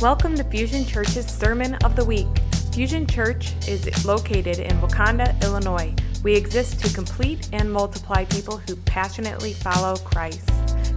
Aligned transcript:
Welcome 0.00 0.34
to 0.36 0.44
Fusion 0.44 0.86
Church's 0.86 1.26
Sermon 1.26 1.74
of 1.84 1.94
the 1.94 2.02
Week. 2.02 2.26
Fusion 2.72 3.06
Church 3.06 3.52
is 3.68 4.06
located 4.06 4.58
in 4.58 4.80
Wauconda, 4.80 5.36
Illinois. 5.42 5.94
We 6.24 6.34
exist 6.34 6.82
to 6.82 6.90
complete 6.94 7.50
and 7.52 7.70
multiply 7.70 8.24
people 8.24 8.56
who 8.56 8.76
passionately 8.76 9.52
follow 9.52 9.96
Christ. 9.96 10.50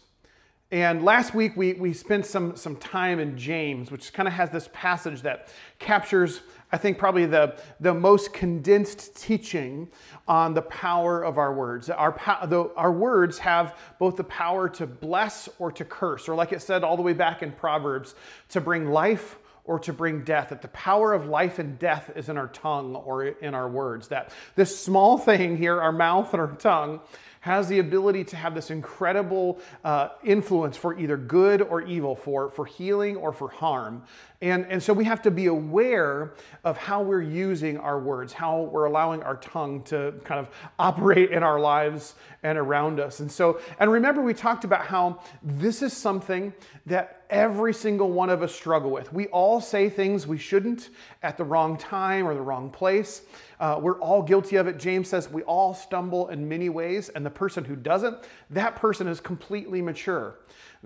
And 0.72 1.04
last 1.04 1.32
week 1.32 1.56
we, 1.56 1.74
we 1.74 1.92
spent 1.92 2.26
some, 2.26 2.56
some 2.56 2.74
time 2.76 3.20
in 3.20 3.38
James, 3.38 3.92
which 3.92 4.12
kind 4.12 4.26
of 4.26 4.34
has 4.34 4.50
this 4.50 4.68
passage 4.72 5.22
that 5.22 5.48
captures, 5.78 6.40
I 6.72 6.76
think, 6.76 6.98
probably 6.98 7.24
the, 7.24 7.56
the 7.78 7.94
most 7.94 8.32
condensed 8.32 9.14
teaching 9.14 9.88
on 10.26 10.54
the 10.54 10.62
power 10.62 11.22
of 11.22 11.38
our 11.38 11.54
words. 11.54 11.88
Our, 11.88 12.20
the, 12.48 12.72
our 12.76 12.90
words 12.90 13.38
have 13.38 13.78
both 14.00 14.16
the 14.16 14.24
power 14.24 14.68
to 14.70 14.88
bless 14.88 15.48
or 15.60 15.70
to 15.70 15.84
curse, 15.84 16.28
or 16.28 16.34
like 16.34 16.52
it 16.52 16.62
said 16.62 16.82
all 16.82 16.96
the 16.96 17.02
way 17.02 17.12
back 17.12 17.44
in 17.44 17.52
Proverbs, 17.52 18.16
to 18.48 18.60
bring 18.60 18.90
life 18.90 19.38
or 19.66 19.78
to 19.80 19.92
bring 19.92 20.24
death, 20.24 20.48
that 20.48 20.62
the 20.62 20.68
power 20.68 21.12
of 21.12 21.26
life 21.26 21.58
and 21.58 21.78
death 21.78 22.10
is 22.16 22.28
in 22.28 22.36
our 22.36 22.48
tongue 22.48 22.94
or 22.94 23.24
in 23.24 23.54
our 23.54 23.68
words. 23.68 24.08
That 24.08 24.32
this 24.54 24.78
small 24.78 25.18
thing 25.18 25.56
here, 25.56 25.80
our 25.80 25.92
mouth 25.92 26.32
and 26.32 26.40
our 26.40 26.52
tongue, 26.56 27.00
has 27.46 27.68
the 27.68 27.78
ability 27.78 28.24
to 28.24 28.34
have 28.34 28.56
this 28.56 28.72
incredible 28.72 29.60
uh, 29.84 30.08
influence 30.24 30.76
for 30.76 30.98
either 30.98 31.16
good 31.16 31.62
or 31.62 31.80
evil, 31.80 32.16
for, 32.16 32.50
for 32.50 32.66
healing 32.66 33.14
or 33.14 33.32
for 33.32 33.48
harm. 33.48 34.02
And, 34.42 34.66
and 34.66 34.82
so 34.82 34.92
we 34.92 35.04
have 35.04 35.22
to 35.22 35.30
be 35.30 35.46
aware 35.46 36.32
of 36.64 36.76
how 36.76 37.02
we're 37.02 37.22
using 37.22 37.78
our 37.78 38.00
words, 38.00 38.32
how 38.32 38.62
we're 38.62 38.86
allowing 38.86 39.22
our 39.22 39.36
tongue 39.36 39.84
to 39.84 40.14
kind 40.24 40.40
of 40.40 40.48
operate 40.80 41.30
in 41.30 41.44
our 41.44 41.60
lives 41.60 42.16
and 42.42 42.58
around 42.58 42.98
us. 42.98 43.20
And 43.20 43.30
so, 43.30 43.60
and 43.78 43.92
remember, 43.92 44.22
we 44.22 44.34
talked 44.34 44.64
about 44.64 44.84
how 44.84 45.20
this 45.40 45.82
is 45.82 45.92
something 45.92 46.52
that 46.86 47.25
every 47.30 47.74
single 47.74 48.10
one 48.10 48.30
of 48.30 48.42
us 48.42 48.54
struggle 48.54 48.90
with. 48.90 49.12
We 49.12 49.26
all 49.28 49.60
say 49.60 49.88
things 49.88 50.26
we 50.26 50.38
shouldn't 50.38 50.90
at 51.22 51.36
the 51.36 51.44
wrong 51.44 51.76
time 51.76 52.26
or 52.26 52.34
the 52.34 52.40
wrong 52.40 52.70
place. 52.70 53.22
Uh, 53.58 53.78
we're 53.80 53.98
all 54.00 54.22
guilty 54.22 54.56
of 54.56 54.66
it. 54.66 54.78
James 54.78 55.08
says 55.08 55.30
we 55.30 55.42
all 55.42 55.74
stumble 55.74 56.28
in 56.28 56.48
many 56.48 56.68
ways, 56.68 57.08
and 57.10 57.24
the 57.24 57.30
person 57.30 57.64
who 57.64 57.76
doesn't, 57.76 58.18
that 58.50 58.76
person 58.76 59.08
is 59.08 59.20
completely 59.20 59.80
mature. 59.80 60.36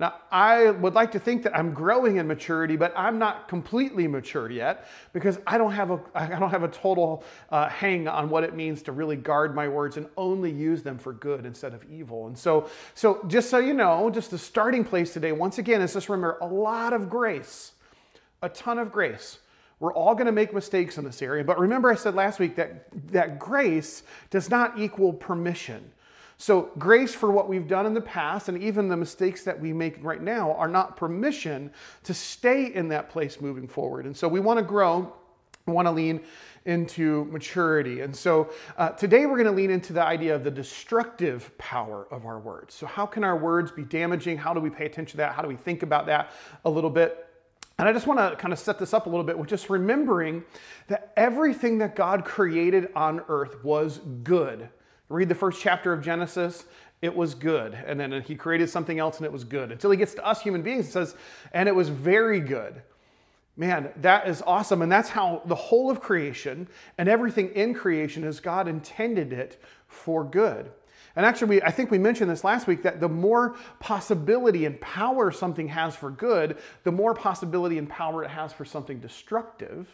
Now, 0.00 0.14
I 0.32 0.70
would 0.70 0.94
like 0.94 1.12
to 1.12 1.18
think 1.18 1.42
that 1.42 1.54
I'm 1.54 1.74
growing 1.74 2.16
in 2.16 2.26
maturity, 2.26 2.74
but 2.74 2.94
I'm 2.96 3.18
not 3.18 3.48
completely 3.48 4.08
mature 4.08 4.50
yet 4.50 4.88
because 5.12 5.38
I 5.46 5.58
don't 5.58 5.72
have 5.72 5.90
a, 5.90 6.00
I 6.14 6.26
don't 6.26 6.48
have 6.48 6.62
a 6.62 6.68
total 6.68 7.22
uh, 7.50 7.68
hang 7.68 8.08
on 8.08 8.30
what 8.30 8.42
it 8.42 8.54
means 8.56 8.80
to 8.84 8.92
really 8.92 9.16
guard 9.16 9.54
my 9.54 9.68
words 9.68 9.98
and 9.98 10.06
only 10.16 10.50
use 10.50 10.82
them 10.82 10.96
for 10.96 11.12
good 11.12 11.44
instead 11.44 11.74
of 11.74 11.84
evil. 11.84 12.28
And 12.28 12.38
so, 12.38 12.70
so 12.94 13.22
just 13.28 13.50
so 13.50 13.58
you 13.58 13.74
know, 13.74 14.08
just 14.08 14.30
the 14.30 14.38
starting 14.38 14.84
place 14.84 15.12
today, 15.12 15.32
once 15.32 15.58
again, 15.58 15.82
is 15.82 15.92
just 15.92 16.08
remember 16.08 16.38
a 16.40 16.46
lot 16.46 16.94
of 16.94 17.10
grace, 17.10 17.72
a 18.40 18.48
ton 18.48 18.78
of 18.78 18.90
grace. 18.90 19.38
We're 19.80 19.92
all 19.92 20.14
going 20.14 20.26
to 20.26 20.32
make 20.32 20.54
mistakes 20.54 20.96
in 20.96 21.04
this 21.04 21.20
area, 21.20 21.44
but 21.44 21.58
remember 21.58 21.90
I 21.90 21.94
said 21.94 22.14
last 22.14 22.38
week 22.38 22.56
that, 22.56 22.86
that 23.08 23.38
grace 23.38 24.02
does 24.30 24.48
not 24.48 24.78
equal 24.78 25.12
permission. 25.12 25.92
So, 26.40 26.70
grace 26.78 27.14
for 27.14 27.30
what 27.30 27.50
we've 27.50 27.68
done 27.68 27.84
in 27.84 27.92
the 27.92 28.00
past 28.00 28.48
and 28.48 28.62
even 28.62 28.88
the 28.88 28.96
mistakes 28.96 29.44
that 29.44 29.60
we 29.60 29.74
make 29.74 30.02
right 30.02 30.22
now 30.22 30.54
are 30.54 30.68
not 30.68 30.96
permission 30.96 31.70
to 32.04 32.14
stay 32.14 32.72
in 32.72 32.88
that 32.88 33.10
place 33.10 33.42
moving 33.42 33.68
forward. 33.68 34.06
And 34.06 34.16
so, 34.16 34.26
we 34.26 34.40
want 34.40 34.58
to 34.58 34.64
grow, 34.64 35.12
we 35.66 35.74
want 35.74 35.84
to 35.84 35.92
lean 35.92 36.22
into 36.64 37.26
maturity. 37.26 38.00
And 38.00 38.16
so, 38.16 38.50
uh, 38.78 38.88
today 38.88 39.26
we're 39.26 39.36
going 39.36 39.50
to 39.50 39.52
lean 39.52 39.70
into 39.70 39.92
the 39.92 40.02
idea 40.02 40.34
of 40.34 40.42
the 40.42 40.50
destructive 40.50 41.56
power 41.58 42.06
of 42.10 42.24
our 42.24 42.38
words. 42.38 42.74
So, 42.74 42.86
how 42.86 43.04
can 43.04 43.22
our 43.22 43.36
words 43.36 43.70
be 43.70 43.82
damaging? 43.82 44.38
How 44.38 44.54
do 44.54 44.60
we 44.60 44.70
pay 44.70 44.86
attention 44.86 45.10
to 45.10 45.16
that? 45.18 45.34
How 45.34 45.42
do 45.42 45.48
we 45.48 45.56
think 45.56 45.82
about 45.82 46.06
that 46.06 46.30
a 46.64 46.70
little 46.70 46.88
bit? 46.88 47.28
And 47.78 47.86
I 47.86 47.92
just 47.92 48.06
want 48.06 48.18
to 48.18 48.34
kind 48.36 48.54
of 48.54 48.58
set 48.58 48.78
this 48.78 48.94
up 48.94 49.04
a 49.04 49.10
little 49.10 49.24
bit 49.24 49.38
with 49.38 49.50
just 49.50 49.68
remembering 49.68 50.44
that 50.86 51.12
everything 51.18 51.76
that 51.78 51.94
God 51.94 52.24
created 52.24 52.88
on 52.96 53.20
earth 53.28 53.62
was 53.62 53.98
good. 54.22 54.70
Read 55.10 55.28
the 55.28 55.34
first 55.34 55.60
chapter 55.60 55.92
of 55.92 56.02
Genesis, 56.02 56.64
it 57.02 57.14
was 57.14 57.34
good. 57.34 57.74
And 57.74 57.98
then 57.98 58.22
he 58.22 58.36
created 58.36 58.70
something 58.70 58.98
else 58.98 59.16
and 59.16 59.26
it 59.26 59.32
was 59.32 59.44
good. 59.44 59.72
Until 59.72 59.90
he 59.90 59.96
gets 59.96 60.14
to 60.14 60.24
us 60.24 60.40
human 60.40 60.62
beings, 60.62 60.88
it 60.88 60.92
says, 60.92 61.16
and 61.52 61.68
it 61.68 61.74
was 61.74 61.88
very 61.88 62.40
good. 62.40 62.80
Man, 63.56 63.90
that 63.96 64.28
is 64.28 64.40
awesome. 64.46 64.82
And 64.82 64.90
that's 64.90 65.08
how 65.08 65.42
the 65.46 65.54
whole 65.54 65.90
of 65.90 66.00
creation 66.00 66.68
and 66.96 67.08
everything 67.08 67.50
in 67.54 67.74
creation 67.74 68.24
is 68.24 68.38
God 68.38 68.68
intended 68.68 69.32
it 69.32 69.60
for 69.88 70.24
good. 70.24 70.70
And 71.16 71.26
actually, 71.26 71.48
we, 71.48 71.62
I 71.62 71.72
think 71.72 71.90
we 71.90 71.98
mentioned 71.98 72.30
this 72.30 72.44
last 72.44 72.68
week 72.68 72.84
that 72.84 73.00
the 73.00 73.08
more 73.08 73.56
possibility 73.80 74.64
and 74.64 74.80
power 74.80 75.32
something 75.32 75.66
has 75.68 75.96
for 75.96 76.10
good, 76.10 76.56
the 76.84 76.92
more 76.92 77.14
possibility 77.14 77.78
and 77.78 77.88
power 77.88 78.22
it 78.22 78.30
has 78.30 78.52
for 78.52 78.64
something 78.64 79.00
destructive. 79.00 79.88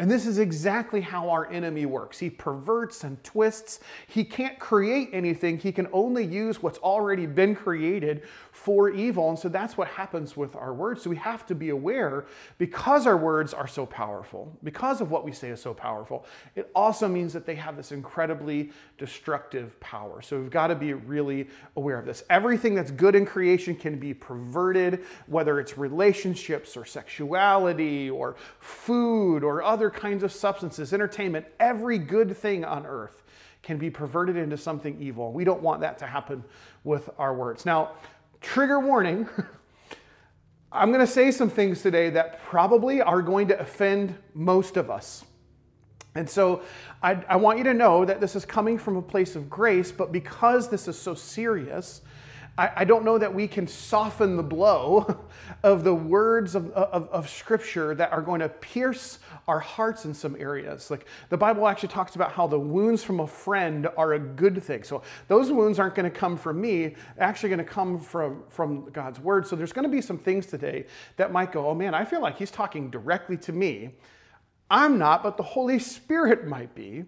And 0.00 0.10
this 0.10 0.26
is 0.26 0.38
exactly 0.38 1.00
how 1.00 1.30
our 1.30 1.48
enemy 1.52 1.86
works. 1.86 2.18
He 2.18 2.28
perverts 2.28 3.04
and 3.04 3.22
twists. 3.22 3.78
He 4.08 4.24
can't 4.24 4.58
create 4.58 5.10
anything, 5.12 5.58
he 5.58 5.70
can 5.70 5.86
only 5.92 6.24
use 6.24 6.60
what's 6.60 6.78
already 6.78 7.26
been 7.26 7.54
created 7.54 8.22
for 8.50 8.90
evil. 8.90 9.28
And 9.28 9.38
so 9.38 9.48
that's 9.48 9.76
what 9.76 9.86
happens 9.86 10.36
with 10.36 10.56
our 10.56 10.74
words. 10.74 11.02
So 11.02 11.10
we 11.10 11.16
have 11.16 11.46
to 11.46 11.54
be 11.54 11.68
aware 11.68 12.26
because 12.58 13.06
our 13.06 13.16
words 13.16 13.54
are 13.54 13.68
so 13.68 13.86
powerful, 13.86 14.58
because 14.64 15.00
of 15.00 15.12
what 15.12 15.24
we 15.24 15.30
say 15.30 15.50
is 15.50 15.62
so 15.62 15.72
powerful, 15.72 16.26
it 16.56 16.70
also 16.74 17.06
means 17.06 17.32
that 17.32 17.46
they 17.46 17.54
have 17.54 17.76
this 17.76 17.92
incredibly 17.92 18.72
destructive 18.98 19.78
power. 19.78 20.22
So 20.22 20.40
we've 20.40 20.50
got 20.50 20.68
to 20.68 20.74
be 20.74 20.94
really 20.94 21.48
aware 21.76 22.00
of 22.00 22.06
this. 22.06 22.24
Everything 22.30 22.74
that's 22.74 22.90
good 22.90 23.14
in 23.14 23.24
creation 23.24 23.76
can 23.76 24.00
be 24.00 24.12
perverted, 24.12 25.04
whether 25.26 25.60
it's 25.60 25.78
relationships 25.78 26.76
or 26.76 26.84
sexuality 26.84 28.10
or 28.10 28.34
food 28.58 29.44
or 29.44 29.62
other 29.62 29.83
kinds 29.90 30.22
of 30.22 30.32
substances, 30.32 30.92
entertainment, 30.92 31.46
every 31.60 31.98
good 31.98 32.36
thing 32.36 32.64
on 32.64 32.86
earth 32.86 33.22
can 33.62 33.78
be 33.78 33.90
perverted 33.90 34.36
into 34.36 34.56
something 34.56 35.00
evil. 35.00 35.32
We 35.32 35.44
don't 35.44 35.62
want 35.62 35.80
that 35.80 35.98
to 35.98 36.06
happen 36.06 36.44
with 36.84 37.08
our 37.18 37.34
words. 37.34 37.64
Now, 37.64 37.92
trigger 38.40 38.78
warning 38.80 39.28
I'm 40.74 40.88
going 40.88 41.06
to 41.06 41.12
say 41.12 41.30
some 41.30 41.50
things 41.50 41.82
today 41.82 42.10
that 42.10 42.42
probably 42.42 43.00
are 43.00 43.22
going 43.22 43.46
to 43.48 43.60
offend 43.60 44.16
most 44.34 44.76
of 44.76 44.90
us. 44.90 45.24
And 46.16 46.28
so 46.28 46.62
I, 47.00 47.22
I, 47.28 47.36
want 47.36 47.58
you 47.58 47.64
to 47.64 47.74
know 47.74 48.04
that 48.04 48.20
this 48.20 48.34
is 48.34 48.44
coming 48.44 48.76
from 48.76 48.96
a 48.96 49.02
place 49.02 49.36
of 49.36 49.48
grace, 49.48 49.92
but 49.92 50.10
because 50.10 50.68
this 50.68 50.88
is 50.88 50.98
so 50.98 51.14
serious, 51.14 52.02
I, 52.56 52.84
don't 52.84 53.04
know 53.04 53.18
that 53.18 53.34
we 53.34 53.48
can 53.48 53.66
soften 53.66 54.36
the 54.36 54.42
blow 54.42 55.24
of 55.64 55.82
the 55.82 55.94
words 55.94 56.54
of, 56.54 56.70
of, 56.70 57.08
of, 57.08 57.28
Scripture 57.28 57.96
that 57.96 58.12
are 58.12 58.22
going 58.22 58.40
to 58.40 58.48
pierce 58.48 59.18
our 59.48 59.58
hearts 59.58 60.04
in 60.04 60.14
some 60.14 60.36
areas. 60.38 60.88
Like 60.88 61.06
the 61.30 61.36
Bible 61.36 61.66
actually 61.66 61.88
talks 61.88 62.14
about 62.14 62.30
how 62.30 62.46
the 62.46 62.58
wounds 62.58 63.02
from 63.02 63.18
a 63.18 63.26
friend 63.26 63.88
are 63.96 64.12
a 64.12 64.20
good 64.20 64.62
thing. 64.62 64.84
So 64.84 65.02
those 65.26 65.50
wounds 65.50 65.80
aren't 65.80 65.96
going 65.96 66.10
to 66.10 66.16
come 66.16 66.36
from 66.36 66.60
me, 66.60 66.94
actually 67.18 67.48
going 67.48 67.58
to 67.58 67.64
come 67.64 67.98
from, 67.98 68.44
from 68.50 68.88
God's 68.90 69.18
Word. 69.18 69.48
So 69.48 69.56
there's 69.56 69.72
going 69.72 69.88
to 69.88 69.94
be 69.94 70.00
some 70.00 70.18
things 70.18 70.46
today 70.46 70.86
that 71.16 71.32
might 71.32 71.50
go, 71.50 71.68
oh 71.68 71.74
man, 71.74 71.92
I 71.92 72.04
feel 72.04 72.20
like 72.20 72.38
He's 72.38 72.52
talking 72.52 72.88
directly 72.88 73.36
to 73.38 73.52
me. 73.52 73.94
I'm 74.70 74.96
not, 74.96 75.24
but 75.24 75.36
the 75.36 75.42
Holy 75.42 75.80
Spirit 75.80 76.46
might 76.46 76.74
be. 76.74 77.04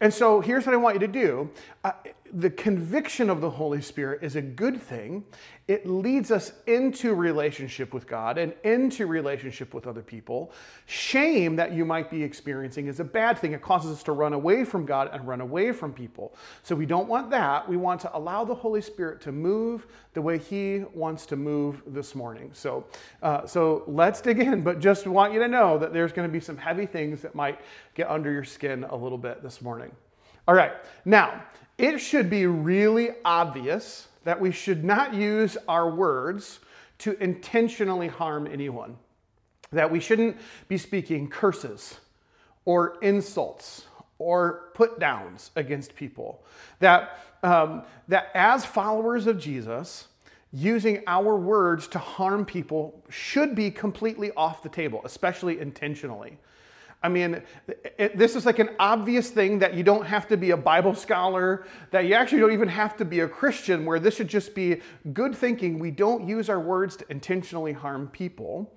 And 0.00 0.12
so 0.12 0.40
here's 0.40 0.66
what 0.66 0.74
I 0.74 0.78
want 0.78 0.96
you 0.96 1.00
to 1.00 1.08
do. 1.08 1.50
Uh, 1.84 1.92
the 2.32 2.50
conviction 2.50 3.28
of 3.30 3.40
the 3.40 3.50
Holy 3.50 3.80
Spirit 3.82 4.22
is 4.22 4.36
a 4.36 4.42
good 4.42 4.80
thing. 4.80 5.24
It 5.68 5.86
leads 5.86 6.30
us 6.30 6.52
into 6.66 7.14
relationship 7.14 7.94
with 7.94 8.06
God 8.06 8.38
and 8.38 8.52
into 8.64 9.06
relationship 9.06 9.72
with 9.72 9.86
other 9.86 10.02
people. 10.02 10.52
Shame 10.86 11.56
that 11.56 11.72
you 11.72 11.84
might 11.84 12.10
be 12.10 12.22
experiencing 12.22 12.86
is 12.86 13.00
a 13.00 13.04
bad 13.04 13.38
thing. 13.38 13.52
It 13.52 13.62
causes 13.62 13.92
us 13.92 14.02
to 14.04 14.12
run 14.12 14.32
away 14.32 14.64
from 14.64 14.84
God 14.84 15.10
and 15.12 15.26
run 15.26 15.40
away 15.40 15.72
from 15.72 15.92
people. 15.92 16.34
So 16.62 16.74
we 16.74 16.86
don't 16.86 17.08
want 17.08 17.30
that. 17.30 17.68
We 17.68 17.76
want 17.76 18.00
to 18.02 18.16
allow 18.16 18.44
the 18.44 18.54
Holy 18.54 18.82
Spirit 18.82 19.20
to 19.22 19.32
move 19.32 19.86
the 20.14 20.22
way 20.22 20.38
He 20.38 20.84
wants 20.94 21.26
to 21.26 21.36
move 21.36 21.82
this 21.86 22.14
morning. 22.14 22.50
So, 22.52 22.84
uh, 23.22 23.46
so 23.46 23.84
let's 23.86 24.20
dig 24.20 24.40
in. 24.40 24.62
But 24.62 24.80
just 24.80 25.06
want 25.06 25.32
you 25.32 25.38
to 25.40 25.48
know 25.48 25.78
that 25.78 25.92
there's 25.92 26.12
going 26.12 26.28
to 26.28 26.32
be 26.32 26.40
some 26.40 26.56
heavy 26.56 26.86
things 26.86 27.22
that 27.22 27.34
might 27.34 27.60
get 27.94 28.08
under 28.10 28.30
your 28.32 28.44
skin 28.44 28.84
a 28.84 28.96
little 28.96 29.18
bit 29.18 29.42
this 29.42 29.62
morning. 29.62 29.92
All 30.48 30.54
right, 30.54 30.72
now 31.04 31.44
it 31.80 31.98
should 31.98 32.28
be 32.28 32.46
really 32.46 33.10
obvious 33.24 34.08
that 34.24 34.38
we 34.38 34.52
should 34.52 34.84
not 34.84 35.14
use 35.14 35.56
our 35.66 35.90
words 35.90 36.60
to 36.98 37.20
intentionally 37.22 38.08
harm 38.08 38.46
anyone, 38.46 38.96
that 39.72 39.90
we 39.90 39.98
shouldn't 39.98 40.36
be 40.68 40.76
speaking 40.76 41.28
curses 41.28 41.98
or 42.66 42.98
insults 43.00 43.86
or 44.18 44.70
put 44.74 45.00
downs 45.00 45.50
against 45.56 45.96
people, 45.96 46.44
that, 46.80 47.18
um, 47.42 47.82
that 48.08 48.30
as 48.34 48.66
followers 48.66 49.26
of 49.26 49.38
Jesus, 49.38 50.08
using 50.52 51.02
our 51.06 51.36
words 51.36 51.88
to 51.88 51.98
harm 51.98 52.44
people 52.44 53.02
should 53.08 53.54
be 53.54 53.70
completely 53.70 54.30
off 54.32 54.62
the 54.62 54.68
table, 54.68 55.00
especially 55.04 55.58
intentionally. 55.58 56.36
I 57.02 57.08
mean, 57.08 57.42
it, 57.98 58.18
this 58.18 58.36
is 58.36 58.44
like 58.44 58.58
an 58.58 58.70
obvious 58.78 59.30
thing 59.30 59.58
that 59.60 59.72
you 59.74 59.82
don't 59.82 60.04
have 60.04 60.28
to 60.28 60.36
be 60.36 60.50
a 60.50 60.56
Bible 60.56 60.94
scholar, 60.94 61.66
that 61.92 62.04
you 62.04 62.14
actually 62.14 62.40
don't 62.40 62.52
even 62.52 62.68
have 62.68 62.96
to 62.98 63.06
be 63.06 63.20
a 63.20 63.28
Christian, 63.28 63.86
where 63.86 63.98
this 63.98 64.16
should 64.16 64.28
just 64.28 64.54
be 64.54 64.82
good 65.14 65.34
thinking. 65.34 65.78
We 65.78 65.90
don't 65.90 66.28
use 66.28 66.50
our 66.50 66.60
words 66.60 66.96
to 66.96 67.10
intentionally 67.10 67.72
harm 67.72 68.08
people. 68.08 68.70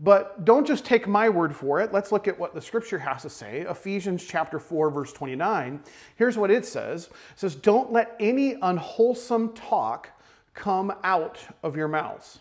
But 0.00 0.44
don't 0.44 0.66
just 0.66 0.84
take 0.84 1.06
my 1.06 1.28
word 1.28 1.54
for 1.54 1.80
it. 1.80 1.92
Let's 1.92 2.10
look 2.10 2.26
at 2.26 2.36
what 2.36 2.54
the 2.54 2.60
scripture 2.60 2.98
has 2.98 3.22
to 3.22 3.30
say. 3.30 3.60
Ephesians 3.60 4.24
chapter 4.24 4.58
4 4.58 4.90
verse 4.90 5.12
29. 5.12 5.80
Here's 6.16 6.36
what 6.36 6.50
it 6.50 6.66
says. 6.66 7.04
It 7.04 7.38
says, 7.38 7.54
"Don't 7.54 7.92
let 7.92 8.16
any 8.18 8.56
unwholesome 8.60 9.52
talk 9.52 10.10
come 10.54 10.92
out 11.04 11.38
of 11.62 11.76
your 11.76 11.86
mouths." 11.86 12.40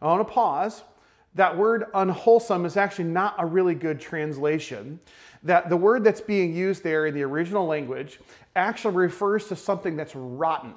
I 0.00 0.06
want 0.06 0.26
to 0.26 0.32
pause. 0.32 0.84
That 1.34 1.56
word 1.56 1.86
unwholesome 1.94 2.64
is 2.64 2.76
actually 2.76 3.06
not 3.06 3.34
a 3.38 3.46
really 3.46 3.74
good 3.74 4.00
translation. 4.00 5.00
That 5.42 5.68
the 5.68 5.76
word 5.76 6.04
that's 6.04 6.20
being 6.20 6.54
used 6.54 6.84
there 6.84 7.06
in 7.06 7.14
the 7.14 7.22
original 7.22 7.66
language 7.66 8.20
actually 8.54 8.94
refers 8.94 9.48
to 9.48 9.56
something 9.56 9.96
that's 9.96 10.14
rotten. 10.14 10.74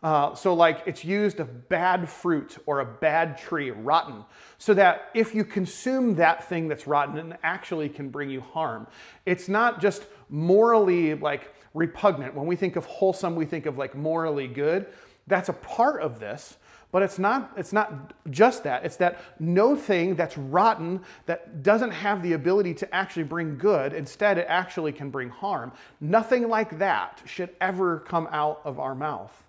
Uh, 0.00 0.32
so, 0.34 0.54
like 0.54 0.82
it's 0.86 1.04
used 1.04 1.40
of 1.40 1.68
bad 1.68 2.08
fruit 2.08 2.56
or 2.66 2.80
a 2.80 2.84
bad 2.84 3.36
tree, 3.36 3.72
rotten, 3.72 4.24
so 4.56 4.72
that 4.72 5.10
if 5.12 5.34
you 5.34 5.44
consume 5.44 6.14
that 6.14 6.48
thing 6.48 6.68
that's 6.68 6.86
rotten, 6.86 7.32
it 7.32 7.40
actually 7.42 7.88
can 7.88 8.08
bring 8.08 8.30
you 8.30 8.40
harm. 8.40 8.86
It's 9.26 9.48
not 9.48 9.80
just 9.80 10.04
morally 10.28 11.14
like 11.14 11.52
repugnant. 11.74 12.34
When 12.34 12.46
we 12.46 12.54
think 12.54 12.76
of 12.76 12.84
wholesome, 12.86 13.34
we 13.34 13.44
think 13.44 13.66
of 13.66 13.76
like 13.76 13.96
morally 13.96 14.46
good. 14.46 14.86
That's 15.26 15.48
a 15.48 15.54
part 15.54 16.00
of 16.00 16.20
this, 16.20 16.58
but 16.90 17.02
it's 17.02 17.18
not, 17.18 17.52
it's 17.56 17.72
not 17.72 18.14
just 18.30 18.64
that. 18.64 18.84
It's 18.84 18.96
that 18.96 19.20
no 19.38 19.76
thing 19.76 20.14
that's 20.14 20.38
rotten, 20.38 21.00
that 21.26 21.62
doesn't 21.62 21.90
have 21.90 22.22
the 22.22 22.32
ability 22.32 22.74
to 22.74 22.94
actually 22.94 23.24
bring 23.24 23.58
good, 23.58 23.92
instead, 23.92 24.38
it 24.38 24.46
actually 24.48 24.92
can 24.92 25.10
bring 25.10 25.28
harm. 25.28 25.72
Nothing 26.00 26.48
like 26.48 26.78
that 26.78 27.22
should 27.26 27.50
ever 27.60 28.00
come 28.00 28.28
out 28.30 28.62
of 28.64 28.80
our 28.80 28.94
mouth. 28.94 29.44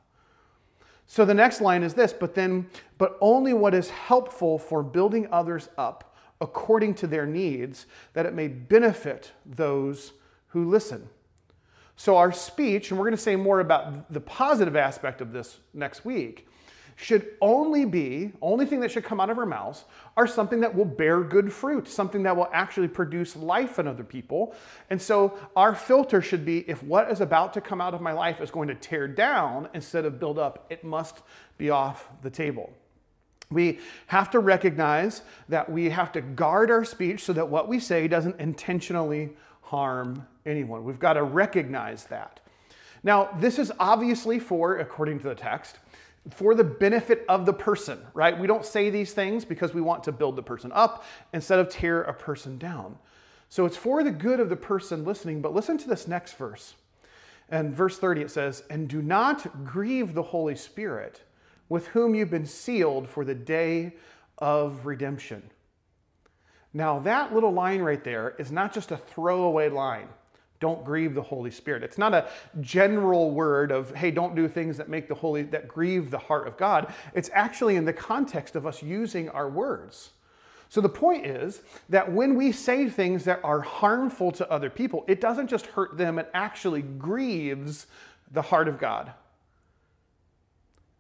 So 1.08 1.26
the 1.26 1.34
next 1.34 1.62
line 1.62 1.82
is 1.82 1.94
this, 1.94 2.14
but 2.14 2.36
then, 2.36 2.70
but 2.98 3.18
only 3.22 3.54
what 3.54 3.74
is 3.74 3.90
helpful 3.90 4.60
for 4.60 4.84
building 4.84 5.28
others 5.32 5.70
up 5.78 6.16
according 6.42 6.94
to 6.96 7.08
their 7.08 7.26
needs, 7.26 7.86
that 8.14 8.26
it 8.26 8.34
may 8.34 8.48
benefit 8.48 9.32
those 9.46 10.14
who 10.50 10.70
listen. 10.70 11.10
So 11.96 12.16
our 12.16 12.32
speech, 12.32 12.92
and 12.92 13.00
we're 13.00 13.06
going 13.06 13.18
to 13.18 13.22
say 13.22 13.36
more 13.36 13.60
about 13.60 14.12
the 14.14 14.22
positive 14.22 14.76
aspect 14.76 15.20
of 15.20 15.34
this 15.34 15.60
next 15.74 16.06
week, 16.06 16.48
should 17.02 17.26
only 17.40 17.86
be, 17.86 18.34
only 18.42 18.66
thing 18.66 18.82
that 18.82 18.92
should 18.92 19.06
come 19.06 19.22
out 19.22 19.30
of 19.30 19.38
our 19.38 19.46
mouths 19.46 19.86
are 20.18 20.28
something 20.28 20.60
that 20.60 20.76
will 20.76 20.84
bear 20.84 21.24
good 21.24 21.52
fruit, 21.52 21.88
something 21.88 22.24
that 22.24 22.36
will 22.36 22.50
actually 22.52 22.90
produce 22.90 23.38
life 23.38 23.80
in 23.80 23.88
other 23.88 24.04
people. 24.04 24.54
And 24.90 25.02
so 25.02 25.40
our 25.56 25.74
filter 25.74 26.22
should 26.22 26.44
be 26.44 26.70
if 26.70 26.84
what 26.84 27.10
is 27.10 27.22
about 27.22 27.54
to 27.54 27.62
come 27.62 27.80
out 27.80 27.94
of 27.94 28.02
my 28.02 28.12
life 28.12 28.42
is 28.42 28.52
going 28.52 28.68
to 28.68 28.76
tear 28.76 29.08
down 29.08 29.70
instead 29.74 30.04
of 30.04 30.20
build 30.20 30.38
up, 30.38 30.66
it 30.70 30.84
must 30.84 31.22
be 31.58 31.70
off 31.70 32.10
the 32.22 32.30
table. 32.30 32.70
We 33.50 33.80
have 34.08 34.30
to 34.32 34.40
recognize 34.40 35.22
that 35.48 35.72
we 35.72 35.90
have 35.92 36.12
to 36.12 36.22
guard 36.22 36.70
our 36.70 36.84
speech 36.84 37.24
so 37.24 37.32
that 37.32 37.48
what 37.48 37.70
we 37.70 37.80
say 37.80 38.10
doesn't 38.10 38.42
intentionally 38.42 39.30
harm 39.62 40.28
anyone. 40.46 40.84
We've 40.84 41.00
got 41.00 41.14
to 41.14 41.24
recognize 41.24 42.04
that. 42.08 42.42
Now, 43.04 43.30
this 43.40 43.58
is 43.58 43.72
obviously 43.80 44.38
for, 44.40 44.80
according 44.80 45.20
to 45.20 45.30
the 45.30 45.36
text, 45.36 45.80
for 46.34 46.56
the 46.56 46.64
benefit 46.64 47.26
of 47.30 47.46
the 47.46 47.54
person, 47.54 48.00
right? 48.14 48.38
We 48.38 48.48
don't 48.48 48.66
say 48.66 48.90
these 48.90 49.14
things 49.14 49.46
because 49.46 49.74
we 49.74 49.82
want 49.82 50.04
to 50.06 50.12
build 50.12 50.36
the 50.36 50.44
person 50.44 50.72
up 50.74 51.04
instead 51.34 51.60
of 51.60 51.70
tear 51.70 52.02
a 52.02 52.14
person 52.14 52.58
down. 52.58 52.98
So 53.50 53.66
it's 53.66 53.78
for 53.78 54.04
the 54.04 54.12
good 54.12 54.40
of 54.40 54.50
the 54.50 54.56
person 54.56 55.04
listening, 55.04 55.42
but 55.42 55.54
listen 55.54 55.78
to 55.80 55.88
this 55.88 56.08
next 56.08 56.34
verse. 56.34 56.76
And 57.50 57.74
verse 57.74 57.98
30 57.98 58.22
it 58.22 58.32
says, 58.32 58.64
And 58.70 58.88
do 58.88 59.02
not 59.02 59.66
grieve 59.66 60.14
the 60.14 60.24
Holy 60.24 60.56
Spirit, 60.56 61.22
with 61.68 61.88
whom 61.88 62.14
you've 62.14 62.30
been 62.30 62.46
sealed 62.46 63.10
for 63.10 63.26
the 63.26 63.36
day 63.36 63.94
of 64.38 64.86
redemption. 64.86 65.50
Now, 66.74 67.00
that 67.00 67.34
little 67.34 67.52
line 67.52 67.82
right 67.82 68.04
there 68.04 68.36
is 68.38 68.52
not 68.52 68.74
just 68.74 68.92
a 68.92 68.98
throwaway 68.98 69.70
line. 69.70 70.08
Don't 70.60 70.84
grieve 70.84 71.14
the 71.14 71.22
Holy 71.22 71.52
Spirit. 71.52 71.84
It's 71.84 71.98
not 71.98 72.14
a 72.14 72.28
general 72.60 73.32
word 73.32 73.72
of, 73.72 73.96
hey, 73.96 74.12
don't 74.12 74.36
do 74.36 74.48
things 74.48 74.78
that 74.78 74.90
make 74.90 75.08
the 75.08 75.16
Holy, 75.16 75.44
that 75.44 75.68
grieve 75.68 76.12
the 76.12 76.18
heart 76.18 76.48
of 76.48 76.58
God. 76.58 76.94
It's 77.14 77.30
actually 77.34 77.78
in 77.78 77.86
the 77.86 77.94
context 77.94 78.56
of 78.56 78.68
us 78.68 78.84
using 78.84 79.30
our 79.30 79.50
words. 79.50 80.12
So 80.68 80.82
the 80.82 80.90
point 80.90 81.26
is 81.26 81.62
that 81.90 82.12
when 82.12 82.36
we 82.36 82.52
say 82.52 82.90
things 82.90 83.24
that 83.24 83.40
are 83.44 83.62
harmful 83.62 84.32
to 84.34 84.52
other 84.52 84.70
people, 84.70 85.04
it 85.08 85.20
doesn't 85.20 85.48
just 85.48 85.66
hurt 85.66 85.98
them, 85.98 86.20
it 86.20 86.30
actually 86.34 86.84
grieves 86.84 87.88
the 88.32 88.42
heart 88.42 88.68
of 88.68 88.78
God. 88.78 89.14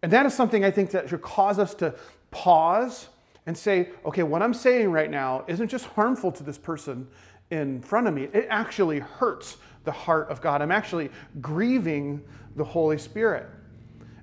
And 0.01 0.11
that 0.11 0.25
is 0.25 0.33
something 0.33 0.63
I 0.63 0.71
think 0.71 0.91
that 0.91 1.09
should 1.09 1.21
cause 1.21 1.59
us 1.59 1.75
to 1.75 1.93
pause 2.31 3.09
and 3.45 3.57
say, 3.57 3.89
okay, 4.05 4.23
what 4.23 4.41
I'm 4.41 4.53
saying 4.53 4.91
right 4.91 5.09
now 5.09 5.43
isn't 5.47 5.67
just 5.67 5.85
harmful 5.85 6.31
to 6.31 6.43
this 6.43 6.57
person, 6.57 7.07
in 7.51 7.81
front 7.81 8.07
of 8.07 8.13
me, 8.13 8.23
it 8.33 8.47
actually 8.49 8.99
hurts 8.99 9.57
the 9.83 9.91
heart 9.91 10.29
of 10.29 10.41
God. 10.41 10.61
I'm 10.61 10.71
actually 10.71 11.09
grieving 11.41 12.23
the 12.55 12.63
Holy 12.63 12.97
Spirit. 12.97 13.47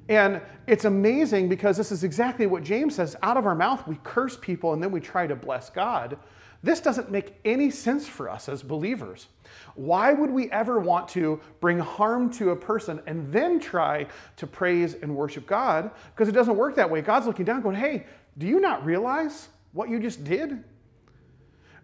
And 0.09 0.41
it's 0.67 0.85
amazing 0.85 1.49
because 1.49 1.77
this 1.77 1.91
is 1.91 2.05
exactly 2.05 2.47
what 2.47 2.63
James 2.63 2.95
says 2.95 3.17
out 3.23 3.37
of 3.37 3.47
our 3.47 3.55
mouth, 3.55 3.87
we 3.89 3.99
curse 4.05 4.37
people 4.37 4.73
and 4.73 4.83
then 4.83 4.93
we 4.93 5.01
try 5.01 5.27
to 5.27 5.35
bless 5.35 5.71
God. 5.71 6.19
This 6.63 6.81
doesn't 6.81 7.11
make 7.11 7.35
any 7.45 7.71
sense 7.71 8.07
for 8.07 8.31
us 8.31 8.49
as 8.49 8.63
believers. 8.63 9.29
Why 9.75 10.13
would 10.13 10.31
we 10.31 10.51
ever 10.51 10.79
want 10.79 11.09
to 11.11 11.41
bring 11.61 11.79
harm 11.79 12.31
to 12.35 12.51
a 12.51 12.57
person 12.57 13.01
and 13.07 13.33
then 13.33 13.61
try 13.61 14.07
to 14.37 14.47
praise 14.47 14.95
and 14.95 15.15
worship 15.15 15.47
God? 15.47 15.91
Because 16.15 16.29
it 16.29 16.33
doesn't 16.33 16.57
work 16.57 16.75
that 16.77 16.91
way. 16.91 17.03
God's 17.03 17.27
looking 17.27 17.45
down, 17.45 17.61
going, 17.61 17.77
hey, 17.77 18.07
do 18.39 18.47
you 18.47 18.61
not 18.61 18.85
realize 18.85 19.49
what 19.73 19.89
you 19.89 19.99
just 20.01 20.25
did? 20.25 20.63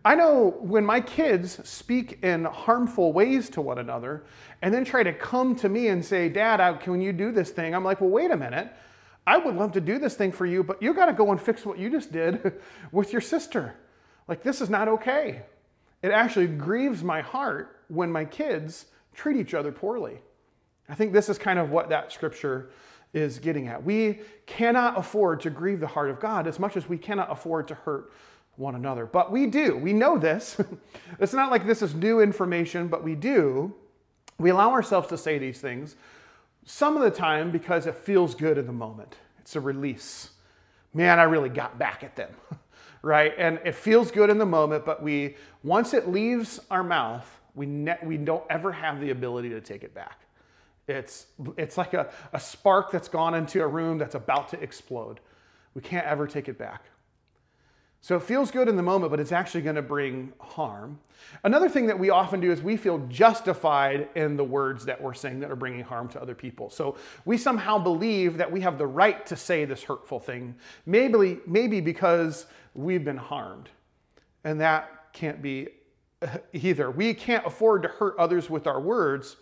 I 0.05 0.17
know 0.17 0.57
when 0.61 0.85
my 0.85 1.01
kids 1.01 1.61
speak 1.69 2.23
in 2.25 2.45
harmful 2.45 3.13
ways 3.13 3.49
to 3.51 3.61
one 3.61 3.79
another 3.79 4.25
and 4.61 4.75
then 4.75 4.85
try 4.85 5.03
to 5.05 5.13
come 5.13 5.55
to 5.57 5.69
me 5.69 5.89
and 5.89 6.05
say, 6.05 6.29
Dad, 6.29 6.81
can 6.81 7.01
you 7.01 7.13
do 7.13 7.31
this 7.31 7.51
thing? 7.51 7.75
I'm 7.75 7.85
like, 7.85 8.01
well, 8.01 8.11
wait 8.11 8.31
a 8.33 8.37
minute. 8.37 8.73
I 9.27 9.37
would 9.37 9.55
love 9.55 9.73
to 9.73 9.81
do 9.81 9.99
this 9.99 10.17
thing 10.17 10.33
for 10.33 10.47
you, 10.47 10.65
but 10.65 10.83
you 10.83 10.93
got 10.93 11.07
to 11.07 11.13
go 11.13 11.31
and 11.31 11.41
fix 11.41 11.65
what 11.65 11.79
you 11.79 11.89
just 11.89 12.11
did 12.11 12.55
with 12.93 13.13
your 13.13 13.21
sister. 13.21 13.75
Like, 14.27 14.43
this 14.43 14.61
is 14.61 14.69
not 14.69 14.89
okay. 14.89 15.43
It 16.03 16.11
actually 16.11 16.49
grieves 16.49 17.05
my 17.05 17.21
heart 17.21 17.81
when 17.87 18.11
my 18.11 18.25
kids 18.25 18.87
treat 19.15 19.37
each 19.37 19.55
other 19.55 19.71
poorly. 19.71 20.21
I 20.89 20.95
think 20.97 21.13
this 21.13 21.29
is 21.29 21.39
kind 21.39 21.61
of 21.61 21.71
what 21.71 21.89
that 21.91 22.11
scripture 22.11 22.71
is 23.15 23.39
getting 23.39 23.69
at. 23.69 23.85
We 23.85 24.21
cannot 24.47 24.99
afford 24.99 25.41
to 25.43 25.51
grieve 25.51 25.79
the 25.79 25.87
heart 25.87 26.11
of 26.11 26.19
God 26.19 26.49
as 26.49 26.59
much 26.59 26.77
as 26.77 26.89
we 26.89 26.99
cannot 26.99 27.31
afford 27.31 27.69
to 27.69 27.75
hurt 27.75 28.13
one 28.57 28.75
another. 28.75 29.07
But 29.07 29.33
we 29.33 29.47
do. 29.47 29.77
We 29.77 29.93
know 29.93 30.19
this. 30.19 30.61
it's 31.19 31.33
not 31.33 31.51
like 31.51 31.67
this 31.67 31.83
is 31.83 31.95
new 31.95 32.21
information, 32.21 32.89
but 32.89 33.03
we 33.03 33.15
do. 33.15 33.75
We 34.39 34.51
allow 34.51 34.73
ourselves 34.73 35.09
to 35.09 35.19
say 35.19 35.39
these 35.39 35.61
things 35.61 35.97
some 36.65 36.97
of 36.97 37.03
the 37.03 37.11
time 37.11 37.51
because 37.51 37.87
it 37.87 37.97
feels 37.97 38.35
good 38.35 38.57
in 38.57 38.67
the 38.67 38.73
moment. 38.73 39.17
It's 39.41 39.57
a 39.57 39.61
release. 39.61 40.31
Man, 40.95 41.19
I 41.19 41.25
really 41.25 41.49
got 41.49 41.79
back 41.79 42.05
at 42.05 42.15
them. 42.15 42.31
right? 43.03 43.35
And 43.37 43.59
it 43.65 43.75
feels 43.75 44.11
good 44.11 44.31
in 44.31 44.39
the 44.39 44.47
moment, 44.47 44.85
but 44.85 45.03
we 45.03 45.37
once 45.63 45.93
it 45.93 46.09
leaves 46.09 46.61
our 46.71 46.85
mouth, 46.85 47.29
we 47.55 47.67
ne- 47.67 47.99
we 48.05 48.17
don't 48.17 48.45
ever 48.49 48.73
have 48.73 49.01
the 49.01 49.11
ability 49.11 49.51
to 49.51 49.61
take 49.61 49.83
it 49.83 49.95
back. 49.95 50.21
It's 50.89 51.27
it's 51.57 51.77
like 51.77 51.95
a, 51.95 52.11
a 52.33 52.41
spark 52.41 52.91
that's 52.91 53.09
gone 53.09 53.35
into 53.35 53.63
a 53.63 53.67
room 53.67 53.99
that's 53.99 54.15
about 54.15 54.49
to 54.51 54.63
explode. 54.63 55.21
We 55.75 55.83
can't 55.83 56.07
ever 56.07 56.27
take 56.27 56.49
it 56.49 56.59
back. 56.59 56.85
So 58.03 58.17
it 58.17 58.25
feels 58.25 58.51
good 58.51 58.69
in 58.69 58.75
the 58.75 58.83
moment, 58.83 59.13
but 59.13 59.21
it's 59.21 59.31
actually 59.31 59.63
going 59.63 59.77
to 59.77 59.83
bring 59.83 60.33
harm. 60.41 60.99
Another 61.45 61.69
thing 61.69 61.87
that 61.87 61.97
we 61.97 62.11
often 62.11 62.41
do 62.41 62.51
is 62.51 62.61
we 62.61 62.77
feel 62.77 62.99
justified 63.07 64.09
in 64.17 64.37
the 64.37 64.43
words 64.43 64.85
that 64.87 65.01
we're 65.01 65.15
saying 65.15 65.39
that 65.39 65.53
are 65.53 65.57
bringing 65.57 65.85
harm 65.85 66.09
to 66.09 66.21
other 66.21 66.35
people. 66.35 66.69
So 66.69 66.97
we 67.25 67.39
somehow 67.39 67.79
believe 67.79 68.39
that 68.39 68.51
we 68.51 68.61
have 68.63 68.77
the 68.77 68.89
right 68.89 69.25
to 69.27 69.37
say 69.37 69.65
this 69.65 69.85
hurtful 69.85 70.19
thing, 70.19 70.57
maybe, 70.85 71.39
maybe 71.47 71.81
because 71.81 72.47
we've 72.75 73.05
been 73.05 73.17
harmed. 73.17 73.69
And 74.43 74.61
that 74.61 75.13
can't 75.13 75.41
be 75.41 75.69
either. 76.53 76.91
We 76.91 77.15
can't 77.15 77.47
afford 77.47 77.83
to 77.83 77.89
hurt 77.89 78.17
others 78.19 78.51
with 78.51 78.67
our 78.67 78.81
words 78.81 79.37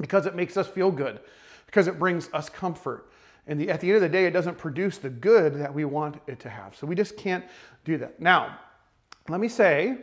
because 0.00 0.26
it 0.26 0.34
makes 0.34 0.56
us 0.56 0.66
feel 0.66 0.90
good, 0.90 1.20
because 1.66 1.86
it 1.86 2.00
brings 2.00 2.28
us 2.32 2.48
comfort. 2.48 3.08
And 3.46 3.60
the, 3.60 3.70
at 3.70 3.80
the 3.80 3.88
end 3.88 3.96
of 3.96 4.02
the 4.02 4.08
day, 4.08 4.26
it 4.26 4.32
doesn't 4.32 4.58
produce 4.58 4.98
the 4.98 5.10
good 5.10 5.54
that 5.54 5.72
we 5.72 5.84
want 5.84 6.20
it 6.26 6.40
to 6.40 6.48
have. 6.48 6.74
So 6.76 6.86
we 6.86 6.94
just 6.94 7.16
can't 7.16 7.44
do 7.84 7.98
that. 7.98 8.20
Now, 8.20 8.58
let 9.28 9.40
me 9.40 9.48
say 9.48 9.98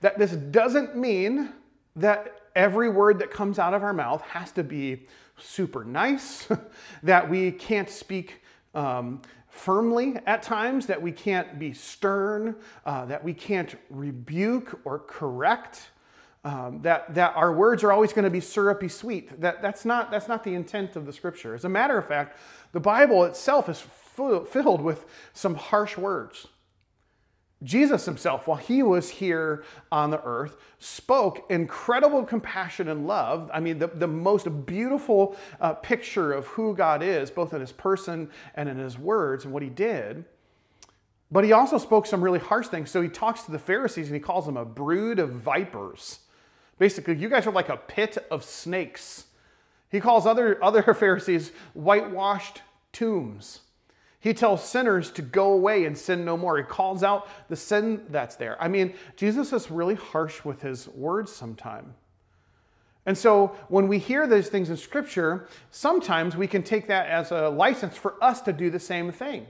that 0.00 0.18
this 0.18 0.32
doesn't 0.32 0.96
mean 0.96 1.50
that 1.96 2.40
every 2.54 2.88
word 2.88 3.18
that 3.20 3.30
comes 3.30 3.58
out 3.58 3.74
of 3.74 3.82
our 3.82 3.92
mouth 3.92 4.22
has 4.22 4.52
to 4.52 4.64
be 4.64 5.06
super 5.36 5.84
nice, 5.84 6.48
that 7.02 7.28
we 7.28 7.52
can't 7.52 7.88
speak 7.88 8.42
um, 8.74 9.22
firmly 9.48 10.16
at 10.26 10.42
times, 10.42 10.86
that 10.86 11.00
we 11.00 11.12
can't 11.12 11.58
be 11.58 11.72
stern, 11.72 12.56
uh, 12.86 13.04
that 13.06 13.22
we 13.22 13.34
can't 13.34 13.76
rebuke 13.88 14.80
or 14.84 14.98
correct. 14.98 15.90
Um, 16.42 16.80
that, 16.82 17.14
that 17.14 17.36
our 17.36 17.52
words 17.52 17.84
are 17.84 17.92
always 17.92 18.14
going 18.14 18.24
to 18.24 18.30
be 18.30 18.40
syrupy 18.40 18.88
sweet. 18.88 19.40
That, 19.42 19.60
that's, 19.60 19.84
not, 19.84 20.10
that's 20.10 20.26
not 20.26 20.42
the 20.42 20.54
intent 20.54 20.96
of 20.96 21.04
the 21.04 21.12
scripture. 21.12 21.54
As 21.54 21.66
a 21.66 21.68
matter 21.68 21.98
of 21.98 22.08
fact, 22.08 22.38
the 22.72 22.80
Bible 22.80 23.24
itself 23.24 23.68
is 23.68 23.78
filled 23.80 24.80
with 24.80 25.04
some 25.34 25.54
harsh 25.54 25.98
words. 25.98 26.46
Jesus 27.62 28.06
himself, 28.06 28.46
while 28.46 28.56
he 28.56 28.82
was 28.82 29.10
here 29.10 29.64
on 29.92 30.10
the 30.10 30.22
earth, 30.24 30.56
spoke 30.78 31.44
incredible 31.50 32.24
compassion 32.24 32.88
and 32.88 33.06
love. 33.06 33.50
I 33.52 33.60
mean, 33.60 33.78
the, 33.78 33.88
the 33.88 34.06
most 34.06 34.64
beautiful 34.64 35.36
uh, 35.60 35.74
picture 35.74 36.32
of 36.32 36.46
who 36.46 36.74
God 36.74 37.02
is, 37.02 37.30
both 37.30 37.52
in 37.52 37.60
his 37.60 37.72
person 37.72 38.30
and 38.54 38.66
in 38.66 38.78
his 38.78 38.98
words 38.98 39.44
and 39.44 39.52
what 39.52 39.62
he 39.62 39.68
did. 39.68 40.24
But 41.30 41.44
he 41.44 41.52
also 41.52 41.76
spoke 41.76 42.06
some 42.06 42.24
really 42.24 42.38
harsh 42.38 42.68
things. 42.68 42.90
So 42.90 43.02
he 43.02 43.10
talks 43.10 43.42
to 43.42 43.50
the 43.50 43.58
Pharisees 43.58 44.06
and 44.06 44.14
he 44.14 44.20
calls 44.20 44.46
them 44.46 44.56
a 44.56 44.64
brood 44.64 45.18
of 45.18 45.30
vipers. 45.30 46.20
Basically, 46.80 47.14
you 47.14 47.28
guys 47.28 47.46
are 47.46 47.52
like 47.52 47.68
a 47.68 47.76
pit 47.76 48.16
of 48.30 48.42
snakes. 48.42 49.26
He 49.90 50.00
calls 50.00 50.24
other, 50.24 50.58
other 50.64 50.94
Pharisees 50.94 51.52
whitewashed 51.74 52.62
tombs. 52.90 53.60
He 54.18 54.32
tells 54.32 54.66
sinners 54.66 55.10
to 55.12 55.22
go 55.22 55.52
away 55.52 55.84
and 55.84 55.96
sin 55.96 56.24
no 56.24 56.38
more. 56.38 56.56
He 56.56 56.62
calls 56.62 57.02
out 57.02 57.28
the 57.50 57.56
sin 57.56 58.06
that's 58.08 58.36
there. 58.36 58.60
I 58.60 58.68
mean, 58.68 58.94
Jesus 59.14 59.52
is 59.52 59.70
really 59.70 59.94
harsh 59.94 60.42
with 60.42 60.62
his 60.62 60.88
words 60.88 61.30
sometimes. 61.30 61.92
And 63.04 63.16
so 63.16 63.54
when 63.68 63.86
we 63.86 63.98
hear 63.98 64.26
those 64.26 64.48
things 64.48 64.70
in 64.70 64.78
Scripture, 64.78 65.48
sometimes 65.70 66.34
we 66.34 66.46
can 66.46 66.62
take 66.62 66.86
that 66.88 67.08
as 67.08 67.30
a 67.30 67.50
license 67.50 67.96
for 67.98 68.22
us 68.24 68.40
to 68.42 68.54
do 68.54 68.70
the 68.70 68.80
same 68.80 69.12
thing. 69.12 69.46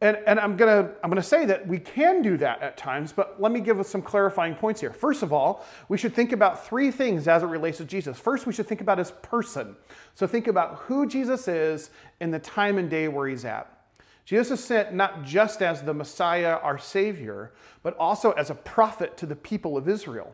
And, 0.00 0.16
and 0.26 0.38
I'm 0.38 0.56
going 0.56 0.84
to 0.84 0.92
I'm 1.02 1.10
gonna 1.10 1.22
say 1.22 1.44
that 1.46 1.66
we 1.66 1.80
can 1.80 2.22
do 2.22 2.36
that 2.36 2.62
at 2.62 2.76
times, 2.76 3.12
but 3.12 3.40
let 3.40 3.50
me 3.50 3.58
give 3.58 3.80
us 3.80 3.88
some 3.88 4.00
clarifying 4.00 4.54
points 4.54 4.80
here. 4.80 4.92
First 4.92 5.24
of 5.24 5.32
all, 5.32 5.64
we 5.88 5.98
should 5.98 6.14
think 6.14 6.30
about 6.30 6.64
three 6.64 6.92
things 6.92 7.26
as 7.26 7.42
it 7.42 7.46
relates 7.46 7.78
to 7.78 7.84
Jesus. 7.84 8.16
First, 8.16 8.46
we 8.46 8.52
should 8.52 8.68
think 8.68 8.80
about 8.80 8.98
his 8.98 9.10
person. 9.10 9.74
So 10.14 10.28
think 10.28 10.46
about 10.46 10.76
who 10.76 11.06
Jesus 11.06 11.48
is 11.48 11.90
in 12.20 12.30
the 12.30 12.38
time 12.38 12.78
and 12.78 12.88
day 12.88 13.08
where 13.08 13.26
he's 13.26 13.44
at. 13.44 13.74
Jesus 14.24 14.60
is 14.60 14.64
sent 14.64 14.94
not 14.94 15.24
just 15.24 15.62
as 15.62 15.82
the 15.82 15.94
Messiah, 15.94 16.58
our 16.62 16.78
Savior, 16.78 17.52
but 17.82 17.96
also 17.96 18.32
as 18.32 18.50
a 18.50 18.54
prophet 18.54 19.16
to 19.16 19.26
the 19.26 19.34
people 19.34 19.76
of 19.76 19.88
Israel 19.88 20.32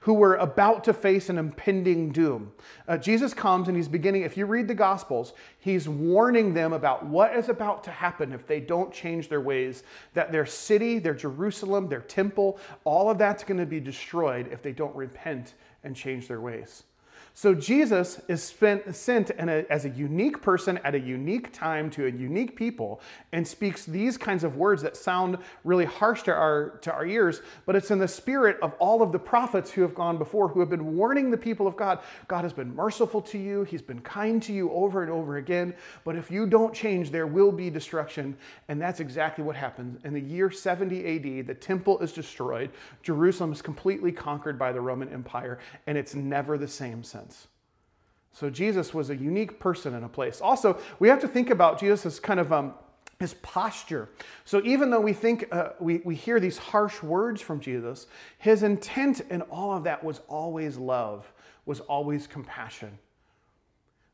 who 0.00 0.14
were 0.14 0.36
about 0.36 0.84
to 0.84 0.92
face 0.92 1.28
an 1.28 1.38
impending 1.38 2.10
doom. 2.10 2.52
Uh, 2.86 2.96
Jesus 2.96 3.34
comes 3.34 3.68
and 3.68 3.76
he's 3.76 3.88
beginning, 3.88 4.22
if 4.22 4.36
you 4.36 4.46
read 4.46 4.68
the 4.68 4.74
Gospels, 4.74 5.32
he's 5.58 5.88
warning 5.88 6.54
them 6.54 6.72
about 6.72 7.04
what 7.04 7.34
is 7.34 7.48
about 7.48 7.82
to 7.84 7.90
happen 7.90 8.32
if 8.32 8.46
they 8.46 8.60
don't 8.60 8.92
change 8.92 9.28
their 9.28 9.40
ways, 9.40 9.82
that 10.14 10.30
their 10.30 10.46
city, 10.46 10.98
their 10.98 11.14
Jerusalem, 11.14 11.88
their 11.88 12.00
temple, 12.00 12.58
all 12.84 13.10
of 13.10 13.18
that's 13.18 13.44
going 13.44 13.58
to 13.58 13.66
be 13.66 13.80
destroyed 13.80 14.48
if 14.52 14.62
they 14.62 14.72
don't 14.72 14.94
repent 14.94 15.54
and 15.84 15.96
change 15.96 16.28
their 16.28 16.40
ways. 16.40 16.84
So 17.38 17.54
Jesus 17.54 18.20
is 18.26 18.42
spent, 18.42 18.96
sent 18.96 19.30
a, 19.30 19.64
as 19.70 19.84
a 19.84 19.90
unique 19.90 20.42
person 20.42 20.78
at 20.78 20.96
a 20.96 20.98
unique 20.98 21.52
time 21.52 21.88
to 21.90 22.06
a 22.06 22.10
unique 22.10 22.56
people 22.56 23.00
and 23.30 23.46
speaks 23.46 23.84
these 23.84 24.16
kinds 24.16 24.42
of 24.42 24.56
words 24.56 24.82
that 24.82 24.96
sound 24.96 25.38
really 25.62 25.84
harsh 25.84 26.24
to 26.24 26.32
our, 26.32 26.70
to 26.82 26.92
our 26.92 27.06
ears, 27.06 27.40
but 27.64 27.76
it's 27.76 27.92
in 27.92 28.00
the 28.00 28.08
spirit 28.08 28.58
of 28.60 28.72
all 28.80 29.02
of 29.02 29.12
the 29.12 29.20
prophets 29.20 29.70
who 29.70 29.82
have 29.82 29.94
gone 29.94 30.18
before, 30.18 30.48
who 30.48 30.58
have 30.58 30.68
been 30.68 30.96
warning 30.96 31.30
the 31.30 31.36
people 31.36 31.68
of 31.68 31.76
God. 31.76 32.00
God 32.26 32.42
has 32.42 32.52
been 32.52 32.74
merciful 32.74 33.22
to 33.22 33.38
you, 33.38 33.62
He's 33.62 33.82
been 33.82 34.00
kind 34.00 34.42
to 34.42 34.52
you 34.52 34.72
over 34.72 35.04
and 35.04 35.12
over 35.12 35.36
again, 35.36 35.74
but 36.02 36.16
if 36.16 36.32
you 36.32 36.44
don't 36.44 36.74
change, 36.74 37.12
there 37.12 37.28
will 37.28 37.52
be 37.52 37.70
destruction. 37.70 38.36
And 38.66 38.82
that's 38.82 38.98
exactly 38.98 39.44
what 39.44 39.54
happens. 39.54 40.00
In 40.04 40.12
the 40.12 40.20
year 40.20 40.50
70 40.50 41.06
AD, 41.38 41.46
the 41.46 41.54
temple 41.54 42.00
is 42.00 42.12
destroyed, 42.12 42.70
Jerusalem 43.04 43.52
is 43.52 43.62
completely 43.62 44.10
conquered 44.10 44.58
by 44.58 44.72
the 44.72 44.80
Roman 44.80 45.08
Empire, 45.10 45.60
and 45.86 45.96
it's 45.96 46.16
never 46.16 46.58
the 46.58 46.66
same 46.66 47.04
since. 47.04 47.27
So 48.32 48.50
Jesus 48.50 48.94
was 48.94 49.10
a 49.10 49.16
unique 49.16 49.58
person 49.58 49.94
in 49.94 50.04
a 50.04 50.08
place. 50.08 50.40
Also, 50.40 50.78
we 51.00 51.08
have 51.08 51.20
to 51.20 51.28
think 51.28 51.50
about 51.50 51.80
Jesus 51.80 52.06
as 52.06 52.20
kind 52.20 52.38
of 52.38 52.52
um, 52.52 52.74
his 53.18 53.34
posture. 53.34 54.08
So 54.44 54.62
even 54.64 54.90
though 54.90 55.00
we 55.00 55.12
think 55.12 55.48
uh, 55.50 55.70
we, 55.80 55.98
we 56.04 56.14
hear 56.14 56.38
these 56.38 56.56
harsh 56.56 57.02
words 57.02 57.40
from 57.40 57.58
Jesus, 57.60 58.06
his 58.38 58.62
intent 58.62 59.22
in 59.30 59.42
all 59.42 59.72
of 59.72 59.84
that 59.84 60.04
was 60.04 60.20
always 60.28 60.76
love, 60.76 61.30
was 61.66 61.80
always 61.80 62.26
compassion. 62.26 62.96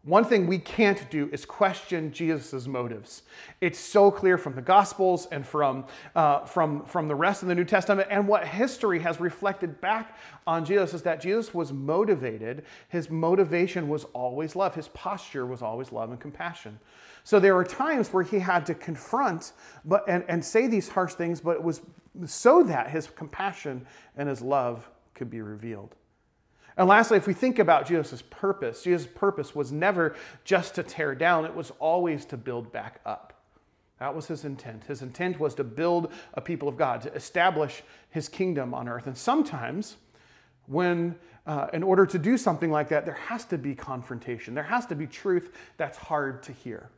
One 0.05 0.27
thing 0.27 0.47
we 0.47 0.59
can't 0.59 1.11
do 1.11 1.31
is 1.33 1.47
question 1.47 2.13
Jesus' 2.13 2.67
motives. 2.67 3.23
It's 3.63 3.79
so 3.79 4.11
clear 4.11 4.37
from 4.37 4.55
the 4.55 4.61
Gospels 4.61 5.27
and 5.33 5.47
from, 5.47 5.87
uh, 6.15 6.41
from, 6.45 6.85
from 6.85 7.09
the 7.09 7.15
rest 7.15 7.41
of 7.41 7.49
the 7.49 7.55
New 7.55 7.65
Testament, 7.65 8.09
and 8.11 8.29
what 8.29 8.47
history 8.47 8.99
has 8.99 9.19
reflected 9.19 9.81
back 9.81 10.19
on 10.47 10.67
Jesus 10.67 10.93
is 10.93 11.03
that 11.03 11.23
Jesus 11.23 11.55
was 11.55 11.73
motivated. 11.73 12.65
His 12.91 13.09
motivation 13.09 13.89
was 13.89 14.05
always 14.13 14.55
love, 14.55 14.75
his 14.75 14.89
posture 14.89 15.47
was 15.47 15.63
always 15.63 15.91
love 15.91 16.11
and 16.11 16.21
compassion. 16.21 16.79
So 17.25 17.41
there 17.41 17.55
were 17.55 17.65
times 17.65 18.13
where 18.13 18.25
he 18.25 18.39
had 18.41 18.67
to 18.67 18.75
confront 18.75 19.53
but, 19.87 20.05
and, 20.07 20.23
and 20.29 20.45
say 20.45 20.67
these 20.67 20.91
harsh 20.91 21.15
things, 21.15 21.41
but 21.41 21.57
it 21.57 21.63
was 21.63 21.81
so 22.27 22.63
that 22.65 22.91
his 22.91 23.07
compassion 23.07 23.87
and 24.19 24.29
his 24.29 24.43
love 24.43 24.91
could 25.15 25.31
be 25.31 25.41
revealed. 25.41 25.95
And 26.77 26.89
lastly, 26.89 27.17
if 27.17 27.27
we 27.27 27.35
think 27.35 27.59
about 27.59 27.87
Jesus' 27.87 28.23
purpose, 28.23 28.83
Jesus' 28.83 29.07
purpose 29.15 29.55
was 29.55 29.71
never 29.71 30.17
just 30.45 30.75
to 30.75 30.83
tear 30.83 31.15
down, 31.15 31.45
it 31.45 31.55
was 31.55 31.71
always 31.79 32.25
to 32.27 32.37
build 32.37 32.73
back 32.73 33.01
up. 33.07 33.33
That 34.01 34.15
was 34.15 34.27
his 34.27 34.45
intent. 34.45 34.85
His 34.85 35.03
intent 35.03 35.39
was 35.39 35.55
to 35.55 35.65
build 35.65 36.13
a 36.35 36.41
people 36.41 36.69
of 36.69 36.77
God, 36.77 37.03
to 37.03 37.15
establish 37.15 37.83
his 38.11 38.29
kingdom 38.29 38.75
on 38.75 38.89
earth. 38.89 39.07
And 39.07 39.17
sometimes, 39.17 39.97
when 40.67 41.15
uh, 41.47 41.69
in 41.73 41.83
order 41.83 42.07
to 42.07 42.19
do 42.19 42.37
something 42.37 42.71
like 42.71 42.89
that, 42.89 43.05
there 43.05 43.15
has 43.15 43.45
to 43.47 43.59
be 43.59 43.75
confrontation, 43.75 44.55
there 44.55 44.65
has 44.65 44.87
to 44.87 44.95
be 44.95 45.07
truth 45.07 45.51
that's 45.77 45.99
hard 45.99 46.43
to 46.45 46.53
hear. 46.53 46.91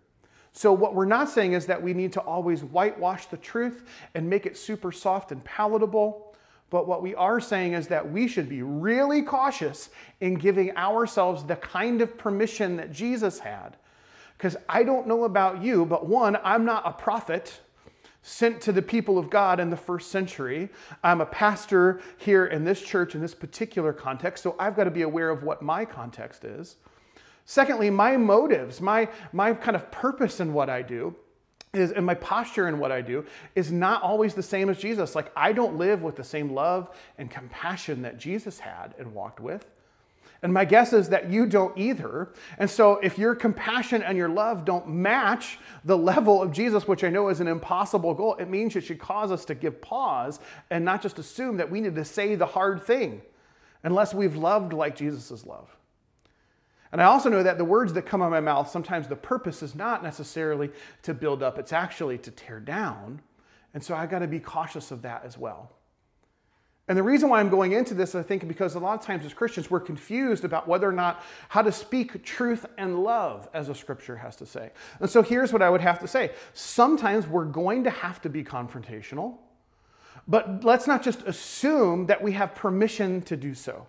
So, 0.53 0.73
what 0.73 0.95
we're 0.95 1.05
not 1.05 1.29
saying 1.29 1.53
is 1.53 1.67
that 1.67 1.83
we 1.83 1.93
need 1.93 2.15
to 2.15 2.21
always 2.21 2.65
whitewash 2.65 3.27
the 3.27 3.37
truth 3.37 3.85
and 4.15 4.31
make 4.31 4.47
it 4.47 4.57
super 4.57 4.91
soft 4.91 5.31
and 5.31 5.45
palatable. 5.45 6.26
But 6.71 6.89
what 6.89 7.03
we 7.03 7.15
are 7.15 7.41
saying 7.41 7.75
is 7.75 7.89
that 7.89 8.11
we 8.11 8.27
should 8.27 8.49
be 8.49 8.63
really 8.63 9.23
cautious 9.23 9.91
in 10.21 10.35
giving 10.35 10.77
ourselves 10.77 11.45
the 11.45 11.57
kind 11.57 12.01
of 12.01 12.19
permission 12.19 12.77
that 12.77 12.93
Jesus 12.93 13.39
had. 13.39 13.77
Because 14.37 14.57
I 14.69 14.83
don't 14.83 15.07
know 15.07 15.25
about 15.25 15.63
you, 15.63 15.87
but 15.87 16.07
one, 16.07 16.37
I'm 16.43 16.65
not 16.65 16.83
a 16.85 16.93
prophet 16.93 17.61
sent 18.23 18.61
to 18.61 18.73
the 18.73 18.83
people 18.83 19.19
of 19.19 19.31
God 19.31 19.61
in 19.61 19.71
the 19.71 19.77
first 19.77 20.11
century. 20.11 20.69
I'm 21.05 21.21
a 21.21 21.27
pastor 21.27 22.01
here 22.17 22.47
in 22.47 22.65
this 22.65 22.83
church 22.83 23.15
in 23.15 23.21
this 23.21 23.35
particular 23.35 23.93
context, 23.93 24.43
so 24.43 24.57
I've 24.59 24.75
got 24.75 24.85
to 24.85 24.91
be 24.91 25.03
aware 25.03 25.31
of 25.31 25.45
what 25.45 25.63
my 25.63 25.85
context 25.85 26.45
is. 26.45 26.77
Secondly, 27.45 27.89
my 27.89 28.17
motives, 28.17 28.81
my, 28.81 29.09
my 29.33 29.55
kind 29.55 29.77
of 29.77 29.93
purpose 29.93 30.41
in 30.41 30.53
what 30.53 30.69
I 30.69 30.83
do 30.83 31.15
is 31.73 31.93
and 31.93 32.07
my 32.07 32.15
posture 32.15 32.69
in 32.69 32.79
what 32.79 32.93
I 32.93 33.01
do 33.01 33.25
is 33.55 33.71
not 33.71 34.03
always 34.03 34.35
the 34.35 34.43
same 34.43 34.69
as 34.71 34.79
Jesus. 34.79 35.15
Like 35.15 35.31
I 35.37 35.53
don't 35.53 35.77
live 35.77 36.03
with 36.03 36.17
the 36.17 36.25
same 36.25 36.53
love 36.53 36.91
and 37.19 37.31
compassion 37.31 38.03
that 38.03 38.19
Jesus 38.19 38.59
had 38.59 38.95
and 38.99 39.15
walked 39.15 39.41
with. 39.41 39.67
And 40.43 40.53
my 40.53 40.65
guess 40.65 40.93
is 40.93 41.09
that 41.09 41.31
you 41.31 41.47
don't 41.47 41.77
either. 41.79 42.29
And 42.59 42.69
so 42.69 42.99
if 42.99 43.19
your 43.19 43.35
compassion 43.35 44.03
and 44.03 44.19
your 44.19 44.29
love 44.29 44.65
don't 44.65 44.89
match 44.89 45.59
the 45.85 45.97
level 45.97 46.43
of 46.43 46.53
Jesus, 46.53 46.87
which 46.87 47.05
I 47.05 47.09
know 47.09 47.29
is 47.29 47.41
an 47.41 47.49
impossible 47.49 48.15
goal, 48.15 48.35
it 48.37 48.49
means 48.49 48.77
it 48.77 48.83
should 48.83 48.99
cause 48.99 49.33
us 49.33 49.45
to 49.47 49.55
give 49.55 49.81
pause 49.81 50.39
and 50.71 50.85
not 50.85 51.03
just 51.03 51.19
assume 51.19 51.57
that 51.57 51.71
we 51.71 51.81
need 51.81 51.95
to 51.95 52.05
say 52.05 52.35
the 52.35 52.47
hard 52.47 52.83
thing 52.83 53.23
unless 53.83 54.13
we've 54.13 54.37
loved 54.37 54.73
like 54.73 54.95
Jesus' 54.95 55.47
love. 55.47 55.76
And 56.97 57.03
I 57.03 57.05
also 57.09 57.29
know 57.29 57.43
that 57.43 57.59
the 57.59 57.65
words 57.65 57.93
that 57.93 58.07
come 58.07 58.23
out 58.23 58.29
of 58.29 58.31
my 58.31 58.41
mouth, 58.41 58.71
sometimes 58.71 59.07
the 59.07 59.17
purpose 59.17 59.63
is 59.63 59.75
not 59.75 60.03
necessarily 60.03 60.71
to 61.03 61.13
build 61.13 61.43
up, 61.43 61.59
it's 61.59 61.75
actually 61.75 62.17
to 62.17 62.31
tear 62.31 62.59
down. 62.59 63.21
And 63.75 63.85
so 63.85 63.95
I've 63.95 64.09
got 64.09 64.21
to 64.21 64.27
be 64.27 64.41
cautious 64.41 64.91
of 64.91 65.03
that 65.03 65.23
as 65.23 65.37
well. 65.37 65.73
And 66.89 66.97
the 66.97 67.03
reason 67.03 67.29
why 67.29 67.41
I'm 67.41 67.51
going 67.51 67.73
into 67.73 67.93
this, 67.93 68.15
I 68.15 68.23
think, 68.23 68.49
because 68.49 68.77
a 68.77 68.79
lot 68.79 68.99
of 68.99 69.05
times 69.05 69.27
as 69.27 69.35
Christians, 69.35 69.71
we're 69.71 69.81
confused 69.81 70.43
about 70.43 70.67
whether 70.67 70.89
or 70.89 70.93
not 70.93 71.23
how 71.51 71.61
to 71.61 71.71
speak 71.71 72.25
truth 72.25 72.65
and 72.79 73.05
love, 73.05 73.47
as 73.53 73.69
a 73.69 73.75
scripture 73.75 74.17
has 74.17 74.35
to 74.37 74.47
say. 74.47 74.71
And 74.99 75.11
so 75.11 75.23
here's 75.23 75.53
what 75.53 75.61
I 75.61 75.69
would 75.69 75.83
have 75.83 75.99
to 75.99 76.09
say 76.09 76.31
sometimes 76.55 77.27
we're 77.27 77.45
going 77.45 77.85
to 77.85 77.91
have 77.91 78.23
to 78.23 78.31
be 78.31 78.43
confrontational, 78.43 79.37
but 80.27 80.65
let's 80.65 80.87
not 80.87 81.03
just 81.03 81.21
assume 81.25 82.07
that 82.07 82.23
we 82.23 82.33
have 82.33 82.55
permission 82.55 83.21
to 83.21 83.37
do 83.37 83.53
so. 83.53 83.87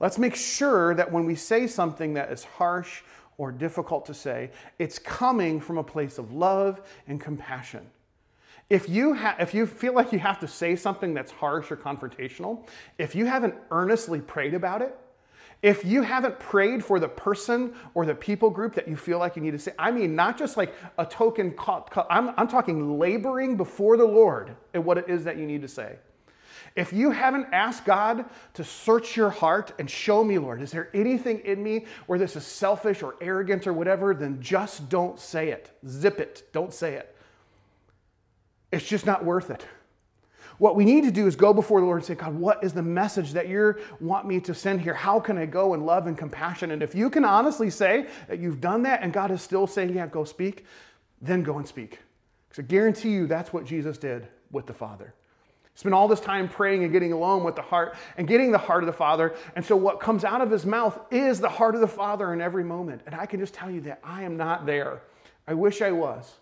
Let's 0.00 0.18
make 0.18 0.34
sure 0.34 0.94
that 0.94 1.10
when 1.12 1.24
we 1.24 1.34
say 1.34 1.66
something 1.66 2.14
that 2.14 2.30
is 2.32 2.44
harsh 2.44 3.02
or 3.38 3.52
difficult 3.52 4.06
to 4.06 4.14
say, 4.14 4.50
it's 4.78 4.98
coming 4.98 5.60
from 5.60 5.78
a 5.78 5.84
place 5.84 6.18
of 6.18 6.32
love 6.32 6.80
and 7.06 7.20
compassion. 7.20 7.86
If 8.70 8.88
you, 8.88 9.14
ha- 9.14 9.36
if 9.38 9.54
you 9.54 9.66
feel 9.66 9.94
like 9.94 10.12
you 10.12 10.18
have 10.18 10.40
to 10.40 10.48
say 10.48 10.74
something 10.76 11.14
that's 11.14 11.30
harsh 11.32 11.70
or 11.70 11.76
confrontational, 11.76 12.66
if 12.98 13.14
you 13.14 13.26
haven't 13.26 13.54
earnestly 13.70 14.20
prayed 14.20 14.54
about 14.54 14.82
it, 14.82 14.98
If 15.64 15.82
you 15.82 16.02
haven't 16.02 16.38
prayed 16.38 16.84
for 16.84 17.00
the 17.00 17.08
person 17.08 17.72
or 17.94 18.04
the 18.04 18.14
people 18.14 18.50
group 18.50 18.74
that 18.74 18.86
you 18.86 18.96
feel 18.96 19.18
like 19.18 19.34
you 19.34 19.40
need 19.40 19.52
to 19.52 19.58
say, 19.58 19.72
I 19.78 19.90
mean, 19.90 20.14
not 20.14 20.36
just 20.36 20.58
like 20.58 20.74
a 20.98 21.06
token, 21.06 21.52
call, 21.52 21.80
call, 21.80 22.06
I'm, 22.10 22.34
I'm 22.36 22.48
talking 22.48 22.98
laboring 22.98 23.56
before 23.56 23.96
the 23.96 24.04
Lord 24.04 24.56
at 24.74 24.84
what 24.84 24.98
it 24.98 25.08
is 25.08 25.24
that 25.24 25.38
you 25.38 25.46
need 25.46 25.62
to 25.62 25.68
say. 25.68 25.96
If 26.76 26.92
you 26.92 27.12
haven't 27.12 27.46
asked 27.52 27.84
God 27.84 28.24
to 28.54 28.64
search 28.64 29.16
your 29.16 29.30
heart 29.30 29.72
and 29.78 29.88
show 29.88 30.24
me, 30.24 30.38
Lord, 30.38 30.60
is 30.60 30.72
there 30.72 30.90
anything 30.92 31.38
in 31.40 31.62
me 31.62 31.86
where 32.06 32.18
this 32.18 32.34
is 32.34 32.44
selfish 32.44 33.02
or 33.02 33.14
arrogant 33.20 33.68
or 33.68 33.72
whatever, 33.72 34.12
then 34.12 34.40
just 34.40 34.88
don't 34.88 35.20
say 35.20 35.50
it. 35.50 35.70
Zip 35.86 36.18
it. 36.18 36.42
Don't 36.52 36.74
say 36.74 36.94
it. 36.94 37.14
It's 38.72 38.84
just 38.84 39.06
not 39.06 39.24
worth 39.24 39.50
it. 39.50 39.64
What 40.58 40.74
we 40.74 40.84
need 40.84 41.04
to 41.04 41.10
do 41.10 41.26
is 41.26 41.36
go 41.36 41.52
before 41.52 41.80
the 41.80 41.86
Lord 41.86 41.98
and 41.98 42.06
say, 42.06 42.14
God, 42.14 42.34
what 42.34 42.62
is 42.62 42.72
the 42.72 42.82
message 42.82 43.32
that 43.32 43.48
you 43.48 43.76
want 44.00 44.26
me 44.26 44.40
to 44.40 44.54
send 44.54 44.80
here? 44.80 44.94
How 44.94 45.20
can 45.20 45.38
I 45.38 45.46
go 45.46 45.74
in 45.74 45.84
love 45.84 46.06
and 46.08 46.18
compassion? 46.18 46.72
And 46.72 46.82
if 46.82 46.94
you 46.94 47.08
can 47.08 47.24
honestly 47.24 47.70
say 47.70 48.06
that 48.28 48.38
you've 48.40 48.60
done 48.60 48.82
that 48.82 49.02
and 49.02 49.12
God 49.12 49.30
is 49.30 49.42
still 49.42 49.66
saying, 49.66 49.94
yeah, 49.94 50.06
go 50.06 50.24
speak, 50.24 50.64
then 51.20 51.42
go 51.42 51.58
and 51.58 51.66
speak. 51.66 52.00
Because 52.48 52.64
I 52.64 52.66
guarantee 52.66 53.10
you 53.10 53.26
that's 53.26 53.52
what 53.52 53.64
Jesus 53.64 53.98
did 53.98 54.28
with 54.50 54.66
the 54.66 54.74
Father. 54.74 55.14
Spend 55.76 55.94
all 55.94 56.06
this 56.06 56.20
time 56.20 56.48
praying 56.48 56.84
and 56.84 56.92
getting 56.92 57.12
alone 57.12 57.42
with 57.42 57.56
the 57.56 57.62
heart 57.62 57.96
and 58.16 58.28
getting 58.28 58.52
the 58.52 58.58
heart 58.58 58.84
of 58.84 58.86
the 58.86 58.92
Father. 58.92 59.34
And 59.56 59.64
so 59.64 59.74
what 59.74 59.98
comes 59.98 60.24
out 60.24 60.40
of 60.40 60.50
his 60.50 60.64
mouth 60.64 60.98
is 61.10 61.40
the 61.40 61.48
heart 61.48 61.74
of 61.74 61.80
the 61.80 61.88
Father 61.88 62.32
in 62.32 62.40
every 62.40 62.62
moment. 62.62 63.02
And 63.06 63.14
I 63.14 63.26
can 63.26 63.40
just 63.40 63.54
tell 63.54 63.70
you 63.70 63.80
that 63.82 63.98
I 64.04 64.22
am 64.22 64.36
not 64.36 64.66
there. 64.66 65.02
I 65.48 65.54
wish 65.54 65.82
I 65.82 65.90
was. 65.90 66.34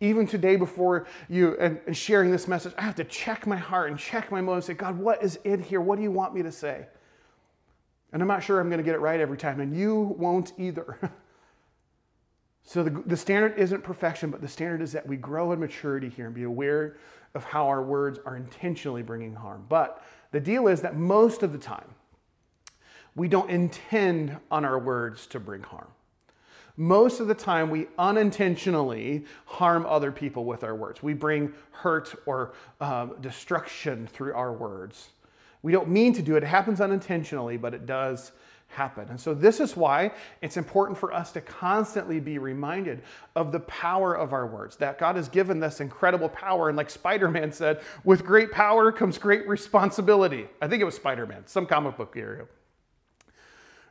Even 0.00 0.26
today, 0.26 0.56
before 0.56 1.06
you 1.28 1.56
and, 1.60 1.78
and 1.86 1.96
sharing 1.96 2.32
this 2.32 2.48
message, 2.48 2.72
I 2.76 2.82
have 2.82 2.96
to 2.96 3.04
check 3.04 3.46
my 3.46 3.56
heart 3.56 3.90
and 3.90 3.98
check 3.98 4.32
my 4.32 4.40
motives. 4.40 4.68
And 4.68 4.76
say, 4.76 4.80
God, 4.80 4.98
what 4.98 5.22
is 5.22 5.38
in 5.44 5.62
here? 5.62 5.80
What 5.80 5.94
do 5.94 6.02
you 6.02 6.10
want 6.10 6.34
me 6.34 6.42
to 6.42 6.50
say? 6.50 6.86
And 8.12 8.20
I'm 8.20 8.26
not 8.26 8.42
sure 8.42 8.58
I'm 8.58 8.68
going 8.68 8.78
to 8.78 8.84
get 8.84 8.96
it 8.96 9.00
right 9.00 9.20
every 9.20 9.38
time, 9.38 9.60
and 9.60 9.74
you 9.74 10.16
won't 10.18 10.52
either. 10.58 10.98
so 12.64 12.82
the, 12.82 12.90
the 13.06 13.16
standard 13.16 13.56
isn't 13.56 13.84
perfection, 13.84 14.30
but 14.30 14.40
the 14.40 14.48
standard 14.48 14.82
is 14.82 14.90
that 14.92 15.06
we 15.06 15.16
grow 15.16 15.52
in 15.52 15.60
maturity 15.60 16.08
here 16.08 16.26
and 16.26 16.34
be 16.34 16.42
aware 16.42 16.96
of 17.34 17.44
how 17.44 17.68
our 17.68 17.82
words 17.82 18.18
are 18.24 18.36
intentionally 18.36 19.02
bringing 19.02 19.34
harm. 19.34 19.64
But 19.68 20.02
the 20.32 20.40
deal 20.40 20.68
is 20.68 20.82
that 20.82 20.96
most 20.96 21.42
of 21.42 21.52
the 21.52 21.58
time, 21.58 21.94
we 23.14 23.28
don't 23.28 23.50
intend 23.50 24.36
on 24.50 24.64
our 24.64 24.78
words 24.78 25.26
to 25.28 25.40
bring 25.40 25.62
harm. 25.62 25.88
Most 26.76 27.20
of 27.20 27.28
the 27.28 27.34
time, 27.34 27.68
we 27.68 27.86
unintentionally 27.98 29.26
harm 29.44 29.84
other 29.86 30.10
people 30.10 30.46
with 30.46 30.64
our 30.64 30.74
words. 30.74 31.02
We 31.02 31.12
bring 31.12 31.52
hurt 31.70 32.14
or 32.24 32.54
um, 32.80 33.16
destruction 33.20 34.06
through 34.06 34.32
our 34.32 34.52
words. 34.52 35.10
We 35.62 35.72
don't 35.72 35.88
mean 35.88 36.14
to 36.14 36.22
do 36.22 36.36
it, 36.36 36.42
it 36.42 36.46
happens 36.46 36.80
unintentionally, 36.80 37.58
but 37.58 37.74
it 37.74 37.84
does 37.84 38.32
happen. 38.72 39.08
And 39.08 39.20
so, 39.20 39.34
this 39.34 39.60
is 39.60 39.76
why 39.76 40.12
it's 40.40 40.56
important 40.56 40.98
for 40.98 41.12
us 41.12 41.32
to 41.32 41.40
constantly 41.40 42.20
be 42.20 42.38
reminded 42.38 43.02
of 43.34 43.52
the 43.52 43.60
power 43.60 44.14
of 44.14 44.32
our 44.32 44.46
words, 44.46 44.76
that 44.76 44.98
God 44.98 45.16
has 45.16 45.28
given 45.28 45.60
this 45.60 45.80
incredible 45.80 46.28
power. 46.28 46.68
And, 46.68 46.76
like 46.76 46.90
Spider 46.90 47.28
Man 47.28 47.52
said, 47.52 47.80
with 48.04 48.24
great 48.24 48.52
power 48.52 48.92
comes 48.92 49.18
great 49.18 49.48
responsibility. 49.48 50.46
I 50.60 50.68
think 50.68 50.82
it 50.82 50.84
was 50.84 50.94
Spider 50.94 51.26
Man, 51.26 51.46
some 51.46 51.66
comic 51.66 51.96
book. 51.96 52.16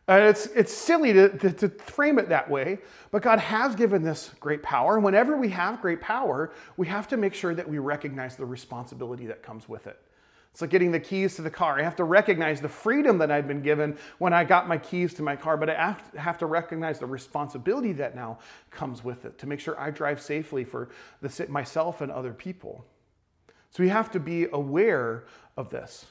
Uh, 0.07 0.27
it's, 0.29 0.47
it's 0.47 0.73
silly 0.73 1.13
to, 1.13 1.29
to, 1.37 1.51
to 1.51 1.69
frame 1.69 2.19
it 2.19 2.29
that 2.29 2.49
way, 2.49 2.79
but 3.11 3.21
God 3.21 3.39
has 3.39 3.75
given 3.75 4.03
this 4.03 4.31
great 4.39 4.61
power. 4.61 4.95
And 4.95 5.05
whenever 5.05 5.37
we 5.37 5.49
have 5.49 5.81
great 5.81 6.01
power, 6.01 6.51
we 6.75 6.87
have 6.87 7.07
to 7.09 7.17
make 7.17 7.33
sure 7.33 7.55
that 7.55 7.69
we 7.69 7.79
recognize 7.79 8.35
the 8.35 8.45
responsibility 8.45 9.27
that 9.27 9.41
comes 9.41 9.69
with 9.69 9.87
it. 9.87 9.99
It's 10.51 10.61
like 10.61 10.69
getting 10.69 10.91
the 10.91 10.99
keys 10.99 11.35
to 11.35 11.41
the 11.41 11.49
car. 11.49 11.79
I 11.79 11.83
have 11.83 11.95
to 11.95 12.03
recognize 12.03 12.59
the 12.59 12.67
freedom 12.67 13.17
that 13.19 13.31
I've 13.31 13.47
been 13.47 13.61
given 13.61 13.97
when 14.17 14.33
I 14.33 14.43
got 14.43 14.67
my 14.67 14.77
keys 14.77 15.13
to 15.15 15.23
my 15.23 15.35
car, 15.35 15.55
but 15.55 15.69
I 15.69 15.95
have 16.17 16.37
to 16.39 16.45
recognize 16.45 16.99
the 16.99 17.05
responsibility 17.05 17.93
that 17.93 18.15
now 18.15 18.39
comes 18.69 19.03
with 19.03 19.23
it 19.23 19.37
to 19.39 19.47
make 19.47 19.61
sure 19.61 19.79
I 19.79 19.91
drive 19.91 20.21
safely 20.21 20.65
for 20.65 20.89
the, 21.21 21.47
myself 21.47 22.01
and 22.01 22.11
other 22.11 22.33
people. 22.33 22.85
So 23.69 23.81
we 23.81 23.89
have 23.89 24.11
to 24.11 24.19
be 24.19 24.47
aware 24.51 25.23
of 25.55 25.69
this. 25.69 26.05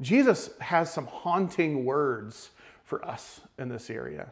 Jesus 0.00 0.50
has 0.60 0.92
some 0.92 1.06
haunting 1.06 1.84
words 1.84 2.50
for 2.84 3.04
us 3.04 3.40
in 3.58 3.68
this 3.68 3.90
area. 3.90 4.28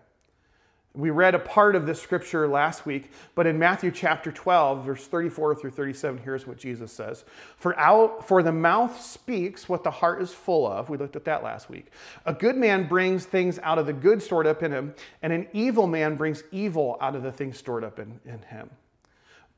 We 0.95 1.09
read 1.09 1.35
a 1.35 1.39
part 1.39 1.75
of 1.75 1.87
this 1.87 2.03
scripture 2.03 2.47
last 2.47 2.85
week, 2.85 3.11
but 3.35 3.47
in 3.47 3.59
Matthew 3.59 3.91
chapter 3.91 4.31
12, 4.31 4.85
verse 4.85 5.07
34 5.07 5.55
through 5.55 5.71
37, 5.71 6.21
here's 6.23 6.47
what 6.47 6.59
Jesus 6.59 6.93
says 6.93 7.25
For, 7.57 7.79
out, 7.79 8.29
for 8.29 8.43
the 8.43 8.53
mouth 8.53 9.01
speaks 9.01 9.71
what 9.71 9.85
the 9.85 9.91
heart 9.91 10.21
is 10.21 10.35
full 10.35 10.67
of. 10.67 10.91
We 10.91 10.99
looked 10.99 11.17
at 11.17 11.25
that 11.25 11.43
last 11.43 11.71
week. 11.71 11.87
A 12.27 12.35
good 12.35 12.57
man 12.57 12.89
brings 12.89 13.25
things 13.25 13.59
out 13.63 13.79
of 13.79 13.87
the 13.87 13.95
good 13.95 14.23
stored 14.23 14.47
up 14.47 14.63
in 14.63 14.71
him, 14.71 14.95
and 15.23 15.33
an 15.33 15.49
evil 15.55 15.87
man 15.87 16.15
brings 16.17 16.43
evil 16.53 16.99
out 17.01 17.17
of 17.17 17.23
the 17.23 17.33
things 17.33 17.57
stored 17.57 17.85
up 17.85 17.99
in, 17.99 18.21
in 18.27 18.43
him. 18.43 18.69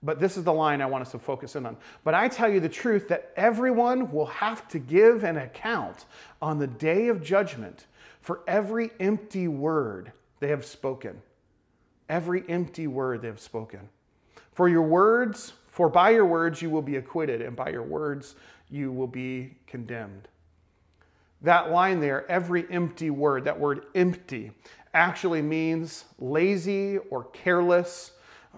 But 0.04 0.20
this 0.20 0.36
is 0.36 0.44
the 0.44 0.52
line 0.52 0.80
I 0.80 0.86
want 0.86 1.02
us 1.02 1.10
to 1.12 1.18
focus 1.18 1.56
in 1.56 1.66
on. 1.66 1.78
But 2.04 2.14
I 2.14 2.28
tell 2.28 2.48
you 2.48 2.60
the 2.60 2.68
truth 2.68 3.08
that 3.08 3.32
everyone 3.34 4.12
will 4.12 4.26
have 4.26 4.68
to 4.68 4.78
give 4.78 5.24
an 5.24 5.38
account 5.38 6.04
on 6.40 6.60
the 6.60 6.68
day 6.68 7.08
of 7.08 7.24
judgment 7.24 7.86
for 8.20 8.42
every 8.46 8.92
empty 9.00 9.48
word 9.48 10.12
they 10.40 10.48
have 10.48 10.64
spoken. 10.64 11.22
Every 12.08 12.44
empty 12.48 12.86
word 12.86 13.22
they 13.22 13.28
have 13.28 13.40
spoken. 13.40 13.88
For 14.52 14.68
your 14.68 14.82
words, 14.82 15.54
for 15.68 15.88
by 15.88 16.10
your 16.10 16.26
words 16.26 16.62
you 16.62 16.70
will 16.70 16.82
be 16.82 16.96
acquitted, 16.96 17.40
and 17.42 17.56
by 17.56 17.70
your 17.70 17.82
words 17.82 18.36
you 18.70 18.92
will 18.92 19.06
be 19.06 19.56
condemned. 19.66 20.28
That 21.42 21.70
line 21.70 22.00
there, 22.00 22.30
every 22.30 22.70
empty 22.70 23.10
word, 23.10 23.44
that 23.44 23.58
word 23.58 23.86
empty, 23.94 24.52
actually 24.94 25.42
means 25.42 26.04
lazy 26.18 26.98
or 26.98 27.24
careless, 27.24 28.12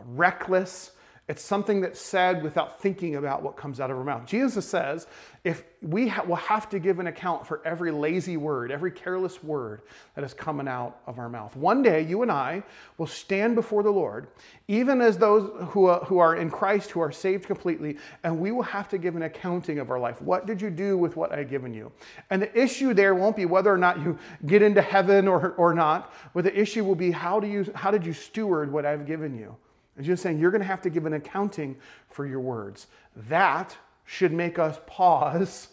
reckless, 0.09 0.93
it's 1.29 1.43
something 1.43 1.81
that's 1.81 2.01
said 2.01 2.45
without 2.45 2.81
thinking 2.81 3.17
about 3.17 3.43
what 3.43 3.57
comes 3.57 3.81
out 3.81 3.91
of 3.91 3.99
our 3.99 4.05
mouth. 4.05 4.27
Jesus 4.27 4.69
says, 4.69 5.09
if 5.43 5.65
we 5.83 6.07
ha- 6.07 6.23
will 6.23 6.37
have 6.37 6.69
to 6.71 6.79
give 6.79 7.01
an 7.01 7.09
account 7.09 7.45
for 7.45 7.61
every 7.65 7.91
lazy 7.91 8.37
word, 8.37 8.71
every 8.71 8.93
careless 8.93 9.43
word 9.43 9.83
that 10.15 10.23
is 10.23 10.33
coming 10.33 10.69
out 10.69 11.01
of 11.05 11.19
our 11.19 11.29
mouth. 11.29 11.57
One 11.57 11.83
day, 11.83 12.03
you 12.03 12.23
and 12.23 12.31
I 12.31 12.63
will 12.97 13.09
stand 13.09 13.57
before 13.57 13.83
the 13.83 13.91
Lord, 13.91 14.29
even 14.69 15.01
as 15.01 15.19
those 15.19 15.51
who 15.71 15.87
are, 15.87 16.05
who 16.05 16.19
are 16.19 16.37
in 16.37 16.49
Christ, 16.49 16.93
who 16.93 17.01
are 17.01 17.11
saved 17.11 17.47
completely, 17.47 17.99
and 18.23 18.39
we 18.39 18.53
will 18.53 18.63
have 18.63 18.89
to 18.91 18.99
give 18.99 19.17
an 19.17 19.23
accounting 19.23 19.81
of 19.81 19.91
our 19.91 19.99
life. 19.99 20.23
What 20.23 20.47
did 20.47 20.63
you 20.63 20.71
do 20.71 20.97
with 20.97 21.17
what 21.17 21.33
I've 21.33 21.51
given 21.51 21.75
you? 21.75 21.91
And 22.31 22.41
the 22.41 22.57
issue 22.57 22.95
there 22.95 23.17
won't 23.17 23.35
be 23.35 23.47
whether 23.47 23.73
or 23.73 23.79
not 23.79 23.99
you 23.99 24.17
get 24.47 24.63
into 24.63 24.81
heaven 24.81 25.27
or, 25.27 25.55
or 25.57 25.75
not, 25.75 26.15
but 26.35 26.45
the 26.45 26.57
issue 26.57 26.85
will 26.85 26.95
be 26.95 27.11
how, 27.11 27.41
do 27.41 27.49
you, 27.49 27.67
how 27.75 27.91
did 27.91 28.07
you 28.07 28.13
steward 28.13 28.71
what 28.71 28.87
I've 28.87 29.07
given 29.07 29.37
you? 29.37 29.57
And 29.97 30.05
just 30.05 30.23
saying, 30.23 30.39
you're 30.39 30.51
going 30.51 30.61
to 30.61 30.67
have 30.67 30.83
to 30.83 30.91
give 30.91 31.07
an 31.07 31.15
accounting 31.15 31.77
for 32.09 32.27
your 32.27 32.41
words. 32.41 32.87
That 33.15 33.77
should 34.05 34.33
make 34.33 34.59
us 34.59 34.79
pause 34.87 35.69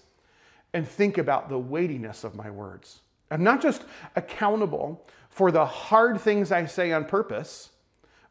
and 0.74 0.88
think 0.88 1.18
about 1.18 1.50
the 1.50 1.60
weightiness 1.60 2.24
of 2.24 2.36
my 2.36 2.50
words. 2.50 3.02
I'm 3.30 3.44
not 3.44 3.62
just 3.62 3.84
accountable 4.16 5.06
for 5.30 5.52
the 5.52 5.66
hard 5.66 6.22
things 6.22 6.52
I 6.52 6.66
say 6.66 6.92
on 6.92 7.06
purpose, 7.06 7.70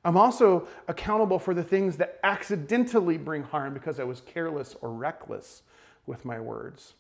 I'm 0.05 0.17
also 0.17 0.67
accountable 0.89 1.39
for 1.39 1.55
the 1.55 1.63
things 1.63 1.97
that 1.99 2.19
accidentally 2.25 3.19
bring 3.19 3.43
harm 3.43 3.73
because 3.73 4.01
I 4.01 4.05
was 4.05 4.21
careless 4.21 4.75
or 4.81 4.91
reckless 4.91 5.63
with 6.07 6.25
my 6.25 6.41
words. 6.41 6.95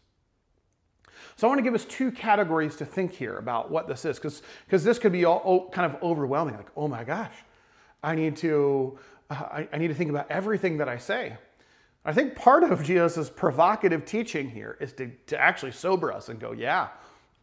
So 1.36 1.46
I 1.46 1.48
want 1.48 1.58
to 1.58 1.62
give 1.62 1.74
us 1.74 1.84
two 1.84 2.12
categories 2.12 2.76
to 2.76 2.84
think 2.84 3.12
here 3.12 3.36
about 3.36 3.70
what 3.70 3.88
this 3.88 4.04
is, 4.04 4.18
because 4.18 4.84
this 4.84 4.98
could 4.98 5.12
be 5.12 5.24
all, 5.24 5.42
oh, 5.44 5.70
kind 5.70 5.92
of 5.92 6.00
overwhelming. 6.02 6.56
Like, 6.56 6.70
oh 6.76 6.88
my 6.88 7.04
gosh, 7.04 7.34
I 8.02 8.14
need 8.14 8.36
to, 8.38 8.98
uh, 9.30 9.34
I, 9.34 9.68
I 9.72 9.78
need 9.78 9.88
to 9.88 9.94
think 9.94 10.10
about 10.10 10.30
everything 10.30 10.78
that 10.78 10.88
I 10.88 10.98
say. 10.98 11.36
I 12.04 12.12
think 12.12 12.34
part 12.34 12.64
of 12.64 12.82
Jesus' 12.82 13.30
provocative 13.30 14.04
teaching 14.04 14.50
here 14.50 14.76
is 14.80 14.92
to, 14.94 15.10
to 15.28 15.40
actually 15.40 15.72
sober 15.72 16.12
us 16.12 16.28
and 16.28 16.40
go, 16.40 16.52
yeah, 16.52 16.88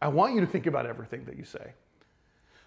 I 0.02 0.08
want 0.08 0.34
you 0.34 0.40
to 0.40 0.46
think 0.46 0.66
about 0.66 0.86
everything 0.86 1.24
that 1.24 1.36
you 1.36 1.44
say. 1.44 1.72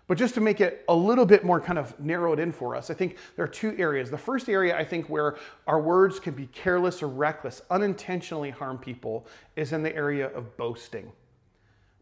But 0.08 0.18
just 0.18 0.34
to 0.36 0.42
make 0.42 0.60
it 0.60 0.84
a 0.90 0.96
little 0.96 1.26
bit 1.26 1.46
more 1.46 1.62
kind 1.62 1.80
of 1.80 1.98
narrowed 2.00 2.40
in 2.40 2.52
for 2.52 2.76
us, 2.76 2.90
I 2.90 2.94
think 2.94 3.18
there 3.36 3.46
are 3.46 3.50
two 3.50 3.76
areas. 3.78 4.12
The 4.12 4.18
first 4.18 4.50
area 4.50 4.78
I 4.78 4.84
think 4.84 5.08
where 5.08 5.38
our 5.66 5.80
words 5.80 6.20
can 6.20 6.34
be 6.34 6.48
careless 6.48 7.02
or 7.02 7.08
reckless, 7.08 7.62
unintentionally 7.70 8.50
harm 8.50 8.78
people, 8.78 9.26
is 9.56 9.72
in 9.72 9.82
the 9.82 9.96
area 9.96 10.28
of 10.28 10.58
boasting. 10.58 11.12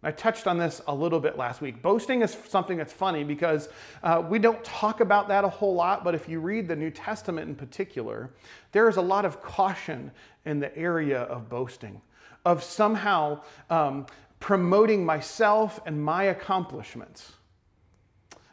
I 0.03 0.11
touched 0.11 0.47
on 0.47 0.57
this 0.57 0.81
a 0.87 0.95
little 0.95 1.19
bit 1.19 1.37
last 1.37 1.61
week. 1.61 1.81
Boasting 1.83 2.23
is 2.23 2.35
something 2.47 2.77
that's 2.77 2.93
funny 2.93 3.23
because 3.23 3.69
uh, 4.01 4.23
we 4.27 4.39
don't 4.39 4.63
talk 4.63 4.99
about 4.99 5.27
that 5.27 5.43
a 5.43 5.49
whole 5.49 5.75
lot, 5.75 6.03
but 6.03 6.15
if 6.15 6.27
you 6.27 6.39
read 6.39 6.67
the 6.67 6.75
New 6.75 6.89
Testament 6.89 7.47
in 7.47 7.55
particular, 7.55 8.31
there 8.71 8.89
is 8.89 8.97
a 8.97 9.01
lot 9.01 9.25
of 9.25 9.43
caution 9.43 10.11
in 10.45 10.59
the 10.59 10.75
area 10.75 11.21
of 11.23 11.49
boasting, 11.49 12.01
of 12.45 12.63
somehow 12.63 13.41
um, 13.69 14.07
promoting 14.39 15.05
myself 15.05 15.79
and 15.85 16.03
my 16.03 16.23
accomplishments. 16.23 17.33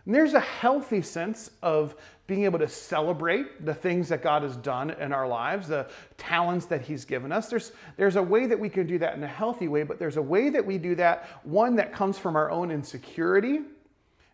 And 0.05 0.15
there's 0.15 0.35
a 0.35 0.41
healthy 0.41 1.01
sense 1.01 1.51
of 1.63 1.95
being 2.29 2.45
able 2.45 2.59
to 2.59 2.69
celebrate 2.69 3.65
the 3.65 3.75
things 3.75 4.11
that 4.11 4.23
God 4.23 4.43
has 4.43 4.55
done 4.59 4.91
in 4.91 5.15
our 5.15 5.27
lives, 5.27 5.67
the 5.67 5.89
talents 6.19 6.67
that 6.67 6.83
He's 6.83 7.07
given 7.07 7.33
us. 7.33 7.49
There's, 7.49 7.73
there's 7.97 8.17
a 8.17 8.23
way 8.23 8.47
that 8.47 8.61
we 8.61 8.69
can 8.69 8.87
do 8.87 8.99
that 8.99 9.15
in 9.15 9.25
a 9.25 9.29
healthy 9.29 9.67
way, 9.67 9.83
but 9.83 9.99
there's 9.99 10.19
a 10.19 10.23
way 10.23 10.51
that 10.51 10.65
we 10.65 10.77
do 10.77 10.95
that, 10.97 11.27
one 11.43 11.77
that 11.77 11.93
comes 11.93 12.19
from 12.19 12.37
our 12.37 12.51
own 12.51 12.71
insecurity 12.71 13.61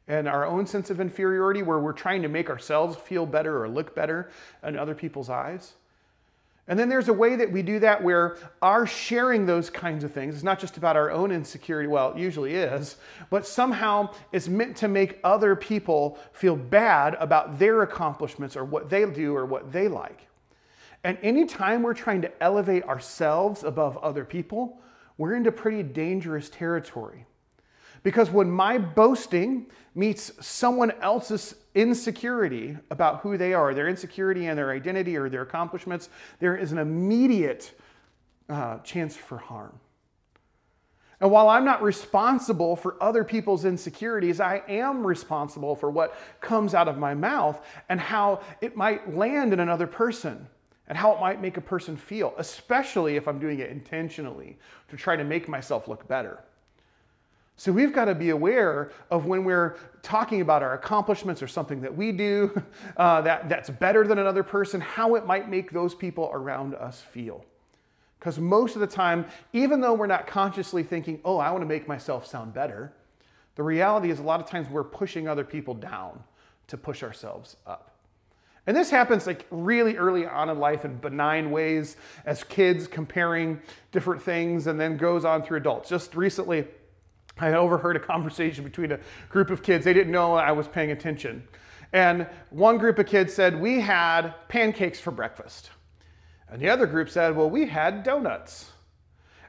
and 0.09 0.28
our 0.28 0.44
own 0.44 0.66
sense 0.66 0.90
of 0.90 1.00
inferiority, 1.00 1.62
where 1.62 1.78
we're 1.78 1.92
trying 1.92 2.22
to 2.22 2.28
make 2.28 2.50
ourselves 2.50 2.96
feel 2.96 3.24
better 3.26 3.62
or 3.62 3.68
look 3.68 3.94
better 3.94 4.28
in 4.64 4.76
other 4.76 4.94
people's 4.94 5.30
eyes. 5.30 5.74
And 6.66 6.79
then 6.79 6.88
there's 6.88 7.09
a 7.09 7.12
way 7.12 7.37
that 7.37 7.53
we 7.53 7.62
do 7.62 7.79
that 7.81 8.03
where 8.03 8.38
our 8.62 8.87
sharing 8.87 9.44
those 9.44 9.68
kinds 9.68 10.03
of 10.03 10.12
things 10.12 10.35
is 10.35 10.42
not 10.42 10.59
just 10.59 10.79
about 10.79 10.96
our 10.96 11.11
own 11.11 11.31
insecurity, 11.31 11.88
well, 11.88 12.12
it 12.12 12.18
usually 12.18 12.55
is, 12.55 12.96
but 13.29 13.46
somehow 13.46 14.14
it's 14.33 14.48
meant 14.48 14.77
to 14.79 14.88
make 14.88 15.20
other 15.24 15.55
people 15.55 16.18
feel 16.33 16.57
bad 16.57 17.16
about 17.20 17.59
their 17.59 17.83
accomplishments 17.83 18.57
or 18.57 18.64
what 18.64 18.88
they 18.88 19.05
do 19.05 19.37
or 19.37 19.44
what 19.44 19.72
they 19.72 19.88
like. 19.88 20.27
And 21.03 21.18
anytime 21.20 21.83
we're 21.83 21.92
trying 21.92 22.22
to 22.22 22.42
elevate 22.42 22.85
ourselves 22.85 23.62
above 23.62 23.98
other 23.98 24.24
people, 24.24 24.81
we're 25.18 25.35
into 25.35 25.53
pretty 25.53 25.83
dangerous 25.83 26.48
territory. 26.48 27.27
Because 28.05 28.31
when 28.31 28.51
my 28.51 28.79
boasting 28.79 29.67
meets 29.95 30.31
someone 30.47 30.93
else's 31.01 31.57
insecurity 31.75 32.77
about 32.90 33.21
who 33.21 33.37
they 33.37 33.55
are, 33.55 33.75
their 33.75 33.88
insecurity 33.88 34.47
and 34.47 34.57
their 34.57 34.71
identity 34.71 35.17
or 35.17 35.29
their 35.29 35.43
accomplishments, 35.43 36.11
there 36.38 36.57
is 36.57 36.71
an 36.71 36.79
immediate 36.79 37.73
uh, 38.49 38.79
chance 38.79 39.17
for 39.17 39.38
harm. 39.38 39.81
And 41.21 41.31
while 41.31 41.49
I'm 41.49 41.64
not 41.64 41.83
responsible 41.83 42.77
for 42.77 43.03
other 43.03 43.25
people's 43.25 43.64
insecurities, 43.64 44.40
I 44.40 44.62
am 44.69 45.07
responsible 45.07 45.75
for 45.75 45.90
what 45.90 46.14
comes 46.40 46.75
out 46.75 46.88
of 46.88 46.99
my 46.99 47.14
mouth 47.14 47.64
and 47.88 47.99
how 47.99 48.43
it 48.61 48.77
might 48.77 49.17
land 49.17 49.55
in 49.55 49.61
another 49.61 49.87
person 49.87 50.47
and 50.88 50.99
how 50.99 51.12
it 51.14 51.21
might 51.21 51.40
make 51.40 51.57
a 51.57 51.62
person 51.62 51.97
feel, 51.97 52.35
especially 52.37 53.17
if 53.17 53.27
I'm 53.27 53.38
doing 53.38 53.61
it 53.61 53.71
intentionally 53.71 54.59
to 54.88 54.97
try 54.97 55.17
to 55.17 55.25
make 55.25 55.49
myself 55.49 55.88
look 55.88 56.07
better. 56.07 56.40
So 57.57 57.71
we've 57.71 57.93
got 57.93 58.07
to 58.07 58.14
be 58.14 58.31
aware 58.31 58.90
of 59.11 59.27
when 59.27 59.45
we're 59.45 59.77
talking 60.03 60.40
about 60.40 60.62
our 60.62 60.75
accomplishments 60.75 61.43
or 61.43 61.47
something 61.47 61.81
that 61.83 61.97
we 61.97 62.11
do 62.11 62.61
uh, 62.97 63.21
that, 63.23 63.49
that's 63.49 63.71
better 63.71 64.07
than 64.07 64.19
another 64.19 64.43
person, 64.43 64.81
how 64.81 65.14
it 65.14 65.27
might 65.27 65.49
make 65.49 65.71
those 65.71 65.95
people 65.95 66.31
around 66.33 66.75
us 66.75 67.01
feel. 67.01 67.45
Because 68.19 68.38
most 68.38 68.75
of 68.75 68.81
the 68.81 68.87
time, 68.87 69.27
even 69.53 69.81
though 69.81 69.95
we're 69.95 70.07
not 70.07 70.27
consciously 70.27 70.83
thinking, 70.83 71.21
oh, 71.25 71.38
I 71.38 71.51
want 71.51 71.62
to 71.62 71.67
make 71.67 71.87
myself 71.87 72.27
sound 72.27 72.55
better, 72.55 72.93
the 73.55 73.62
reality 73.62 74.11
is 74.11 74.19
a 74.19 74.23
lot 74.23 74.40
of 74.40 74.49
times 74.49 74.69
we're 74.69 74.83
pushing 74.83 75.29
other 75.29 75.45
people 75.45 75.75
down 75.75 76.25
to 76.69 76.77
push 76.77 77.03
ourselves 77.03 77.57
up. 77.67 77.90
And 78.67 78.77
this 78.77 78.90
happens 78.90 79.27
like 79.27 79.47
really 79.51 79.97
early 79.97 80.27
on 80.27 80.49
in 80.49 80.59
life 80.59 80.85
in 80.85 80.97
benign 80.97 81.51
ways 81.51 81.97
as 82.25 82.43
kids 82.43 82.87
comparing 82.87 83.61
different 83.93 84.23
things 84.23 84.67
and 84.67 84.81
then 84.81 84.97
goes 84.97 85.25
on 85.25 85.43
through 85.43 85.59
adults. 85.59 85.90
Just 85.90 86.17
recently, 86.17 86.64
I 87.38 87.53
overheard 87.55 87.97
a 87.97 88.01
conversation 88.01 88.64
between 88.64 88.92
a 88.92 89.01
group 89.29 89.51
of 89.51 89.62
kids. 89.62 89.85
They 89.85 89.92
didn't 89.92 90.12
know 90.12 90.35
I 90.35 90.53
was 90.53 90.68
paying 90.68 90.90
attention. 90.90 91.47
And 91.92 92.27
one 92.51 92.79
group 92.79 92.99
of 92.99 93.07
kids 93.07 93.33
said, 93.33 93.61
We 93.61 93.81
had 93.81 94.35
pancakes 94.49 95.01
for 95.01 95.11
breakfast. 95.11 95.70
And 96.49 96.61
the 96.61 96.68
other 96.68 96.87
group 96.87 97.11
said, 97.11 97.37
Well, 97.37 97.51
we 97.51 97.66
had 97.66 98.03
donuts. 98.03 98.70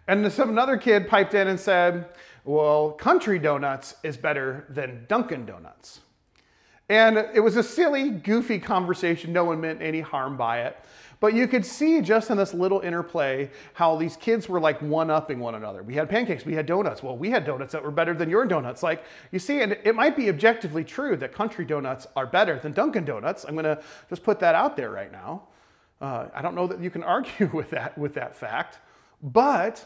And 0.08 0.32
some 0.32 0.50
another 0.50 0.78
kid 0.78 1.08
piped 1.08 1.34
in 1.34 1.48
and 1.48 1.60
said, 1.60 2.10
Well, 2.44 2.92
country 2.92 3.40
donuts 3.40 3.96
is 4.04 4.18
better 4.18 4.66
than 4.70 5.06
Dunkin' 5.08 5.46
Donuts. 5.46 6.02
And 6.88 7.18
it 7.18 7.40
was 7.40 7.58
a 7.58 7.64
silly, 7.64 8.12
goofy 8.12 8.60
conversation. 8.60 9.34
No 9.34 9.46
one 9.46 9.60
meant 9.60 9.82
any 9.82 10.02
harm 10.02 10.38
by 10.38 10.62
it. 10.62 10.78
But 11.20 11.34
you 11.34 11.48
could 11.48 11.66
see 11.66 12.02
just 12.02 12.30
in 12.30 12.38
this 12.38 12.54
little 12.54 12.82
interplay 12.82 13.50
how 13.74 13.96
these 13.96 14.18
kids 14.18 14.50
were 14.50 14.60
like 14.60 14.82
one 14.82 15.10
upping 15.10 15.40
one 15.40 15.56
another. 15.56 15.84
We 15.84 15.96
had 15.96 16.10
pancakes, 16.10 16.46
we 16.46 16.54
had 16.54 16.66
donuts. 16.66 17.02
Well, 17.02 17.18
we 17.18 17.30
had 17.30 17.46
donuts 17.46 17.72
that 17.74 17.84
were 17.84 17.92
better 17.92 18.14
than 18.14 18.30
your 18.30 18.46
donuts. 18.46 18.84
Like, 18.84 19.04
you 19.32 19.40
see, 19.40 19.62
and 19.62 19.78
it 19.84 19.96
might 19.96 20.16
be 20.16 20.30
objectively 20.30 20.84
true 20.84 21.16
that 21.18 21.34
country 21.34 21.66
donuts 21.66 22.08
are 22.16 22.28
better 22.28 22.60
than 22.60 22.74
Dunkin' 22.74 23.06
Donuts. 23.06 23.46
I'm 23.46 23.56
gonna 23.56 23.82
just 24.10 24.24
put 24.24 24.40
that 24.40 24.56
out 24.56 24.76
there 24.76 24.92
right 24.92 25.12
now. 25.12 25.44
Uh, 26.02 26.28
I 26.34 26.42
don't 26.42 26.56
know 26.56 26.68
that 26.68 26.80
you 26.80 26.90
can 26.90 27.04
argue 27.16 27.50
with 27.54 27.70
that, 27.72 27.98
with 27.98 28.14
that 28.16 28.36
fact, 28.36 28.80
but 29.24 29.86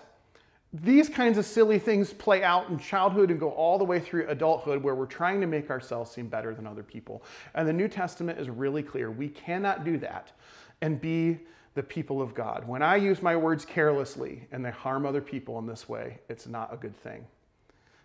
these 0.71 1.09
kinds 1.09 1.39
of 1.39 1.45
silly 1.45 1.79
things 1.79 2.13
play 2.13 2.43
out 2.43 2.69
in 2.69 2.77
childhood 2.77 3.31
and 3.31 3.39
go 3.39 3.49
all 3.49 3.79
the 3.79 3.83
way 3.83 3.99
through 3.99 4.27
adulthood 4.27 4.83
where 4.83 4.93
we're 4.93 5.07
trying 5.07 5.41
to 5.41 5.47
make 5.47 5.71
ourselves 5.71 6.11
seem 6.11 6.27
better 6.27 6.53
than 6.53 6.67
other 6.67 6.83
people. 6.83 7.23
And 7.55 7.67
the 7.67 7.73
New 7.73 7.87
Testament 7.87 8.39
is 8.39 8.49
really 8.49 8.83
clear. 8.83 9.09
We 9.09 9.29
cannot 9.29 9.83
do 9.83 9.97
that 9.97 10.31
and 10.81 10.99
be 10.99 11.39
the 11.75 11.83
people 11.83 12.21
of 12.21 12.33
God. 12.33 12.67
When 12.67 12.81
I 12.81 12.95
use 12.95 13.21
my 13.21 13.35
words 13.35 13.65
carelessly 13.65 14.47
and 14.51 14.65
they 14.65 14.71
harm 14.71 15.05
other 15.05 15.21
people 15.21 15.59
in 15.59 15.65
this 15.65 15.87
way, 15.87 16.19
it's 16.27 16.47
not 16.47 16.73
a 16.73 16.77
good 16.77 16.95
thing. 16.95 17.25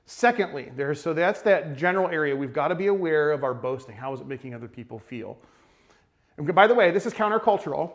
Secondly, 0.06 0.70
there's 0.76 1.00
so 1.00 1.14
that's 1.14 1.40
that 1.42 1.76
general 1.76 2.08
area. 2.08 2.36
We've 2.36 2.52
got 2.52 2.68
to 2.68 2.74
be 2.74 2.88
aware 2.88 3.30
of 3.30 3.42
our 3.42 3.54
boasting. 3.54 3.96
How 3.96 4.12
is 4.12 4.20
it 4.20 4.26
making 4.26 4.54
other 4.54 4.68
people 4.68 4.98
feel? 4.98 5.38
And 6.36 6.54
by 6.54 6.66
the 6.66 6.74
way, 6.74 6.90
this 6.90 7.06
is 7.06 7.14
countercultural. 7.14 7.92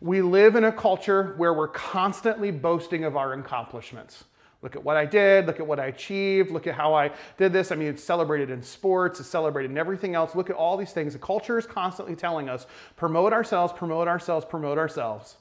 We 0.00 0.22
live 0.22 0.56
in 0.56 0.64
a 0.64 0.72
culture 0.72 1.34
where 1.36 1.52
we're 1.52 1.68
constantly 1.68 2.50
boasting 2.50 3.04
of 3.04 3.16
our 3.16 3.34
accomplishments. 3.34 4.24
Look 4.62 4.76
at 4.76 4.84
what 4.84 4.96
I 4.96 5.06
did. 5.06 5.46
Look 5.46 5.58
at 5.58 5.66
what 5.66 5.80
I 5.80 5.86
achieved. 5.86 6.50
Look 6.50 6.66
at 6.66 6.74
how 6.74 6.92
I 6.94 7.12
did 7.38 7.52
this. 7.52 7.72
I 7.72 7.76
mean, 7.76 7.88
it's 7.88 8.04
celebrated 8.04 8.50
in 8.50 8.62
sports, 8.62 9.20
it's 9.20 9.28
celebrated 9.28 9.70
in 9.70 9.78
everything 9.78 10.14
else. 10.14 10.34
Look 10.34 10.50
at 10.50 10.56
all 10.56 10.76
these 10.76 10.92
things. 10.92 11.14
The 11.14 11.18
culture 11.18 11.58
is 11.58 11.66
constantly 11.66 12.14
telling 12.14 12.48
us 12.48 12.66
promote 12.96 13.32
ourselves, 13.32 13.72
promote 13.72 14.06
ourselves, 14.06 14.44
promote 14.44 14.76
ourselves. 14.76 15.36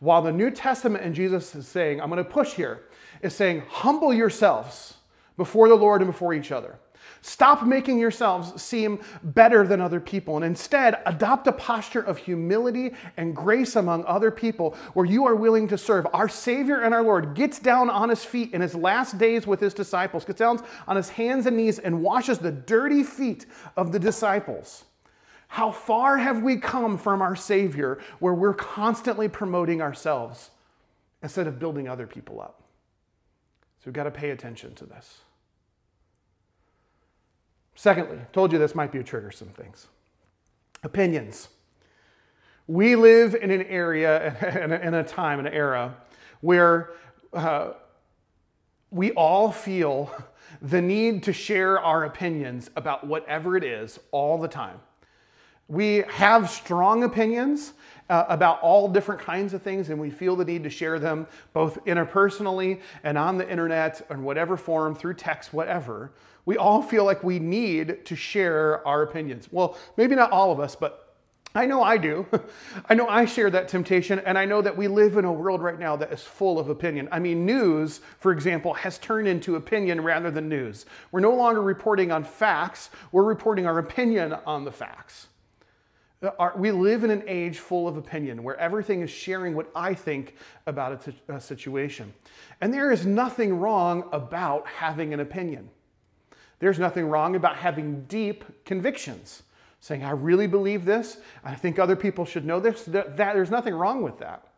While 0.00 0.22
the 0.22 0.32
New 0.32 0.50
Testament 0.50 1.04
and 1.04 1.14
Jesus 1.14 1.54
is 1.54 1.66
saying, 1.66 2.00
I'm 2.00 2.10
going 2.10 2.22
to 2.22 2.30
push 2.30 2.54
here, 2.54 2.82
is 3.22 3.34
saying, 3.34 3.62
humble 3.68 4.12
yourselves 4.12 4.94
before 5.36 5.68
the 5.68 5.74
Lord 5.74 6.02
and 6.02 6.10
before 6.10 6.34
each 6.34 6.52
other. 6.52 6.78
Stop 7.26 7.66
making 7.66 7.98
yourselves 7.98 8.62
seem 8.62 9.00
better 9.20 9.66
than 9.66 9.80
other 9.80 9.98
people 9.98 10.36
and 10.36 10.44
instead 10.44 11.02
adopt 11.06 11.48
a 11.48 11.52
posture 11.52 12.00
of 12.00 12.18
humility 12.18 12.92
and 13.16 13.34
grace 13.34 13.74
among 13.74 14.04
other 14.04 14.30
people 14.30 14.76
where 14.94 15.04
you 15.04 15.26
are 15.26 15.34
willing 15.34 15.66
to 15.66 15.76
serve. 15.76 16.06
Our 16.12 16.28
Savior 16.28 16.82
and 16.82 16.94
our 16.94 17.02
Lord 17.02 17.34
gets 17.34 17.58
down 17.58 17.90
on 17.90 18.10
his 18.10 18.24
feet 18.24 18.54
in 18.54 18.60
his 18.60 18.76
last 18.76 19.18
days 19.18 19.44
with 19.44 19.58
his 19.58 19.74
disciples, 19.74 20.24
gets 20.24 20.38
down 20.38 20.64
on 20.86 20.94
his 20.94 21.08
hands 21.08 21.46
and 21.46 21.56
knees 21.56 21.80
and 21.80 22.00
washes 22.00 22.38
the 22.38 22.52
dirty 22.52 23.02
feet 23.02 23.44
of 23.76 23.90
the 23.90 23.98
disciples. 23.98 24.84
How 25.48 25.72
far 25.72 26.18
have 26.18 26.44
we 26.44 26.58
come 26.58 26.96
from 26.96 27.20
our 27.20 27.34
Savior 27.34 27.98
where 28.20 28.34
we're 28.34 28.54
constantly 28.54 29.28
promoting 29.28 29.82
ourselves 29.82 30.50
instead 31.24 31.48
of 31.48 31.58
building 31.58 31.88
other 31.88 32.06
people 32.06 32.40
up? 32.40 32.62
So 33.80 33.86
we've 33.86 33.94
got 33.94 34.04
to 34.04 34.12
pay 34.12 34.30
attention 34.30 34.76
to 34.76 34.86
this. 34.86 35.22
Secondly, 37.76 38.18
I 38.18 38.24
told 38.32 38.52
you 38.52 38.58
this 38.58 38.74
might 38.74 38.90
be 38.90 38.98
a 38.98 39.04
trigger 39.04 39.30
some 39.30 39.48
things. 39.48 39.86
Opinions. 40.82 41.48
We 42.66 42.96
live 42.96 43.34
in 43.34 43.50
an 43.50 43.62
area, 43.62 44.80
in 44.82 44.94
a 44.94 45.04
time, 45.04 45.38
an 45.38 45.46
era, 45.46 45.94
where 46.40 46.90
uh, 47.32 47.74
we 48.90 49.12
all 49.12 49.52
feel 49.52 50.10
the 50.62 50.80
need 50.80 51.22
to 51.24 51.32
share 51.34 51.78
our 51.78 52.04
opinions 52.04 52.70
about 52.76 53.06
whatever 53.06 53.56
it 53.56 53.62
is 53.62 54.00
all 54.10 54.38
the 54.38 54.48
time. 54.48 54.80
We 55.68 56.04
have 56.08 56.48
strong 56.48 57.04
opinions 57.04 57.74
uh, 58.08 58.24
about 58.28 58.62
all 58.62 58.88
different 58.88 59.20
kinds 59.20 59.52
of 59.52 59.60
things, 59.60 59.90
and 59.90 60.00
we 60.00 60.10
feel 60.10 60.34
the 60.34 60.44
need 60.44 60.62
to 60.64 60.70
share 60.70 60.98
them 60.98 61.26
both 61.52 61.84
interpersonally 61.84 62.80
and 63.02 63.18
on 63.18 63.36
the 63.36 63.48
internet, 63.50 64.06
in 64.10 64.22
whatever 64.22 64.56
form, 64.56 64.94
through 64.94 65.14
text, 65.14 65.52
whatever 65.52 66.12
we 66.46 66.56
all 66.56 66.80
feel 66.80 67.04
like 67.04 67.22
we 67.22 67.38
need 67.38 68.06
to 68.06 68.16
share 68.16 68.86
our 68.86 69.02
opinions. 69.02 69.48
Well, 69.50 69.76
maybe 69.96 70.14
not 70.14 70.30
all 70.30 70.52
of 70.52 70.60
us, 70.60 70.74
but 70.76 71.06
I 71.56 71.66
know 71.66 71.82
I 71.82 71.96
do. 71.96 72.26
I 72.88 72.94
know 72.94 73.08
I 73.08 73.24
share 73.24 73.50
that 73.50 73.68
temptation, 73.68 74.20
and 74.20 74.38
I 74.38 74.44
know 74.44 74.62
that 74.62 74.76
we 74.76 74.88
live 74.88 75.16
in 75.16 75.24
a 75.24 75.32
world 75.32 75.62
right 75.62 75.78
now 75.78 75.96
that 75.96 76.12
is 76.12 76.22
full 76.22 76.58
of 76.58 76.68
opinion. 76.68 77.08
I 77.10 77.18
mean, 77.18 77.44
news, 77.44 78.00
for 78.18 78.30
example, 78.30 78.74
has 78.74 78.98
turned 78.98 79.26
into 79.26 79.56
opinion 79.56 80.02
rather 80.02 80.30
than 80.30 80.48
news. 80.48 80.86
We're 81.10 81.20
no 81.20 81.34
longer 81.34 81.62
reporting 81.62 82.12
on 82.12 82.24
facts, 82.24 82.90
we're 83.10 83.24
reporting 83.24 83.66
our 83.66 83.78
opinion 83.78 84.34
on 84.46 84.64
the 84.64 84.72
facts. 84.72 85.28
We 86.56 86.70
live 86.70 87.04
in 87.04 87.10
an 87.10 87.22
age 87.26 87.58
full 87.58 87.86
of 87.86 87.96
opinion 87.96 88.42
where 88.42 88.56
everything 88.56 89.02
is 89.02 89.10
sharing 89.10 89.54
what 89.54 89.70
I 89.74 89.94
think 89.94 90.34
about 90.66 91.06
a 91.28 91.40
situation. 91.40 92.12
And 92.60 92.72
there 92.72 92.90
is 92.90 93.04
nothing 93.04 93.58
wrong 93.58 94.08
about 94.12 94.66
having 94.66 95.12
an 95.12 95.20
opinion. 95.20 95.70
There's 96.58 96.78
nothing 96.78 97.08
wrong 97.08 97.36
about 97.36 97.56
having 97.56 98.02
deep 98.04 98.44
convictions, 98.64 99.42
saying, 99.80 100.04
I 100.04 100.10
really 100.10 100.46
believe 100.46 100.84
this, 100.84 101.18
I 101.44 101.54
think 101.54 101.78
other 101.78 101.96
people 101.96 102.24
should 102.24 102.44
know 102.44 102.60
this. 102.60 102.84
That, 102.84 103.16
that, 103.16 103.34
there's 103.34 103.50
nothing 103.50 103.74
wrong 103.74 104.02
with 104.02 104.18
that. 104.18 104.48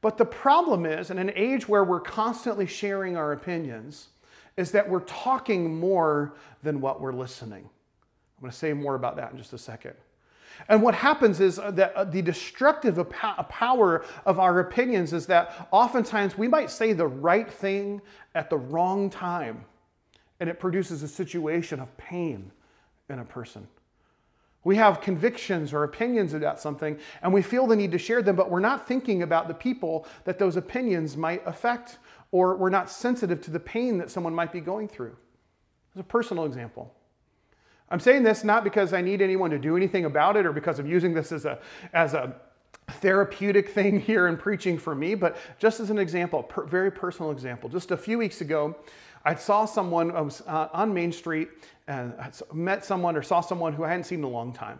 But 0.00 0.18
the 0.18 0.24
problem 0.24 0.86
is, 0.86 1.10
in 1.10 1.18
an 1.18 1.32
age 1.34 1.68
where 1.68 1.84
we're 1.84 2.00
constantly 2.00 2.66
sharing 2.66 3.16
our 3.16 3.32
opinions, 3.32 4.08
is 4.56 4.70
that 4.72 4.88
we're 4.88 5.00
talking 5.00 5.78
more 5.78 6.34
than 6.62 6.80
what 6.80 7.00
we're 7.00 7.12
listening. 7.12 7.64
I'm 7.64 8.40
going 8.40 8.50
to 8.50 8.56
say 8.56 8.72
more 8.72 8.94
about 8.94 9.16
that 9.16 9.32
in 9.32 9.38
just 9.38 9.52
a 9.52 9.58
second. 9.58 9.94
And 10.68 10.82
what 10.82 10.94
happens 10.94 11.40
is 11.40 11.56
that 11.56 11.94
uh, 11.94 12.04
the 12.04 12.22
destructive 12.22 13.10
power 13.10 14.04
of 14.24 14.38
our 14.38 14.60
opinions 14.60 15.12
is 15.12 15.26
that 15.26 15.68
oftentimes 15.70 16.38
we 16.38 16.48
might 16.48 16.70
say 16.70 16.92
the 16.92 17.06
right 17.06 17.50
thing 17.50 18.00
at 18.34 18.50
the 18.50 18.56
wrong 18.56 19.10
time, 19.10 19.64
and 20.40 20.48
it 20.48 20.58
produces 20.58 21.02
a 21.02 21.08
situation 21.08 21.80
of 21.80 21.96
pain 21.96 22.50
in 23.08 23.18
a 23.18 23.24
person. 23.24 23.66
We 24.64 24.76
have 24.76 25.02
convictions 25.02 25.74
or 25.74 25.84
opinions 25.84 26.32
about 26.32 26.58
something, 26.58 26.98
and 27.22 27.32
we 27.32 27.42
feel 27.42 27.66
the 27.66 27.76
need 27.76 27.92
to 27.92 27.98
share 27.98 28.22
them, 28.22 28.34
but 28.34 28.50
we're 28.50 28.60
not 28.60 28.88
thinking 28.88 29.22
about 29.22 29.46
the 29.46 29.54
people 29.54 30.06
that 30.24 30.38
those 30.38 30.56
opinions 30.56 31.16
might 31.16 31.42
affect, 31.46 31.98
or 32.32 32.56
we're 32.56 32.70
not 32.70 32.90
sensitive 32.90 33.42
to 33.42 33.50
the 33.50 33.60
pain 33.60 33.98
that 33.98 34.10
someone 34.10 34.34
might 34.34 34.52
be 34.52 34.60
going 34.60 34.88
through. 34.88 35.16
As 35.94 36.00
a 36.00 36.04
personal 36.04 36.46
example. 36.46 36.94
I'm 37.90 38.00
saying 38.00 38.22
this 38.22 38.42
not 38.42 38.64
because 38.64 38.94
I 38.94 39.02
need 39.02 39.20
anyone 39.20 39.50
to 39.50 39.58
do 39.58 39.76
anything 39.76 40.06
about 40.06 40.36
it 40.36 40.46
or 40.46 40.52
because 40.52 40.78
I'm 40.78 40.86
using 40.86 41.12
this 41.12 41.30
as 41.30 41.44
a, 41.44 41.58
as 41.92 42.14
a 42.14 42.34
therapeutic 42.88 43.68
thing 43.68 44.00
here 44.08 44.26
in 44.26 44.36
preaching 44.36 44.78
for 44.78 44.94
me, 44.94 45.14
but 45.14 45.36
just 45.58 45.78
as 45.78 45.90
an 45.90 45.98
example, 45.98 46.42
per, 46.42 46.64
very 46.64 46.90
personal 46.90 47.30
example. 47.30 47.68
Just 47.68 47.90
a 47.90 47.96
few 47.96 48.18
weeks 48.18 48.40
ago, 48.40 48.74
I 49.24 49.34
saw 49.34 49.64
someone, 49.64 50.10
I 50.10 50.20
was 50.20 50.42
uh, 50.46 50.68
on 50.72 50.92
Main 50.92 51.12
Street 51.12 51.48
and 51.86 52.14
met 52.52 52.84
someone 52.84 53.16
or 53.16 53.22
saw 53.22 53.40
someone 53.40 53.72
who 53.72 53.84
I 53.84 53.88
hadn't 53.88 54.04
seen 54.04 54.18
in 54.18 54.24
a 54.24 54.28
long 54.28 54.52
time. 54.52 54.78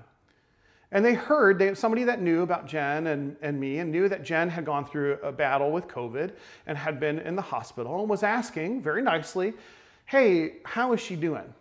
And 0.93 1.05
they 1.05 1.15
heard 1.15 1.59
they, 1.59 1.75
somebody 1.75 2.05
that 2.05 2.21
knew 2.21 2.43
about 2.43 2.67
Jen 2.67 3.09
and, 3.09 3.37
and 3.43 3.59
me 3.59 3.79
and 3.79 3.91
knew 3.91 4.09
that 4.09 4.23
Jen 4.23 4.49
had 4.49 4.65
gone 4.65 4.85
through 4.85 5.19
a 5.23 5.33
battle 5.33 5.73
with 5.73 5.89
COVID 5.89 6.33
and 6.67 6.79
had 6.79 7.01
been 7.01 7.19
in 7.19 7.35
the 7.35 7.43
hospital 7.43 8.01
and 8.01 8.09
was 8.09 8.23
asking 8.23 8.83
very 8.83 9.03
nicely, 9.03 9.55
Hey, 10.07 10.57
how 10.65 10.93
is 10.93 11.01
she 11.01 11.17
doing? 11.17 11.53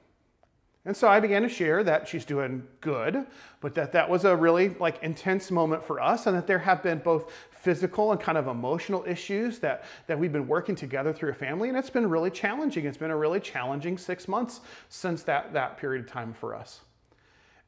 And 0.86 0.96
so 0.98 1.08
I 1.08 1.22
began 1.22 1.44
to 1.44 1.50
share 1.50 1.82
that 1.86 2.10
she's 2.10 2.26
doing 2.26 2.68
good, 2.82 3.26
but 3.62 3.74
that 3.76 3.94
that 3.94 4.10
was 4.10 4.26
a 4.26 4.36
really 4.36 4.70
like 4.80 5.02
intense 5.02 5.50
moment 5.50 5.84
for 5.86 6.02
us 6.02 6.28
and 6.28 6.36
that 6.36 6.46
there 6.46 6.60
have 6.60 6.84
been 6.84 7.00
both 7.00 7.32
physical 7.52 8.12
and 8.12 8.20
kind 8.20 8.38
of 8.38 8.48
emotional 8.48 9.06
issues 9.08 9.60
that, 9.60 9.86
that 10.08 10.20
we've 10.20 10.34
been 10.34 10.48
working 10.48 10.76
together 10.76 11.14
through 11.14 11.32
a 11.32 11.34
family. 11.34 11.70
And 11.70 11.78
it's 11.78 11.90
been 11.90 12.10
really 12.10 12.30
challenging. 12.30 12.86
It's 12.86 12.98
been 12.98 13.12
a 13.12 13.16
really 13.16 13.40
challenging 13.40 13.98
six 13.98 14.28
months 14.28 14.60
since 14.90 15.24
that, 15.24 15.54
that 15.54 15.78
period 15.78 16.04
of 16.04 16.12
time 16.12 16.34
for 16.34 16.54
us. 16.54 16.82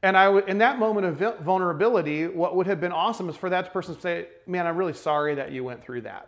And 0.03 0.17
I, 0.17 0.37
in 0.41 0.57
that 0.57 0.77
moment 0.77 1.07
of 1.07 1.39
vulnerability, 1.39 2.27
what 2.27 2.55
would 2.57 2.67
have 2.67 2.81
been 2.81 2.91
awesome 2.91 3.29
is 3.29 3.37
for 3.37 3.49
that 3.49 3.71
person 3.71 3.95
to 3.95 4.01
say, 4.01 4.27
man, 4.45 4.67
I'm 4.67 4.75
really 4.75 4.93
sorry 4.93 5.35
that 5.35 5.53
you 5.53 5.63
went 5.63 5.81
through 5.81 6.01
that 6.01 6.27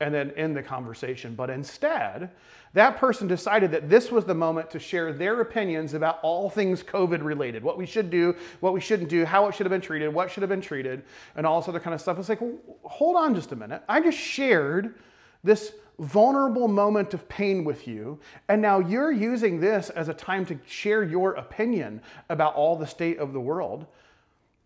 and 0.00 0.14
then 0.14 0.32
end 0.32 0.56
the 0.56 0.62
conversation. 0.62 1.34
But 1.34 1.50
instead, 1.50 2.30
that 2.72 2.96
person 2.96 3.28
decided 3.28 3.70
that 3.70 3.88
this 3.88 4.10
was 4.10 4.24
the 4.24 4.34
moment 4.34 4.70
to 4.72 4.80
share 4.80 5.12
their 5.12 5.40
opinions 5.40 5.94
about 5.94 6.18
all 6.22 6.50
things 6.50 6.82
COVID 6.82 7.22
related 7.22 7.62
what 7.62 7.78
we 7.78 7.86
should 7.86 8.10
do, 8.10 8.34
what 8.60 8.72
we 8.72 8.80
shouldn't 8.80 9.08
do, 9.08 9.24
how 9.24 9.46
it 9.46 9.54
should 9.54 9.64
have 9.64 9.70
been 9.70 9.80
treated, 9.80 10.12
what 10.12 10.30
should 10.30 10.42
have 10.42 10.50
been 10.50 10.60
treated, 10.60 11.04
and 11.36 11.46
all 11.46 11.60
this 11.60 11.68
other 11.68 11.80
kind 11.80 11.94
of 11.94 12.00
stuff. 12.00 12.18
It's 12.18 12.28
like, 12.28 12.40
well, 12.40 12.58
hold 12.82 13.16
on 13.16 13.34
just 13.34 13.52
a 13.52 13.56
minute. 13.56 13.82
I 13.88 14.00
just 14.00 14.18
shared 14.18 14.96
this 15.44 15.72
vulnerable 16.00 16.66
moment 16.66 17.14
of 17.14 17.28
pain 17.28 17.62
with 17.64 17.86
you, 17.86 18.18
and 18.48 18.60
now 18.60 18.80
you're 18.80 19.12
using 19.12 19.60
this 19.60 19.90
as 19.90 20.08
a 20.08 20.14
time 20.14 20.44
to 20.46 20.58
share 20.66 21.04
your 21.04 21.34
opinion 21.34 22.02
about 22.28 22.56
all 22.56 22.76
the 22.76 22.86
state 22.86 23.18
of 23.18 23.32
the 23.32 23.40
world. 23.40 23.86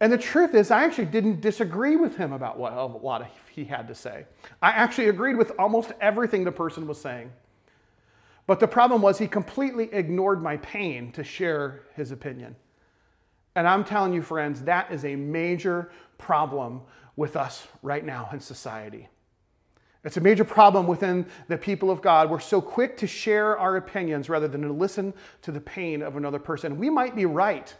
And 0.01 0.13
the 0.13 0.19
truth 0.19 0.55
is, 0.55 0.71
I 0.71 0.85
actually 0.85 1.07
didn't 1.07 1.41
disagree 1.41 1.97
with 1.97 2.17
him 2.17 2.33
about 2.33 2.59
what 2.59 2.73
a 2.73 2.85
lot 2.85 3.23
of 3.23 3.29
he 3.51 3.65
had 3.65 3.89
to 3.89 3.95
say. 3.95 4.27
I 4.63 4.71
actually 4.71 5.09
agreed 5.09 5.37
with 5.37 5.53
almost 5.59 5.93
everything 6.01 6.45
the 6.45 6.53
person 6.53 6.87
was 6.87 7.01
saying. 7.01 7.33
But 8.47 8.61
the 8.61 8.69
problem 8.69 9.03
was 9.03 9.19
he 9.19 9.27
completely 9.27 9.93
ignored 9.93 10.43
my 10.43 10.57
pain 10.59 11.13
to 11.13 11.25
share 11.25 11.83
his 11.97 12.13
opinion. 12.13 12.55
And 13.57 13.67
I'm 13.67 13.85
telling 13.85 14.15
you, 14.15 14.23
friends, 14.23 14.63
that 14.63 14.93
is 14.93 15.05
a 15.05 15.17
major 15.17 15.91
problem 16.17 16.83
with 17.17 17.37
us 17.37 17.67
right 17.83 18.05
now 18.05 18.29
in 18.33 18.39
society. 18.39 19.09
It's 20.05 20.17
a 20.17 20.21
major 20.21 20.45
problem 20.45 20.87
within 20.87 21.27
the 21.49 21.59
people 21.59 21.91
of 21.91 22.01
God. 22.01 22.31
We're 22.31 22.39
so 22.39 22.61
quick 22.61 22.97
to 22.99 23.07
share 23.09 23.59
our 23.59 23.77
opinions 23.77 24.29
rather 24.29 24.47
than 24.47 24.63
to 24.63 24.73
listen 24.73 25.13
to 25.43 25.51
the 25.51 25.61
pain 25.61 26.03
of 26.03 26.17
another 26.17 26.39
person. 26.39 26.79
We 26.79 26.89
might 26.89 27.17
be 27.17 27.27
right 27.27 27.75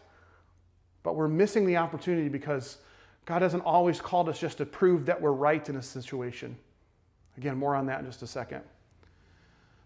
but 1.03 1.17
we're 1.17 1.29
missing 1.29 1.67
the 1.67 1.77
opportunity 1.77 2.29
because 2.29 2.79
God 3.25 3.43
hasn't 3.43 3.65
always 3.65 4.01
called 4.01 4.29
us 4.29 4.39
just 4.39 4.59
to 4.59 4.67
prove 4.67 5.07
that 5.07 5.21
we're 5.21 5.33
right 5.33 5.69
in 5.69 5.77
a 5.77 5.83
situation. 5.83 6.57
Again, 7.37 7.57
more 7.57 7.75
on 7.75 7.87
that 7.87 8.01
in 8.01 8.07
just 8.07 8.23
a 8.23 8.27
second. 8.27 8.63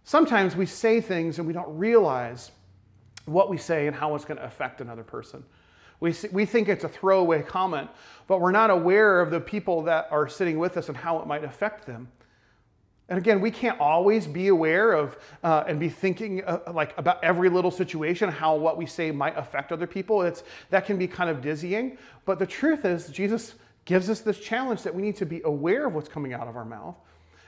Sometimes 0.05 0.57
we 0.57 0.67
say 0.67 1.01
things 1.01 1.39
and 1.39 1.47
we 1.47 1.53
don't 1.53 1.77
realize 1.77 2.51
what 3.25 3.49
we 3.49 3.57
say 3.57 3.87
and 3.87 3.95
how 3.95 4.15
it's 4.15 4.25
going 4.25 4.39
to 4.39 4.45
affect 4.45 4.81
another 4.81 5.05
person. 5.05 5.45
We, 6.01 6.15
we 6.33 6.47
think 6.47 6.69
it's 6.69 6.83
a 6.83 6.89
throwaway 6.89 7.43
comment, 7.43 7.89
but 8.27 8.41
we're 8.41 8.51
not 8.51 8.71
aware 8.71 9.21
of 9.21 9.31
the 9.31 9.41
people 9.41 9.83
that 9.83 10.09
are 10.11 10.29
sitting 10.29 10.59
with 10.59 10.77
us 10.77 10.89
and 10.89 10.97
how 10.97 11.21
it 11.21 11.27
might 11.27 11.45
affect 11.45 11.87
them. 11.87 12.09
And 13.13 13.19
again, 13.19 13.43
we 13.43 13.51
can't 13.51 13.79
always 13.79 14.27
be 14.27 14.49
aware 14.49 14.93
of 14.93 15.19
uh, 15.45 15.65
and 15.67 15.79
be 15.79 15.91
thinking 15.91 16.43
uh, 16.45 16.61
like 16.73 16.97
about 16.97 17.23
every 17.23 17.51
little 17.51 17.71
situation, 17.71 18.31
how 18.31 18.57
what 18.57 18.79
we 18.79 18.87
say 18.87 19.11
might 19.11 19.37
affect 19.37 19.71
other 19.71 19.87
people. 19.87 20.23
It's 20.23 20.45
that 20.71 20.87
can 20.87 20.97
be 20.97 21.07
kind 21.07 21.29
of 21.29 21.43
dizzying. 21.43 21.99
But 22.25 22.39
the 22.39 22.47
truth 22.47 22.87
is, 22.87 23.09
Jesus 23.09 23.57
gives 23.85 24.09
us 24.09 24.21
this 24.21 24.39
challenge 24.39 24.83
that 24.85 24.95
we 24.95 25.03
need 25.03 25.17
to 25.17 25.27
be 25.27 25.43
aware 25.45 25.89
of 25.89 25.95
what's 25.95 26.09
coming 26.09 26.33
out 26.33 26.49
of 26.49 26.57
our 26.57 26.65
mouth. 26.65 26.97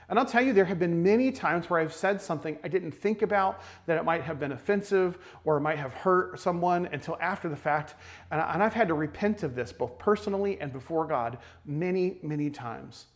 And 0.07 0.19
I'll 0.19 0.25
tell 0.27 0.43
you, 0.43 0.53
there 0.53 0.65
have 0.65 0.77
been 0.77 1.01
many 1.01 1.31
times 1.31 1.67
where 1.67 1.79
I've 1.79 1.95
said 1.95 2.21
something 2.21 2.59
I 2.63 2.67
didn't 2.67 2.91
think 2.91 3.23
about 3.23 3.61
that 3.87 3.97
it 3.97 4.05
might 4.05 4.21
have 4.21 4.39
been 4.39 4.51
offensive 4.51 5.17
or 5.45 5.57
it 5.57 5.61
might 5.61 5.79
have 5.79 5.93
hurt 5.93 6.39
someone 6.39 6.85
until 6.91 7.17
after 7.19 7.49
the 7.49 7.55
fact. 7.55 7.95
And 8.29 8.39
I've 8.39 8.75
had 8.75 8.87
to 8.89 8.93
repent 8.93 9.41
of 9.41 9.55
this 9.55 9.73
both 9.73 9.97
personally 9.97 10.61
and 10.61 10.71
before 10.71 11.07
God 11.07 11.39
many, 11.65 12.19
many 12.21 12.51
times. 12.51 13.07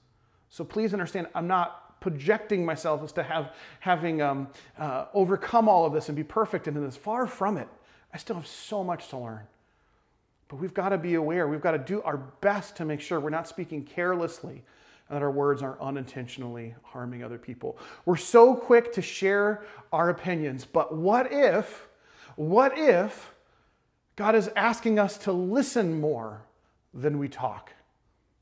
So 0.49 0.63
please 0.63 0.93
understand, 0.93 1.27
I'm 1.35 1.45
not 1.45 1.88
projecting 1.99 2.65
myself 2.65 3.03
as 3.03 3.11
to 3.13 3.23
have 3.23 3.53
having 3.79 4.21
um, 4.21 4.47
uh, 4.77 5.05
overcome 5.13 5.67
all 5.67 5.85
of 5.85 5.93
this 5.93 6.09
and 6.09 6.15
be 6.15 6.23
perfect 6.23 6.67
and 6.67 6.75
this. 6.85 6.95
Far 6.95 7.27
from 7.27 7.57
it. 7.57 7.67
I 8.13 8.17
still 8.17 8.35
have 8.35 8.47
so 8.47 8.83
much 8.83 9.09
to 9.09 9.17
learn. 9.17 9.47
But 10.47 10.57
we've 10.57 10.73
got 10.73 10.89
to 10.89 10.97
be 10.97 11.13
aware. 11.13 11.47
We've 11.47 11.61
got 11.61 11.71
to 11.71 11.77
do 11.77 12.01
our 12.01 12.17
best 12.17 12.75
to 12.77 12.85
make 12.85 13.01
sure 13.01 13.19
we're 13.19 13.29
not 13.29 13.47
speaking 13.47 13.83
carelessly 13.83 14.63
and 15.07 15.15
that 15.15 15.21
our 15.21 15.31
words 15.31 15.61
aren't 15.61 15.79
unintentionally 15.79 16.75
harming 16.83 17.23
other 17.23 17.37
people. 17.37 17.77
We're 18.05 18.17
so 18.17 18.55
quick 18.55 18.93
to 18.93 19.01
share 19.01 19.63
our 19.91 20.09
opinions, 20.09 20.65
but 20.65 20.95
what 20.95 21.31
if, 21.31 21.87
what 22.35 22.77
if 22.77 23.33
God 24.15 24.35
is 24.35 24.49
asking 24.55 24.99
us 24.99 25.17
to 25.19 25.31
listen 25.31 25.99
more 25.99 26.41
than 26.93 27.19
we 27.19 27.27
talk? 27.27 27.73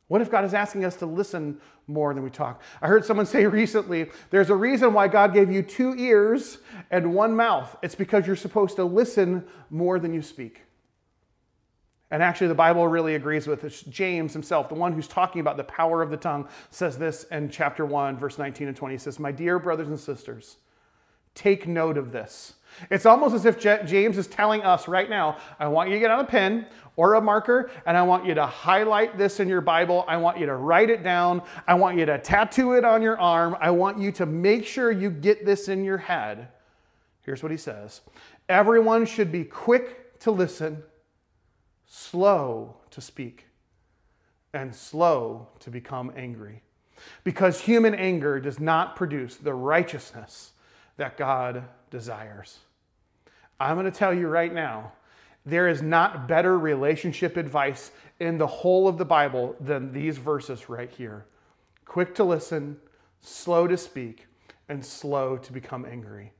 What 0.08 0.22
if 0.22 0.32
God 0.32 0.46
is 0.46 0.54
asking 0.54 0.86
us 0.86 0.96
to 0.98 1.06
listen 1.06 1.60
more 1.86 2.13
than 2.13 2.24
we 2.24 2.30
talk? 2.30 2.62
I 2.82 2.88
heard 2.88 3.06
someone 3.06 3.26
say 3.28 3.46
recently 3.46 4.10
there's 4.30 4.50
a 4.50 4.56
reason 4.56 4.93
why 4.93 5.08
God 5.08 5.34
gave 5.34 5.52
you 5.52 5.62
two 5.62 5.96
ears 5.96 6.60
and 6.91 7.13
one 7.13 7.36
mouth. 7.36 7.76
It's 7.82 7.96
because 7.96 8.26
you're 8.26 8.36
supposed 8.36 8.76
to 8.78 8.86
listen 8.86 9.46
more 9.70 10.00
than 10.00 10.13
you 10.13 10.22
speak. 10.22 10.63
And 12.10 12.24
actually, 12.24 12.48
the 12.48 12.56
Bible 12.56 12.88
really 12.88 13.15
agrees 13.15 13.48
with 13.48 13.62
this. 13.62 13.82
James 13.82 14.32
himself, 14.32 14.70
the 14.70 14.76
one 14.76 14.93
who's 14.93 15.10
talking 15.10 15.41
about 15.41 15.58
the 15.58 15.65
power 15.65 16.02
of 16.02 16.10
the 16.10 16.15
tongue, 16.15 16.48
says 16.70 16.98
this 16.98 17.26
in 17.26 17.50
chapter 17.50 17.86
1, 17.86 18.17
verse 18.17 18.38
19 18.38 18.70
and 18.70 18.78
20. 18.78 18.96
He 18.96 18.98
says, 18.98 19.20
My 19.20 19.34
dear 19.34 19.60
brothers 19.60 19.89
and 19.89 20.00
sisters, 20.00 20.56
take 21.36 21.67
note 21.67 21.98
of 21.98 22.13
this. 22.13 22.54
It's 22.89 23.06
almost 23.06 23.34
as 23.34 23.45
if 23.45 23.60
James 23.60 24.17
is 24.17 24.27
telling 24.27 24.62
us 24.62 24.88
right 24.88 25.10
now, 25.10 25.38
I 25.60 25.67
want 25.67 25.89
you 25.89 25.95
to 25.95 25.99
get 25.99 26.12
on 26.12 26.19
a 26.19 26.27
pen 26.27 26.67
or 26.95 27.15
a 27.15 27.21
marker 27.21 27.71
and 27.86 27.97
I 27.97 28.03
want 28.03 28.25
you 28.25 28.34
to 28.36 28.45
highlight 28.45 29.17
this 29.17 29.39
in 29.39 29.47
your 29.47 29.62
Bible. 29.62 30.06
I 30.08 30.17
want 30.17 30.38
you 30.38 30.45
to 30.45 30.56
write 30.56 30.89
it 30.89 31.03
down. 31.03 31.41
I 31.67 31.75
want 31.75 31.97
you 31.97 32.06
to 32.06 32.17
tattoo 32.19 32.73
it 32.73 32.84
on 32.84 33.01
your 33.01 33.19
arm. 33.19 33.56
I 33.60 33.71
want 33.71 33.99
you 33.99 34.12
to 34.13 34.25
make 34.25 34.65
sure 34.65 34.91
you 34.91 35.10
get 35.10 35.45
this 35.45 35.69
in 35.69 35.84
your 35.84 35.97
head. 35.97 36.49
Here's 37.21 37.43
what 37.43 37.51
he 37.51 37.58
says 37.58 38.01
Everyone 38.49 39.06
should 39.06 39.32
be 39.32 39.43
quick 39.43 40.19
to 40.19 40.32
listen, 40.32 40.84
slow 41.86 42.77
to 42.91 43.01
speak, 43.01 43.45
and 44.53 44.73
slow 44.73 45.49
to 45.60 45.69
become 45.69 46.12
angry. 46.15 46.63
Because 47.23 47.62
human 47.62 47.93
anger 47.93 48.39
does 48.39 48.60
not 48.60 48.95
produce 48.95 49.36
the 49.36 49.53
righteousness 49.53 50.53
that 50.97 51.17
God 51.17 51.65
desires. 51.89 52.60
I'm 53.60 53.76
going 53.76 53.91
to 53.91 53.97
tell 53.97 54.13
you 54.13 54.28
right 54.28 54.54
now, 54.54 54.91
there 55.45 55.67
is 55.67 55.82
not 55.82 56.28
better 56.28 56.60
relationship 56.60 57.38
advice 57.38 57.91
in 58.19 58.38
the 58.38 58.47
whole 58.47 58.88
of 58.88 58.97
the 58.97 59.06
Bible 59.06 59.56
than 59.60 59.93
these 59.93 60.17
verses 60.17 60.69
right 60.69 60.89
here. 60.89 61.26
Quick 61.86 62.13
to 62.15 62.23
listen, 62.23 62.78
slow 63.21 63.65
to 63.67 63.78
speak, 63.78 64.28
and 64.67 64.86
slow 64.86 65.38
to 65.38 65.54
become 65.54 65.86
angry. 65.86 66.34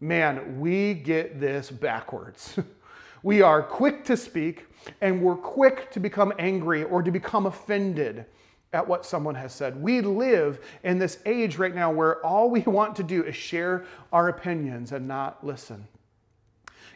Man, 0.00 0.58
we 0.58 0.94
get 0.94 1.40
this 1.40 1.70
backwards. 1.70 2.58
we 3.22 3.42
are 3.42 3.62
quick 3.62 4.04
to 4.04 4.16
speak 4.16 4.66
and 5.00 5.22
we're 5.22 5.36
quick 5.36 5.90
to 5.92 6.00
become 6.00 6.32
angry 6.38 6.84
or 6.84 7.02
to 7.02 7.10
become 7.10 7.46
offended 7.46 8.26
at 8.74 8.86
what 8.86 9.06
someone 9.06 9.36
has 9.36 9.54
said. 9.54 9.80
We 9.80 10.00
live 10.00 10.60
in 10.82 10.98
this 10.98 11.20
age 11.24 11.56
right 11.56 11.74
now 11.74 11.92
where 11.92 12.24
all 12.26 12.50
we 12.50 12.60
want 12.60 12.96
to 12.96 13.04
do 13.04 13.22
is 13.22 13.36
share 13.36 13.84
our 14.12 14.28
opinions 14.28 14.90
and 14.90 15.06
not 15.06 15.46
listen. 15.46 15.86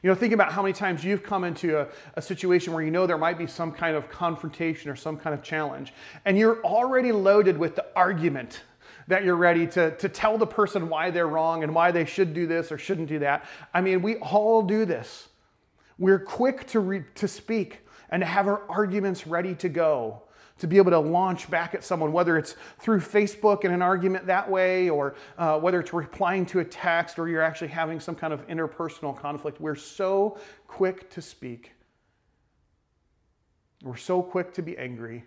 You 0.02 0.10
know, 0.10 0.14
think 0.14 0.32
about 0.32 0.52
how 0.52 0.62
many 0.62 0.74
times 0.74 1.04
you've 1.04 1.22
come 1.22 1.44
into 1.44 1.80
a, 1.80 1.88
a, 2.14 2.22
situation 2.22 2.72
where 2.72 2.84
you 2.84 2.90
know 2.90 3.06
there 3.06 3.18
might 3.18 3.38
be 3.38 3.46
some 3.46 3.72
kind 3.72 3.96
of 3.96 4.08
confrontation 4.08 4.90
or 4.90 4.96
some 4.96 5.16
kind 5.16 5.34
of 5.34 5.42
challenge, 5.42 5.92
and 6.24 6.38
you're 6.38 6.62
already 6.62 7.10
loaded 7.10 7.58
with 7.58 7.74
the 7.74 7.84
argument 7.96 8.62
that 9.08 9.24
you're 9.24 9.36
ready 9.36 9.66
to, 9.66 9.96
to 9.96 10.08
tell 10.08 10.38
the 10.38 10.46
person 10.46 10.88
why 10.88 11.10
they're 11.10 11.26
wrong 11.26 11.64
and 11.64 11.74
why 11.74 11.90
they 11.90 12.04
should 12.04 12.34
do 12.34 12.46
this 12.46 12.70
or 12.70 12.78
shouldn't 12.78 13.08
do 13.08 13.20
that. 13.20 13.44
I 13.72 13.80
mean, 13.80 14.02
we 14.02 14.16
all 14.16 14.62
do 14.62 14.84
this. 14.84 15.28
We're 15.98 16.18
quick 16.18 16.66
to, 16.68 16.80
re- 16.80 17.04
to 17.16 17.26
speak 17.26 17.80
and 18.10 18.20
to 18.20 18.26
have 18.26 18.46
our 18.46 18.62
arguments 18.68 19.26
ready 19.26 19.54
to 19.56 19.68
go 19.68 20.22
to 20.59 20.66
be 20.66 20.77
able 20.77 20.90
to 20.90 20.99
launch 20.99 21.51
back 21.51 21.75
at 21.75 21.85
someone, 21.85 22.12
whether 22.12 22.37
it's 22.37 22.57
through 22.79 23.01
Facebook 23.01 23.64
in 23.64 23.73
an 23.73 23.83
argument 23.83 24.27
that 24.27 24.51
way, 24.51 24.88
or 24.88 25.14
uh, 25.38 25.59
whether 25.59 25.81
it's 25.81 25.92
replying 25.92 26.44
to 26.47 26.61
a 26.61 26.64
text, 26.64 27.18
or 27.18 27.29
you're 27.29 27.42
actually 27.42 27.68
having 27.68 28.01
some 28.01 28.14
kind 28.14 28.33
of 28.33 28.47
interpersonal 28.49 29.16
conflict. 29.16 29.61
We're 29.61 29.75
so 29.75 30.38
quick 30.66 31.11
to 31.11 31.23
speak. 31.23 31.73
We're 33.83 33.97
so 33.97 34.23
quick 34.23 34.53
to 34.55 34.62
be 34.62 34.77
angry. 34.77 35.25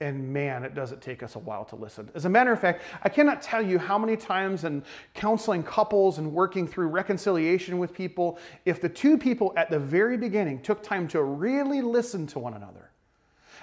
And 0.00 0.32
man, 0.32 0.64
it 0.64 0.74
doesn't 0.74 1.00
take 1.00 1.22
us 1.22 1.36
a 1.36 1.38
while 1.38 1.64
to 1.66 1.76
listen. 1.76 2.10
As 2.14 2.24
a 2.24 2.28
matter 2.28 2.50
of 2.50 2.58
fact, 2.58 2.82
I 3.04 3.08
cannot 3.08 3.40
tell 3.40 3.62
you 3.62 3.78
how 3.78 3.98
many 3.98 4.16
times 4.16 4.64
in 4.64 4.82
counseling 5.14 5.62
couples 5.62 6.18
and 6.18 6.32
working 6.32 6.66
through 6.66 6.88
reconciliation 6.88 7.78
with 7.78 7.92
people, 7.92 8.38
if 8.64 8.80
the 8.80 8.88
two 8.88 9.16
people 9.16 9.52
at 9.56 9.70
the 9.70 9.78
very 9.78 10.16
beginning 10.16 10.60
took 10.60 10.82
time 10.82 11.06
to 11.08 11.22
really 11.22 11.82
listen 11.82 12.26
to 12.28 12.40
one 12.40 12.54
another, 12.54 12.91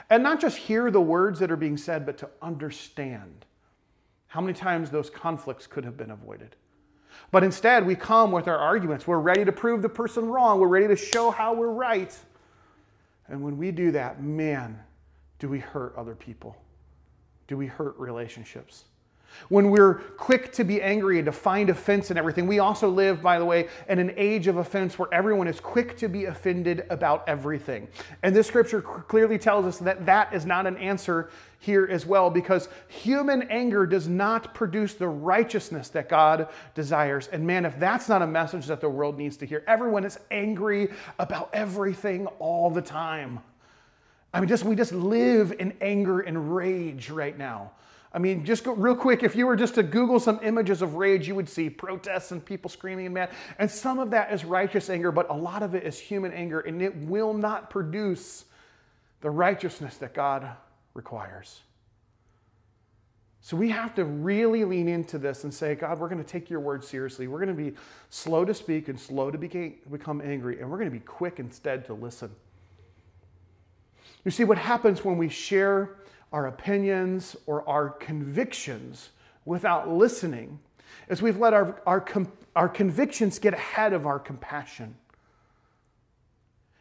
and 0.09 0.23
not 0.23 0.39
just 0.39 0.57
hear 0.57 0.89
the 0.89 1.01
words 1.01 1.39
that 1.39 1.51
are 1.51 1.57
being 1.57 1.77
said, 1.77 2.05
but 2.05 2.17
to 2.19 2.29
understand 2.41 3.45
how 4.27 4.41
many 4.41 4.53
times 4.53 4.89
those 4.89 5.09
conflicts 5.09 5.67
could 5.67 5.85
have 5.85 5.97
been 5.97 6.11
avoided. 6.11 6.55
But 7.31 7.43
instead, 7.43 7.85
we 7.85 7.95
come 7.95 8.31
with 8.31 8.47
our 8.47 8.57
arguments. 8.57 9.05
We're 9.05 9.19
ready 9.19 9.45
to 9.45 9.51
prove 9.51 9.81
the 9.81 9.89
person 9.89 10.27
wrong. 10.27 10.59
We're 10.59 10.67
ready 10.67 10.87
to 10.87 10.95
show 10.95 11.31
how 11.31 11.53
we're 11.53 11.71
right. 11.71 12.15
And 13.27 13.43
when 13.43 13.57
we 13.57 13.71
do 13.71 13.91
that, 13.91 14.21
man, 14.21 14.79
do 15.37 15.47
we 15.47 15.59
hurt 15.59 15.95
other 15.95 16.15
people? 16.15 16.57
Do 17.47 17.57
we 17.57 17.67
hurt 17.67 17.97
relationships? 17.97 18.85
When 19.49 19.71
we're 19.71 19.95
quick 20.17 20.51
to 20.53 20.63
be 20.63 20.81
angry 20.81 21.17
and 21.17 21.25
to 21.25 21.31
find 21.31 21.69
offense 21.69 22.09
and 22.09 22.19
everything, 22.19 22.45
we 22.45 22.59
also 22.59 22.89
live, 22.89 23.21
by 23.21 23.39
the 23.39 23.45
way, 23.45 23.67
in 23.87 23.99
an 23.99 24.13
age 24.15 24.47
of 24.47 24.57
offense 24.57 24.99
where 24.99 25.11
everyone 25.13 25.47
is 25.47 25.59
quick 25.59 25.97
to 25.97 26.07
be 26.07 26.25
offended 26.25 26.85
about 26.89 27.27
everything. 27.27 27.87
And 28.21 28.35
this 28.35 28.47
scripture 28.47 28.81
clearly 28.81 29.37
tells 29.37 29.65
us 29.65 29.79
that 29.79 30.05
that 30.05 30.33
is 30.33 30.45
not 30.45 30.67
an 30.67 30.77
answer 30.77 31.29
here 31.61 31.87
as 31.91 32.05
well, 32.05 32.29
because 32.29 32.69
human 32.87 33.41
anger 33.43 33.85
does 33.85 34.07
not 34.07 34.53
produce 34.53 34.93
the 34.93 35.07
righteousness 35.07 35.89
that 35.89 36.07
God 36.07 36.47
desires. 36.73 37.27
And 37.27 37.45
man, 37.45 37.65
if 37.65 37.77
that's 37.79 38.07
not 38.07 38.21
a 38.21 38.27
message 38.27 38.67
that 38.67 38.79
the 38.79 38.89
world 38.89 39.17
needs 39.17 39.35
to 39.37 39.45
hear, 39.45 39.63
everyone 39.67 40.05
is 40.05 40.19
angry 40.31 40.89
about 41.17 41.49
everything 41.51 42.27
all 42.39 42.69
the 42.69 42.81
time. 42.81 43.39
I 44.33 44.39
mean, 44.39 44.47
just 44.47 44.63
we 44.63 44.75
just 44.75 44.93
live 44.93 45.53
in 45.59 45.73
anger 45.81 46.21
and 46.21 46.55
rage 46.55 47.09
right 47.09 47.37
now. 47.37 47.71
I 48.11 48.17
mean, 48.17 48.43
just 48.43 48.63
go 48.63 48.73
real 48.73 48.95
quick, 48.95 49.21
if 49.21 49.35
you 49.35 49.45
were 49.45 49.55
just 49.55 49.75
to 49.75 49.83
Google 49.83 50.19
some 50.19 50.39
images 50.41 50.81
of 50.81 50.95
rage, 50.95 51.27
you 51.27 51.35
would 51.35 51.47
see 51.47 51.69
protests 51.69 52.31
and 52.31 52.43
people 52.43 52.69
screaming 52.69 53.05
and 53.05 53.13
mad. 53.13 53.29
And 53.59 53.69
some 53.69 53.99
of 53.99 54.09
that 54.11 54.33
is 54.33 54.43
righteous 54.43 54.89
anger, 54.89 55.11
but 55.11 55.29
a 55.29 55.35
lot 55.35 55.61
of 55.61 55.75
it 55.75 55.83
is 55.83 55.99
human 55.99 56.33
anger, 56.33 56.59
and 56.59 56.81
it 56.81 56.95
will 56.95 57.33
not 57.33 57.69
produce 57.69 58.45
the 59.21 59.29
righteousness 59.29 59.97
that 59.97 60.15
God 60.15 60.49
requires. 60.95 61.61
So 63.41 63.55
we 63.55 63.69
have 63.69 63.93
to 63.95 64.05
really 64.05 64.65
lean 64.65 64.87
into 64.87 65.17
this 65.17 65.43
and 65.43 65.53
say, 65.53 65.75
God, 65.75 65.99
we're 65.99 66.09
going 66.09 66.23
to 66.23 66.29
take 66.29 66.49
your 66.49 66.59
word 66.59 66.83
seriously. 66.83 67.27
We're 67.27 67.43
going 67.43 67.55
to 67.55 67.63
be 67.71 67.77
slow 68.09 68.43
to 68.43 68.53
speak 68.53 68.87
and 68.89 68.99
slow 68.99 69.29
to 69.29 69.37
become 69.37 70.21
angry, 70.21 70.59
and 70.59 70.69
we're 70.69 70.77
going 70.77 70.89
to 70.89 70.95
be 70.95 70.99
quick 70.99 71.39
instead 71.39 71.85
to 71.85 71.93
listen. 71.93 72.31
You 74.25 74.31
see, 74.31 74.43
what 74.43 74.57
happens 74.57 75.05
when 75.05 75.17
we 75.17 75.29
share 75.29 75.98
our 76.31 76.47
opinions 76.47 77.35
or 77.45 77.67
our 77.67 77.89
convictions 77.89 79.09
without 79.45 79.89
listening 79.89 80.59
is 81.09 81.21
we've 81.21 81.39
let 81.39 81.53
our, 81.53 81.81
our, 81.85 82.05
our 82.55 82.69
convictions 82.69 83.39
get 83.39 83.53
ahead 83.53 83.93
of 83.93 84.05
our 84.05 84.19
compassion. 84.19 84.95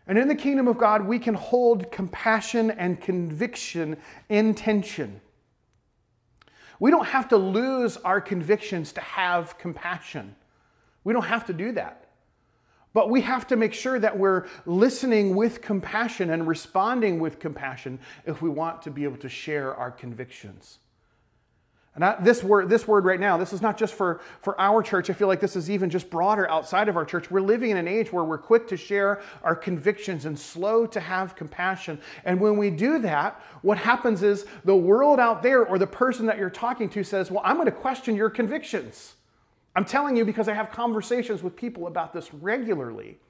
And 0.06 0.18
in 0.18 0.28
the 0.28 0.34
kingdom 0.34 0.68
of 0.68 0.78
God, 0.78 1.06
we 1.06 1.18
can 1.18 1.34
hold 1.34 1.92
compassion 1.92 2.70
and 2.70 3.00
conviction 3.00 3.98
in 4.28 4.54
tension. 4.54 5.20
We 6.80 6.90
don't 6.90 7.06
have 7.06 7.28
to 7.28 7.36
lose 7.36 7.96
our 7.98 8.20
convictions 8.20 8.92
to 8.92 9.00
have 9.00 9.58
compassion. 9.58 10.34
We 11.04 11.12
don't 11.12 11.24
have 11.24 11.46
to 11.46 11.52
do 11.52 11.72
that. 11.72 12.07
But 12.98 13.10
we 13.10 13.20
have 13.20 13.46
to 13.46 13.56
make 13.56 13.74
sure 13.74 14.00
that 14.00 14.18
we're 14.18 14.48
listening 14.66 15.36
with 15.36 15.62
compassion 15.62 16.30
and 16.30 16.48
responding 16.48 17.20
with 17.20 17.38
compassion 17.38 18.00
if 18.26 18.42
we 18.42 18.48
want 18.50 18.82
to 18.82 18.90
be 18.90 19.04
able 19.04 19.18
to 19.18 19.28
share 19.28 19.72
our 19.72 19.92
convictions. 19.92 20.80
And 21.94 22.04
I, 22.04 22.20
this 22.20 22.42
word, 22.42 22.68
this 22.68 22.88
word 22.88 23.04
right 23.04 23.20
now, 23.20 23.36
this 23.36 23.52
is 23.52 23.62
not 23.62 23.78
just 23.78 23.94
for, 23.94 24.20
for 24.40 24.60
our 24.60 24.82
church. 24.82 25.10
I 25.10 25.12
feel 25.12 25.28
like 25.28 25.38
this 25.38 25.54
is 25.54 25.70
even 25.70 25.90
just 25.90 26.10
broader 26.10 26.50
outside 26.50 26.88
of 26.88 26.96
our 26.96 27.04
church. 27.04 27.30
We're 27.30 27.40
living 27.40 27.70
in 27.70 27.76
an 27.76 27.86
age 27.86 28.12
where 28.12 28.24
we're 28.24 28.36
quick 28.36 28.66
to 28.66 28.76
share 28.76 29.22
our 29.44 29.54
convictions 29.54 30.24
and 30.24 30.36
slow 30.36 30.84
to 30.86 30.98
have 30.98 31.36
compassion. 31.36 32.00
And 32.24 32.40
when 32.40 32.56
we 32.56 32.68
do 32.68 32.98
that, 32.98 33.40
what 33.62 33.78
happens 33.78 34.24
is 34.24 34.44
the 34.64 34.74
world 34.74 35.20
out 35.20 35.44
there 35.44 35.64
or 35.64 35.78
the 35.78 35.86
person 35.86 36.26
that 36.26 36.36
you're 36.36 36.50
talking 36.50 36.88
to 36.88 37.04
says, 37.04 37.30
Well, 37.30 37.42
I'm 37.44 37.58
going 37.58 37.66
to 37.66 37.70
question 37.70 38.16
your 38.16 38.28
convictions. 38.28 39.14
I'm 39.78 39.84
telling 39.84 40.16
you 40.16 40.24
because 40.24 40.48
I 40.48 40.54
have 40.54 40.72
conversations 40.72 41.40
with 41.40 41.54
people 41.54 41.86
about 41.86 42.12
this 42.12 42.34
regularly. 42.34 43.20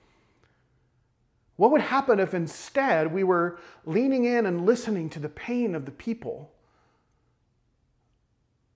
What 1.56 1.72
would 1.72 1.82
happen 1.82 2.18
if 2.18 2.32
instead 2.32 3.12
we 3.12 3.22
were 3.22 3.58
leaning 3.84 4.24
in 4.24 4.46
and 4.46 4.64
listening 4.64 5.10
to 5.10 5.18
the 5.18 5.28
pain 5.28 5.74
of 5.74 5.84
the 5.84 5.90
people? 5.90 6.50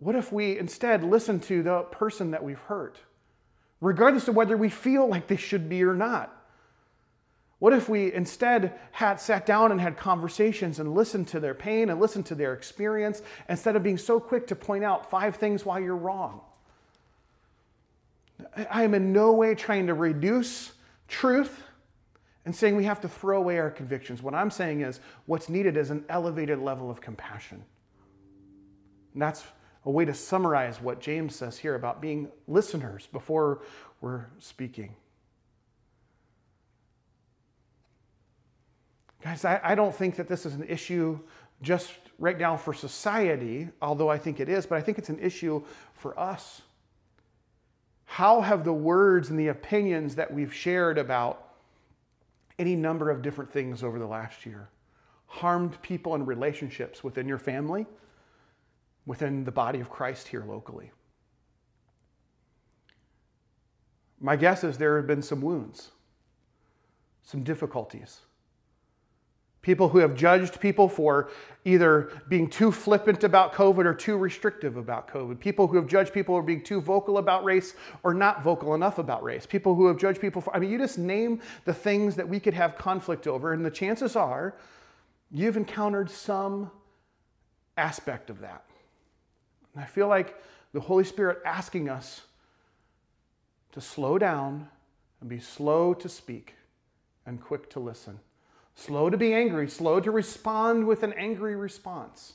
What 0.01 0.15
if 0.15 0.31
we 0.31 0.59
instead 0.59 1.03
listen 1.03 1.41
to 1.41 1.63
the 1.63 1.85
person 1.85 2.33
that 2.33 2.45
we've 2.45 2.59
hurt, 2.59 2.99
regardless 3.81 4.29
of 4.29 4.37
whether 4.37 4.59
we 4.59 4.69
feel 4.69 5.09
like 5.09 5.29
they 5.29 5.37
should 5.37 5.71
be 5.71 5.83
or 5.83 5.95
not? 5.95 6.45
What 7.59 7.73
if 7.73 7.89
we 7.89 8.13
instead 8.13 8.79
had 8.91 9.19
sat 9.19 9.47
down 9.47 9.73
and 9.73 9.81
had 9.81 9.97
conversations 9.97 10.79
and 10.79 10.93
listened 10.93 11.29
to 11.29 11.41
their 11.41 11.55
pain 11.55 11.89
and 11.89 11.99
listened 11.99 12.27
to 12.27 12.35
their 12.35 12.53
experience 12.53 13.23
instead 13.49 13.77
of 13.77 13.83
being 13.83 13.97
so 13.97 14.21
quick 14.21 14.47
to 14.49 14.55
point 14.55 14.85
out 14.85 15.09
five 15.09 15.37
things 15.37 15.65
why 15.65 15.79
you're 15.79 15.97
wrong? 15.97 16.43
I 18.71 18.83
am 18.85 18.95
in 18.95 19.13
no 19.13 19.33
way 19.33 19.55
trying 19.55 19.87
to 19.87 19.95
reduce 19.95 20.73
truth 21.09 21.63
and 22.45 22.55
saying 22.55 22.77
we 22.77 22.85
have 22.85 23.01
to 23.03 23.09
throw 23.09 23.39
away 23.39 23.59
our 23.59 23.71
convictions. 23.71 24.23
What 24.23 24.35
I'm 24.35 24.51
saying 24.51 24.81
is 24.81 25.01
what's 25.27 25.49
needed 25.49 25.77
is 25.77 25.91
an 25.91 26.05
elevated 26.09 26.59
level 26.59 26.91
of 26.91 27.01
compassion. 27.01 27.65
And 29.13 29.23
that's 29.23 29.45
a 29.85 29.91
way 29.91 30.05
to 30.05 30.15
summarize 30.15 30.81
what 30.81 31.01
James 31.01 31.35
says 31.37 31.59
here 31.59 31.75
about 31.75 32.01
being 32.01 32.31
listeners 32.49 33.09
before 33.13 33.63
we're 34.01 34.27
speaking. 34.39 34.95
Guys, 39.23 39.45
I, 39.45 39.61
I, 39.63 39.75
don't 39.77 39.95
think 39.95 40.17
that 40.17 40.27
this 40.27 40.45
is 40.45 40.55
an 40.55 40.65
issue 40.65 41.21
just 41.63 41.93
right 42.19 42.37
now 42.37 42.57
for 42.57 42.75
society, 42.75 43.69
although 43.81 44.09
I 44.09 44.19
think 44.19 44.41
it 44.41 44.49
is, 44.49 44.67
but 44.67 44.79
I 44.79 44.81
think 44.81 44.99
it's 44.99 45.11
an 45.11 45.21
issue 45.21 45.63
for 45.95 46.19
us. 46.19 46.63
How 48.13 48.43
have 48.43 48.63
the 48.63 48.75
words 48.75 49.31
and 49.31 49.39
the 49.39 49.49
opinions 49.49 50.17
that 50.17 50.31
we've 50.31 50.53
shared 50.53 50.99
about 50.99 51.49
any 52.59 52.77
number 52.77 53.09
of 53.09 53.23
different 53.23 53.51
things 53.51 53.83
over 53.83 53.99
the 53.99 54.07
last 54.07 54.45
year 54.45 54.69
harmed 55.25 55.81
people 55.81 56.15
and 56.15 56.27
relationships 56.27 57.03
within 57.03 57.27
your 57.27 57.39
family, 57.39 57.87
within 59.07 59.45
the 59.45 59.51
body 59.51 59.81
of 59.81 59.89
Christ 59.89 60.29
here 60.29 60.45
locally? 60.47 60.91
My 64.21 64.37
guess 64.37 64.63
is 64.63 64.77
there 64.77 64.99
have 64.99 65.07
been 65.07 65.23
some 65.23 65.41
wounds, 65.41 65.93
some 67.23 67.43
difficulties 67.43 68.21
People 69.63 69.89
who 69.89 69.99
have 69.99 70.17
judged 70.17 70.61
people 70.61 70.89
for 70.89 71.31
either 71.65 72.11
being 72.29 72.51
too 72.51 72.73
flippant 72.73 73.23
about 73.23 73.55
COVID 73.55 73.85
or 73.85 73.95
too 73.95 74.17
restrictive 74.17 74.77
about 74.77 75.07
COVID. 75.07 75.39
People 75.39 75.69
who 75.69 75.77
have 75.77 75.87
judged 75.87 76.13
people 76.13 76.37
for 76.37 76.43
being 76.43 76.65
too 76.65 76.81
vocal 76.81 77.19
about 77.19 77.45
race 77.45 77.75
or 78.03 78.13
not 78.13 78.43
vocal 78.43 78.75
enough 78.75 78.99
about 78.99 79.23
race. 79.23 79.47
People 79.47 79.77
who 79.77 79.87
have 79.87 79.97
judged 79.97 80.21
people 80.21 80.43
for, 80.43 80.55
I 80.55 80.59
mean, 80.59 80.69
you 80.69 80.79
just 80.79 80.99
name 80.99 81.41
the 81.65 81.73
things 81.73 82.17
that 82.17 82.29
we 82.29 82.41
could 82.41 82.55
have 82.55 82.77
conflict 82.77 83.29
over, 83.29 83.53
and 83.53 83.65
the 83.65 83.71
chances 83.71 84.17
are 84.17 84.57
you've 85.31 85.57
encountered 85.57 86.11
some 86.11 86.73
aspect 87.77 88.31
of 88.31 88.41
that. 88.41 88.65
And 89.75 89.85
I 89.85 89.87
feel 89.87 90.09
like 90.09 90.43
the 90.73 90.81
Holy 90.81 91.05
Spirit 91.05 91.39
asking 91.45 91.89
us 91.89 92.23
to 93.71 93.81
slow 93.81 94.19
down 94.19 94.69
and 95.21 95.31
be 95.31 95.39
slow 95.39 95.95
to 95.95 96.09
speak 96.09 96.57
and 97.25 97.41
quick 97.41 97.71
to 97.71 97.79
listen 97.79 98.19
slow 98.75 99.11
to 99.11 99.17
be 99.17 99.33
angry, 99.35 99.69
slow 99.69 100.01
to 100.01 100.11
respond 100.11 100.87
with 100.87 101.03
an 101.03 101.13
angry 101.15 101.55
response, 101.57 102.35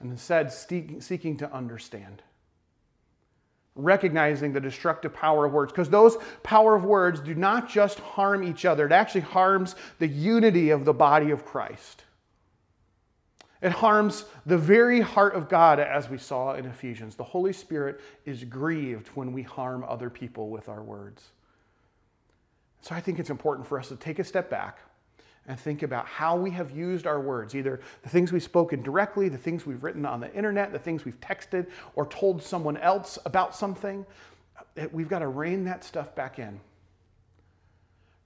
and 0.00 0.10
instead 0.10 0.52
seeking 0.52 1.36
to 1.38 1.52
understand. 1.52 2.22
recognizing 3.78 4.52
the 4.54 4.60
destructive 4.60 5.12
power 5.12 5.44
of 5.44 5.52
words 5.52 5.70
because 5.70 5.90
those 5.90 6.16
power 6.42 6.74
of 6.74 6.84
words 6.84 7.20
do 7.20 7.34
not 7.34 7.68
just 7.68 7.98
harm 8.00 8.42
each 8.42 8.64
other 8.64 8.86
it 8.86 8.92
actually 8.92 9.20
harms 9.20 9.76
the 9.98 10.08
unity 10.08 10.70
of 10.70 10.84
the 10.86 10.94
body 10.94 11.30
of 11.30 11.44
christ. 11.44 12.04
It 13.62 13.72
harms 13.72 14.24
the 14.46 14.58
very 14.58 15.00
heart 15.00 15.34
of 15.34 15.48
god 15.48 15.78
as 15.80 16.08
we 16.08 16.18
saw 16.18 16.54
in 16.54 16.66
ephesians. 16.66 17.16
The 17.16 17.24
holy 17.24 17.52
spirit 17.52 18.00
is 18.24 18.44
grieved 18.44 19.08
when 19.08 19.32
we 19.32 19.42
harm 19.42 19.84
other 19.86 20.08
people 20.10 20.48
with 20.48 20.68
our 20.68 20.82
words 20.82 21.30
so 22.80 22.94
i 22.94 23.00
think 23.00 23.18
it's 23.18 23.30
important 23.30 23.66
for 23.66 23.78
us 23.78 23.88
to 23.88 23.96
take 23.96 24.18
a 24.18 24.24
step 24.24 24.48
back 24.50 24.78
and 25.48 25.58
think 25.58 25.82
about 25.82 26.06
how 26.06 26.36
we 26.36 26.50
have 26.50 26.70
used 26.70 27.06
our 27.06 27.20
words, 27.20 27.54
either 27.54 27.80
the 28.02 28.08
things 28.08 28.32
we've 28.32 28.42
spoken 28.42 28.82
directly, 28.82 29.28
the 29.28 29.38
things 29.38 29.64
we've 29.64 29.82
written 29.82 30.04
on 30.04 30.20
the 30.20 30.32
internet, 30.34 30.72
the 30.72 30.78
things 30.78 31.04
we've 31.04 31.20
texted 31.20 31.66
or 31.94 32.06
told 32.06 32.42
someone 32.42 32.76
else 32.78 33.18
about 33.24 33.54
something. 33.54 34.04
Uh, 34.76 34.86
we've 34.92 35.08
got 35.08 35.20
to 35.20 35.28
rein 35.28 35.64
that 35.64 35.84
stuff 35.84 36.14
back 36.14 36.38
in. 36.38 36.60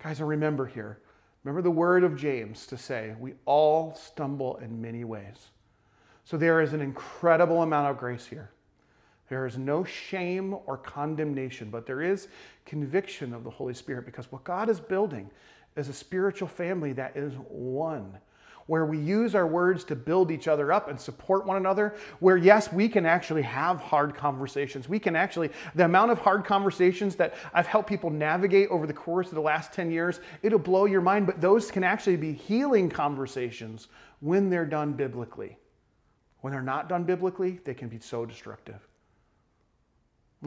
Guys, 0.03 0.21
I 0.21 0.25
remember 0.25 0.67
here, 0.67 0.99
remember 1.45 1.63
the 1.63 1.71
word 1.71 2.05
of 2.05 2.17
James 2.17 2.67
to 2.69 2.79
say, 2.79 3.15
we 3.19 3.35
all 3.45 3.95
stumble 3.95 4.57
in 4.57 4.81
many 4.81 5.05
ways. 5.05 5.51
So 6.25 6.37
there 6.37 6.61
is 6.63 6.73
an 6.73 6.81
incredible 6.81 7.63
amount 7.63 7.91
of 7.91 7.99
grace 7.99 8.25
here. 8.25 8.51
There 9.31 9.47
is 9.47 9.57
no 9.57 9.85
shame 9.85 10.57
or 10.66 10.76
condemnation, 10.76 11.70
but 11.70 11.87
there 11.87 12.03
is 12.03 12.26
conviction 12.66 13.33
of 13.33 13.45
the 13.45 13.51
Holy 13.51 13.74
Spirit 13.74 14.05
because 14.05 14.31
what 14.33 14.43
God 14.43 14.68
is 14.68 14.81
building 14.81 15.31
is 15.76 15.89
a 15.89 15.93
spiritual 15.93 16.49
family 16.49 16.93
that 16.95 17.16
is 17.16 17.33
one, 17.49 18.18
where 18.66 18.85
we 18.85 18.99
use 18.99 19.37
our 19.37 19.47
words 19.47 19.85
to 19.85 19.95
build 19.95 20.33
each 20.33 20.49
other 20.49 20.72
up 20.72 20.89
and 20.89 21.01
support 21.01 21.47
one 21.47 21.57
another. 21.57 21.95
Where, 22.18 22.37
yes, 22.37 22.72
we 22.72 22.89
can 22.89 23.07
actually 23.07 23.43
have 23.43 23.81
hard 23.81 24.16
conversations. 24.16 24.89
We 24.89 24.99
can 24.99 25.14
actually, 25.14 25.51
the 25.76 25.85
amount 25.85 26.11
of 26.11 26.18
hard 26.18 26.45
conversations 26.45 27.14
that 27.16 27.35
I've 27.55 27.68
helped 27.68 27.89
people 27.89 28.11
navigate 28.11 28.68
over 28.68 28.85
the 28.85 28.93
course 28.93 29.28
of 29.28 29.37
the 29.37 29.41
last 29.41 29.72
10 29.72 29.93
years, 29.93 30.18
it'll 30.43 30.59
blow 30.59 30.87
your 30.87 31.03
mind, 31.03 31.26
but 31.26 31.41
those 31.41 31.70
can 31.70 31.85
actually 31.85 32.16
be 32.16 32.33
healing 32.33 32.91
conversations 32.91 33.87
when 34.18 34.51
they're 34.51 34.66
done 34.66 34.95
biblically. 34.95 35.57
When 36.41 36.53
they're 36.53 36.62
not 36.62 36.89
done 36.89 37.05
biblically, 37.05 37.61
they 37.64 37.74
can 37.74 37.89
be 37.89 38.01
so 38.01 38.26
destructive. 38.26 38.89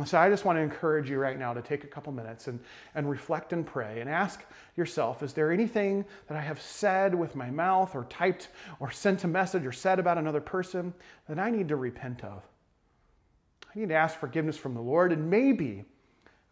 So 0.06 0.18
I 0.18 0.28
just 0.28 0.44
want 0.44 0.58
to 0.58 0.62
encourage 0.62 1.08
you 1.08 1.20
right 1.20 1.38
now 1.38 1.54
to 1.54 1.62
take 1.62 1.84
a 1.84 1.88
couple 1.88 2.12
minutes 2.12 2.48
and, 2.48 2.60
and 2.96 3.08
reflect 3.08 3.54
and 3.54 3.64
pray 3.64 4.02
and 4.02 4.10
ask 4.10 4.44
yourself, 4.76 5.22
is 5.22 5.34
there 5.34 5.52
anything 5.52 6.04
that 6.28 6.36
I 6.36 6.42
have 6.42 6.60
said 6.60 7.14
with 7.14 7.36
my 7.36 7.52
mouth 7.52 7.94
or 7.94 8.06
typed 8.06 8.48
or 8.80 8.90
sent 8.90 9.24
a 9.24 9.28
message 9.28 9.68
or 9.68 9.72
said 9.72 10.00
about 10.00 10.18
another 10.18 10.42
person 10.42 10.96
that 11.30 11.38
I 11.38 11.52
need 11.52 11.68
to 11.68 11.76
repent 11.76 12.24
of? 12.24 12.42
I 13.64 13.80
need 13.80 13.90
to 13.90 13.96
ask 13.96 14.18
forgiveness 14.18 14.58
from 14.58 14.74
the 14.74 14.82
Lord 14.82 15.12
and 15.12 15.30
maybe 15.30 15.86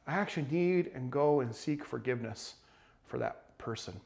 I 0.05 0.13
actually 0.13 0.45
need 0.51 0.91
and 0.93 1.11
go 1.11 1.39
and 1.39 1.53
seek 1.55 1.83
forgiveness 1.83 2.55
for 3.07 3.17
that 3.17 3.57
person. 3.57 3.99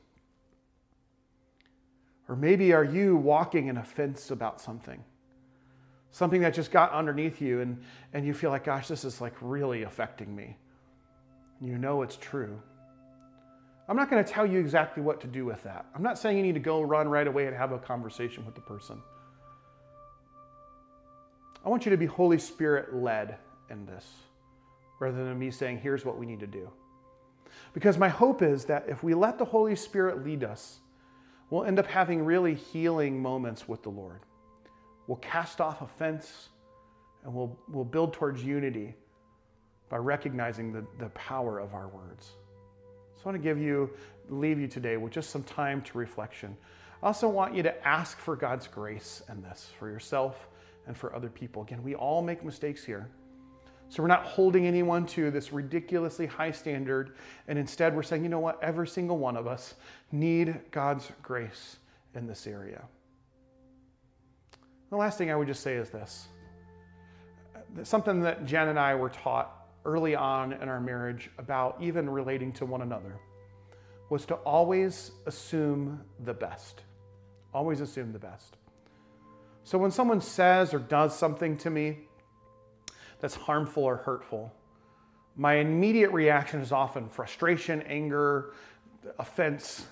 Or 2.30 2.38
maybe 2.38 2.72
are 2.72 2.86
you 2.86 3.18
walking 3.18 3.68
in 3.68 3.76
offense 3.78 4.32
about 4.32 4.62
something? 4.62 5.04
Something 6.16 6.40
that 6.40 6.54
just 6.54 6.72
got 6.72 6.94
underneath 6.94 7.42
you 7.42 7.60
and, 7.60 7.78
and 8.14 8.26
you 8.26 8.34
feel 8.34 8.50
like, 8.50 8.64
gosh, 8.64 8.88
this 8.88 9.04
is 9.04 9.20
like 9.20 9.34
really 9.42 9.84
affecting 9.84 10.34
me. 10.34 10.56
You 11.60 11.78
know 11.78 12.04
it's 12.04 12.16
true. 12.16 12.58
I'm 13.90 13.98
not 13.98 14.10
going 14.10 14.24
to 14.24 14.32
tell 14.32 14.46
you 14.46 14.62
exactly 14.62 15.04
what 15.04 15.20
to 15.22 15.28
do 15.28 15.44
with 15.44 15.62
that. 15.64 15.86
I'm 15.94 16.02
not 16.02 16.18
saying 16.18 16.38
you 16.38 16.44
need 16.44 16.54
to 16.54 16.62
go 16.62 16.82
run 16.82 17.10
right 17.10 17.28
away 17.28 17.48
and 17.48 17.56
have 17.56 17.74
a 17.74 17.78
conversation 17.78 18.46
with 18.46 18.56
the 18.56 18.62
person. 18.62 19.02
I 21.66 21.68
want 21.68 21.84
you 21.84 21.92
to 21.92 21.98
be 21.98 22.06
Holy 22.06 22.40
Spirit 22.40 22.96
led 22.96 23.36
in 23.70 23.86
this 23.86 24.06
rather 25.02 25.22
than 25.22 25.38
me 25.38 25.52
saying, 25.52 25.80
here's 25.80 26.06
what 26.06 26.18
we 26.18 26.26
need 26.26 26.40
to 26.40 26.48
do. 26.48 26.70
Because 27.74 27.98
my 27.98 28.08
hope 28.08 28.42
is 28.42 28.64
that 28.66 28.86
if 28.88 29.04
we 29.04 29.14
let 29.14 29.38
the 29.38 29.44
Holy 29.44 29.76
Spirit 29.76 30.24
lead 30.24 30.46
us, 30.46 30.80
we'll 31.50 31.66
end 31.66 31.78
up 31.78 31.88
having 31.88 32.24
really 32.24 32.54
healing 32.56 33.22
moments 33.22 33.68
with 33.68 33.84
the 33.84 33.90
Lord. 33.90 34.22
We'll 35.08 35.18
cast 35.18 35.62
off 35.62 35.82
offense 35.82 36.50
and 37.24 37.34
we'll, 37.34 37.58
we'll 37.70 37.86
build 37.86 38.14
towards 38.14 38.44
unity 38.44 38.96
by 39.90 39.98
recognizing 39.98 40.72
the, 40.72 40.86
the 41.00 41.10
power 41.10 41.60
of 41.60 41.74
our 41.74 41.88
words. 41.88 42.32
So 43.16 43.22
I 43.26 43.30
want 43.30 43.42
to 43.42 43.44
give 43.44 43.60
you, 43.60 43.92
leave 44.30 44.60
you 44.60 44.68
today 44.68 44.98
with 44.98 45.14
just 45.14 45.30
some 45.30 45.44
time 45.44 45.82
to 45.84 45.98
reflection. 45.98 46.56
I 47.04 47.08
also 47.08 47.30
want 47.30 47.54
you 47.54 47.64
to 47.64 47.88
ask 47.88 48.18
for 48.18 48.36
God's 48.36 48.68
grace 48.68 49.22
in 49.30 49.42
this 49.42 49.72
for 49.78 49.90
yourself 49.90 50.48
and 50.88 50.98
for 50.98 51.16
other 51.16 51.30
people. 51.30 51.62
Again, 51.62 51.84
we 51.84 51.96
all 51.96 52.22
make 52.22 52.44
mistakes 52.44 52.84
here. 52.84 53.10
So 53.90 54.02
we're 54.02 54.08
not 54.08 54.26
holding 54.26 54.66
anyone 54.66 55.06
to 55.08 55.30
this 55.30 55.54
ridiculously 55.54 56.26
high 56.26 56.52
standard. 56.52 57.16
And 57.48 57.60
instead, 57.60 57.96
we're 57.96 58.04
saying, 58.04 58.24
you 58.24 58.30
know 58.30 58.40
what? 58.40 58.62
Every 58.64 58.88
single 58.88 59.18
one 59.18 59.38
of 59.38 59.46
us 59.46 59.76
need 60.12 60.60
God's 60.72 61.12
grace 61.22 61.78
in 62.16 62.26
this 62.28 62.48
area. 62.48 62.86
The 64.90 64.98
last 64.98 65.18
thing 65.18 65.32
I 65.32 65.36
would 65.36 65.48
just 65.48 65.62
say 65.62 65.76
is 65.76 65.90
this 65.90 66.28
uh, 67.56 67.84
something 67.84 68.22
that 68.22 68.46
Jen 68.46 68.70
and 68.70 68.80
I 68.80 68.96
were 68.96 69.10
taught 69.10 69.68
early 69.84 70.16
on 70.16 70.54
in 70.54 70.70
our 70.70 70.80
marriage 70.80 71.30
about 71.38 71.78
even 71.82 72.10
relating 72.10 72.52
to 72.54 72.66
one 72.66 72.82
another 72.82 73.20
was 74.10 74.26
to 74.28 74.36
always 74.36 75.12
assume 75.26 76.02
the 76.24 76.34
best. 76.34 76.82
Always 77.54 77.82
assume 77.82 78.12
the 78.12 78.20
best. 78.20 78.58
So 79.64 79.78
when 79.78 79.92
someone 79.92 80.22
says 80.22 80.74
or 80.74 80.80
does 80.80 81.18
something 81.18 81.58
to 81.58 81.70
me 81.70 81.98
that's 83.20 83.36
harmful 83.36 83.84
or 83.84 83.98
hurtful, 83.98 84.54
my 85.36 85.56
immediate 85.56 86.12
reaction 86.12 86.62
is 86.62 86.72
often 86.72 87.10
frustration, 87.10 87.82
anger, 87.84 88.54
offense. 89.18 89.88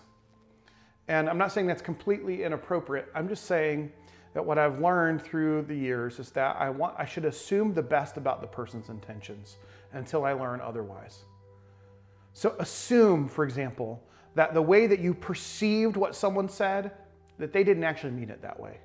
And 1.08 1.28
I'm 1.28 1.38
not 1.38 1.52
saying 1.52 1.68
that's 1.68 1.82
completely 1.82 2.44
inappropriate. 2.44 3.10
I'm 3.16 3.28
just 3.28 3.46
saying 3.46 3.92
that 4.34 4.46
what 4.46 4.58
I've 4.58 4.80
learned 4.80 5.22
through 5.22 5.64
the 5.64 5.76
years 5.76 6.20
is 6.20 6.32
that 6.32 6.56
I 6.58 6.70
want 6.70 6.96
I 6.98 7.06
should 7.06 7.26
assume 7.26 7.74
the 7.74 7.84
best 7.84 8.18
about 8.18 8.42
the 8.42 8.48
person's 8.48 8.90
intentions 8.90 9.58
until 9.94 10.26
I 10.26 10.34
learn 10.34 10.60
otherwise. 10.62 11.26
So 12.34 12.56
assume, 12.60 13.28
for 13.28 13.44
example, 13.44 14.04
that 14.36 14.54
the 14.54 14.62
way 14.62 14.88
that 14.88 15.00
you 15.00 15.14
perceived 15.14 15.96
what 15.96 16.16
someone 16.16 16.50
said, 16.50 16.92
that 17.38 17.54
they 17.54 17.64
didn't 17.64 17.84
actually 17.84 18.12
mean 18.12 18.30
it 18.30 18.42
that 18.42 18.60
way. 18.60 18.80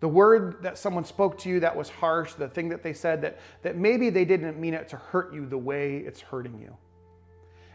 The 0.00 0.08
word 0.08 0.62
that 0.62 0.78
someone 0.78 1.04
spoke 1.04 1.38
to 1.38 1.48
you 1.48 1.60
that 1.60 1.74
was 1.74 1.88
harsh, 1.88 2.34
the 2.34 2.48
thing 2.48 2.68
that 2.68 2.82
they 2.82 2.92
said 2.92 3.22
that, 3.22 3.38
that 3.62 3.76
maybe 3.76 4.10
they 4.10 4.24
didn't 4.24 4.58
mean 4.60 4.74
it 4.74 4.88
to 4.90 4.96
hurt 4.96 5.32
you 5.32 5.46
the 5.46 5.58
way 5.58 5.96
it's 5.96 6.20
hurting 6.20 6.60
you. 6.60 6.76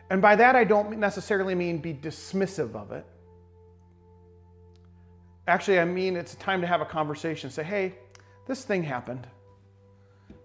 And 0.10 0.22
by 0.22 0.36
that, 0.36 0.56
I 0.56 0.64
don't 0.64 0.98
necessarily 1.00 1.56
mean 1.56 1.80
be 1.80 1.94
dismissive 1.94 2.76
of 2.76 2.92
it. 2.92 3.06
Actually, 5.52 5.82
I 5.82 5.86
mean, 5.86 6.16
it's 6.16 6.36
time 6.36 6.62
to 6.62 6.68
have 6.68 6.80
a 6.80 6.86
conversation. 6.86 7.50
Say, 7.50 7.64
hey, 7.64 7.94
this 8.48 8.64
thing 8.64 8.84
happened. 8.84 9.28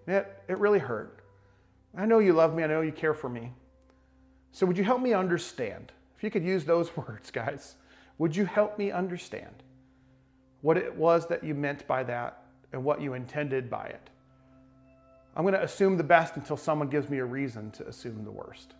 It, 0.05 0.27
it 0.49 0.57
really 0.57 0.79
hurt. 0.79 1.23
I 1.95 2.05
know 2.05 2.19
you 2.19 2.33
love 2.33 2.53
me. 2.53 2.61
I 2.65 2.67
know 2.67 2.81
you 2.81 2.91
care 2.91 3.13
for 3.13 3.29
me. 3.29 3.53
So, 4.51 4.65
would 4.65 4.77
you 4.77 4.83
help 4.83 4.99
me 5.01 5.13
understand? 5.13 5.93
If 6.17 6.23
you 6.25 6.29
could 6.29 6.43
use 6.43 6.65
those 6.65 6.95
words, 6.97 7.31
guys, 7.31 7.75
would 8.17 8.35
you 8.35 8.43
help 8.43 8.77
me 8.77 8.91
understand 8.91 9.63
what 10.59 10.75
it 10.75 10.93
was 10.93 11.25
that 11.27 11.41
you 11.41 11.55
meant 11.55 11.87
by 11.87 12.03
that 12.03 12.43
and 12.73 12.83
what 12.83 12.99
you 12.99 13.13
intended 13.13 13.69
by 13.69 13.85
it? 13.85 14.09
I'm 15.37 15.43
going 15.43 15.53
to 15.53 15.63
assume 15.63 15.95
the 15.95 16.03
best 16.03 16.35
until 16.35 16.57
someone 16.57 16.89
gives 16.89 17.09
me 17.09 17.19
a 17.19 17.25
reason 17.25 17.71
to 17.71 17.87
assume 17.87 18.25
the 18.25 18.31
worst. 18.31 18.73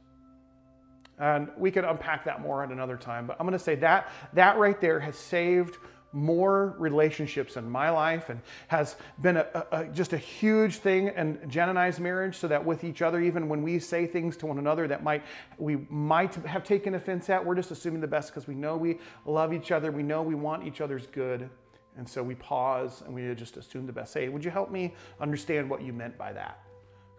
And 1.20 1.48
we 1.58 1.72
could 1.72 1.86
unpack 1.86 2.26
that 2.26 2.42
more 2.42 2.66
at 2.66 2.70
another 2.70 2.98
time, 2.98 3.28
but 3.28 3.38
I'm 3.40 3.48
going 3.48 3.58
to 3.58 3.64
say 3.64 3.76
that 3.76 4.12
that 4.34 4.58
right 4.58 4.80
there 4.82 5.00
has 5.00 5.18
saved 5.18 5.78
more 6.14 6.76
relationships 6.78 7.58
in 7.58 7.70
my 7.70 7.90
life 7.90 8.30
and 8.30 8.42
has 8.68 8.96
been 9.22 9.38
a, 9.38 9.66
a, 9.72 9.86
just 9.86 10.14
a 10.14 10.18
huge 10.18 10.78
thing 10.78 11.10
in 11.10 11.40
Jen 11.50 11.70
and 11.70 11.78
I's 11.78 12.00
marriage 12.00 12.38
so 12.38 12.48
that 12.48 12.64
with 12.64 12.84
each 12.84 13.02
other, 13.02 13.22
even 13.22 13.50
when 13.50 13.62
we 13.62 13.80
say 13.80 14.08
things 14.08 14.38
to 14.38 14.48
one 14.48 14.58
another 14.58 14.88
that 14.88 15.04
might 15.04 15.24
we 15.58 15.86
might 15.90 16.36
have 16.36 16.64
taken 16.64 16.96
offense 16.96 17.30
at, 17.30 17.46
we're 17.46 17.56
just 17.56 17.72
assuming 17.72 18.02
the 18.02 18.08
best 18.08 18.30
because 18.30 18.48
we 18.48 18.56
know 18.56 18.78
we 18.78 19.00
love 19.26 19.54
each 19.54 19.72
other, 19.72 19.92
we 19.92 20.04
know 20.04 20.22
we 20.22 20.36
want 20.36 20.66
each 20.66 20.82
other's 20.82 21.08
good. 21.08 21.50
And 21.98 22.08
so 22.08 22.22
we 22.22 22.36
pause 22.36 23.02
and 23.06 23.14
we 23.14 23.34
just 23.34 23.58
assume 23.58 23.88
the 23.88 23.94
best. 23.94 24.14
Say, 24.14 24.30
would 24.30 24.46
you 24.46 24.52
help 24.52 24.72
me 24.72 24.94
understand 25.20 25.68
what 25.68 25.82
you 25.82 25.94
meant 25.94 26.16
by 26.18 26.32
that? 26.32 26.60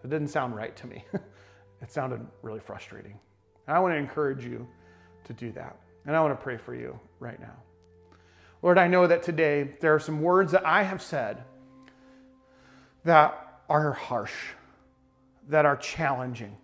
It 0.05 0.11
didn't 0.11 0.29
sound 0.29 0.55
right 0.55 0.77
to 0.77 0.87
me. 0.87 1.05
it 1.83 1.91
sounded 1.91 2.25
really 2.43 2.61
frustrating. 2.61 3.19
I 3.67 3.81
want 3.81 3.93
to 3.93 3.99
encourage 3.99 4.45
you 4.45 4.67
to 5.25 5.33
do 5.33 5.53
that. 5.53 5.77
And 6.07 6.17
I 6.17 6.21
want 6.21 6.39
to 6.39 6.43
pray 6.43 6.57
for 6.57 6.75
you 6.75 6.99
right 7.21 7.39
now. 7.39 7.57
Lord, 8.63 8.79
I 8.79 8.89
know 8.89 9.07
that 9.07 9.23
today 9.23 9.75
there 9.81 9.95
are 9.95 10.01
some 10.01 10.21
words 10.21 10.53
that 10.53 10.67
I 10.67 10.83
have 10.83 11.03
said 11.03 11.45
that 13.05 13.61
are 13.69 13.93
harsh, 13.93 14.35
that 15.49 15.65
are 15.65 15.77
challenging. 15.77 16.57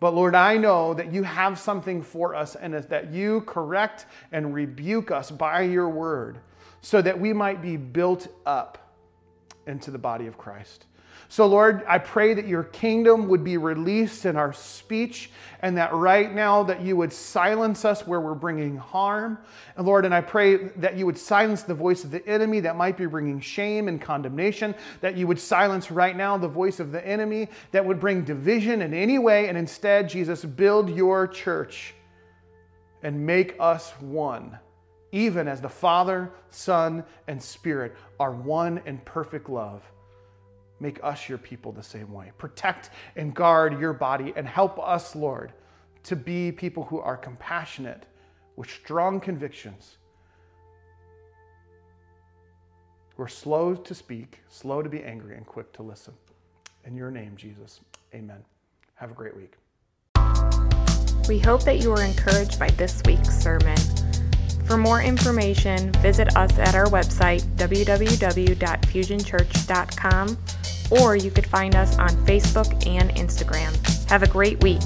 But 0.00 0.14
Lord, 0.14 0.34
I 0.34 0.56
know 0.56 0.94
that 0.94 1.12
you 1.12 1.22
have 1.22 1.58
something 1.58 2.02
for 2.02 2.34
us 2.34 2.56
and 2.56 2.74
that 2.74 3.12
you 3.12 3.42
correct 3.42 4.06
and 4.32 4.54
rebuke 4.54 5.10
us 5.10 5.30
by 5.30 5.62
your 5.62 5.88
word 5.88 6.38
so 6.80 7.00
that 7.00 7.18
we 7.18 7.32
might 7.32 7.62
be 7.62 7.76
built 7.76 8.28
up 8.44 8.92
into 9.66 9.90
the 9.90 9.98
body 9.98 10.26
of 10.26 10.36
Christ. 10.36 10.86
So, 11.28 11.46
Lord, 11.46 11.82
I 11.88 11.98
pray 11.98 12.34
that 12.34 12.46
your 12.46 12.64
kingdom 12.64 13.28
would 13.28 13.42
be 13.42 13.56
released 13.56 14.24
in 14.26 14.36
our 14.36 14.52
speech 14.52 15.30
and 15.62 15.78
that 15.78 15.92
right 15.94 16.32
now 16.32 16.62
that 16.64 16.82
you 16.82 16.96
would 16.96 17.12
silence 17.12 17.84
us 17.84 18.06
where 18.06 18.20
we're 18.20 18.34
bringing 18.34 18.76
harm. 18.76 19.38
And 19.76 19.86
Lord, 19.86 20.04
and 20.04 20.14
I 20.14 20.20
pray 20.20 20.56
that 20.76 20.96
you 20.96 21.06
would 21.06 21.18
silence 21.18 21.62
the 21.62 21.74
voice 21.74 22.04
of 22.04 22.10
the 22.10 22.26
enemy 22.26 22.60
that 22.60 22.76
might 22.76 22.96
be 22.96 23.06
bringing 23.06 23.40
shame 23.40 23.88
and 23.88 24.00
condemnation, 24.00 24.74
that 25.00 25.16
you 25.16 25.26
would 25.26 25.40
silence 25.40 25.90
right 25.90 26.16
now 26.16 26.36
the 26.36 26.48
voice 26.48 26.80
of 26.80 26.92
the 26.92 27.04
enemy 27.06 27.48
that 27.72 27.84
would 27.84 27.98
bring 27.98 28.24
division 28.24 28.82
in 28.82 28.92
any 28.92 29.18
way. 29.18 29.48
And 29.48 29.56
instead, 29.56 30.08
Jesus, 30.08 30.44
build 30.44 30.90
your 30.90 31.26
church 31.26 31.94
and 33.02 33.24
make 33.26 33.56
us 33.58 33.90
one, 34.00 34.58
even 35.12 35.48
as 35.48 35.60
the 35.60 35.68
Father, 35.68 36.30
Son, 36.50 37.04
and 37.26 37.42
Spirit 37.42 37.94
are 38.20 38.32
one 38.32 38.82
in 38.86 38.98
perfect 38.98 39.48
love. 39.48 39.82
Make 40.80 41.00
us 41.02 41.28
your 41.28 41.38
people 41.38 41.72
the 41.72 41.82
same 41.82 42.12
way. 42.12 42.32
Protect 42.38 42.90
and 43.16 43.34
guard 43.34 43.80
your 43.80 43.92
body 43.92 44.32
and 44.36 44.46
help 44.46 44.78
us, 44.78 45.14
Lord, 45.14 45.52
to 46.04 46.16
be 46.16 46.52
people 46.52 46.84
who 46.84 46.98
are 46.98 47.16
compassionate 47.16 48.04
with 48.56 48.70
strong 48.70 49.20
convictions. 49.20 49.96
We're 53.16 53.28
slow 53.28 53.74
to 53.74 53.94
speak, 53.94 54.40
slow 54.48 54.82
to 54.82 54.88
be 54.88 55.02
angry, 55.02 55.36
and 55.36 55.46
quick 55.46 55.72
to 55.74 55.82
listen. 55.82 56.14
In 56.84 56.96
your 56.96 57.12
name, 57.12 57.36
Jesus. 57.36 57.80
Amen. 58.12 58.44
Have 58.96 59.12
a 59.12 59.14
great 59.14 59.36
week. 59.36 59.52
We 61.28 61.38
hope 61.38 61.62
that 61.64 61.78
you 61.78 61.90
were 61.90 62.02
encouraged 62.02 62.58
by 62.58 62.70
this 62.70 63.00
week's 63.06 63.38
sermon. 63.38 63.76
For 64.66 64.76
more 64.76 65.00
information, 65.00 65.92
visit 65.94 66.36
us 66.36 66.58
at 66.58 66.74
our 66.74 66.86
website, 66.86 67.42
www.fusionchurch.com 67.56 70.38
or 71.00 71.16
you 71.16 71.30
could 71.30 71.46
find 71.46 71.76
us 71.76 71.98
on 71.98 72.10
Facebook 72.26 72.86
and 72.86 73.10
Instagram. 73.10 73.74
Have 74.08 74.22
a 74.22 74.28
great 74.28 74.62
week. 74.62 74.82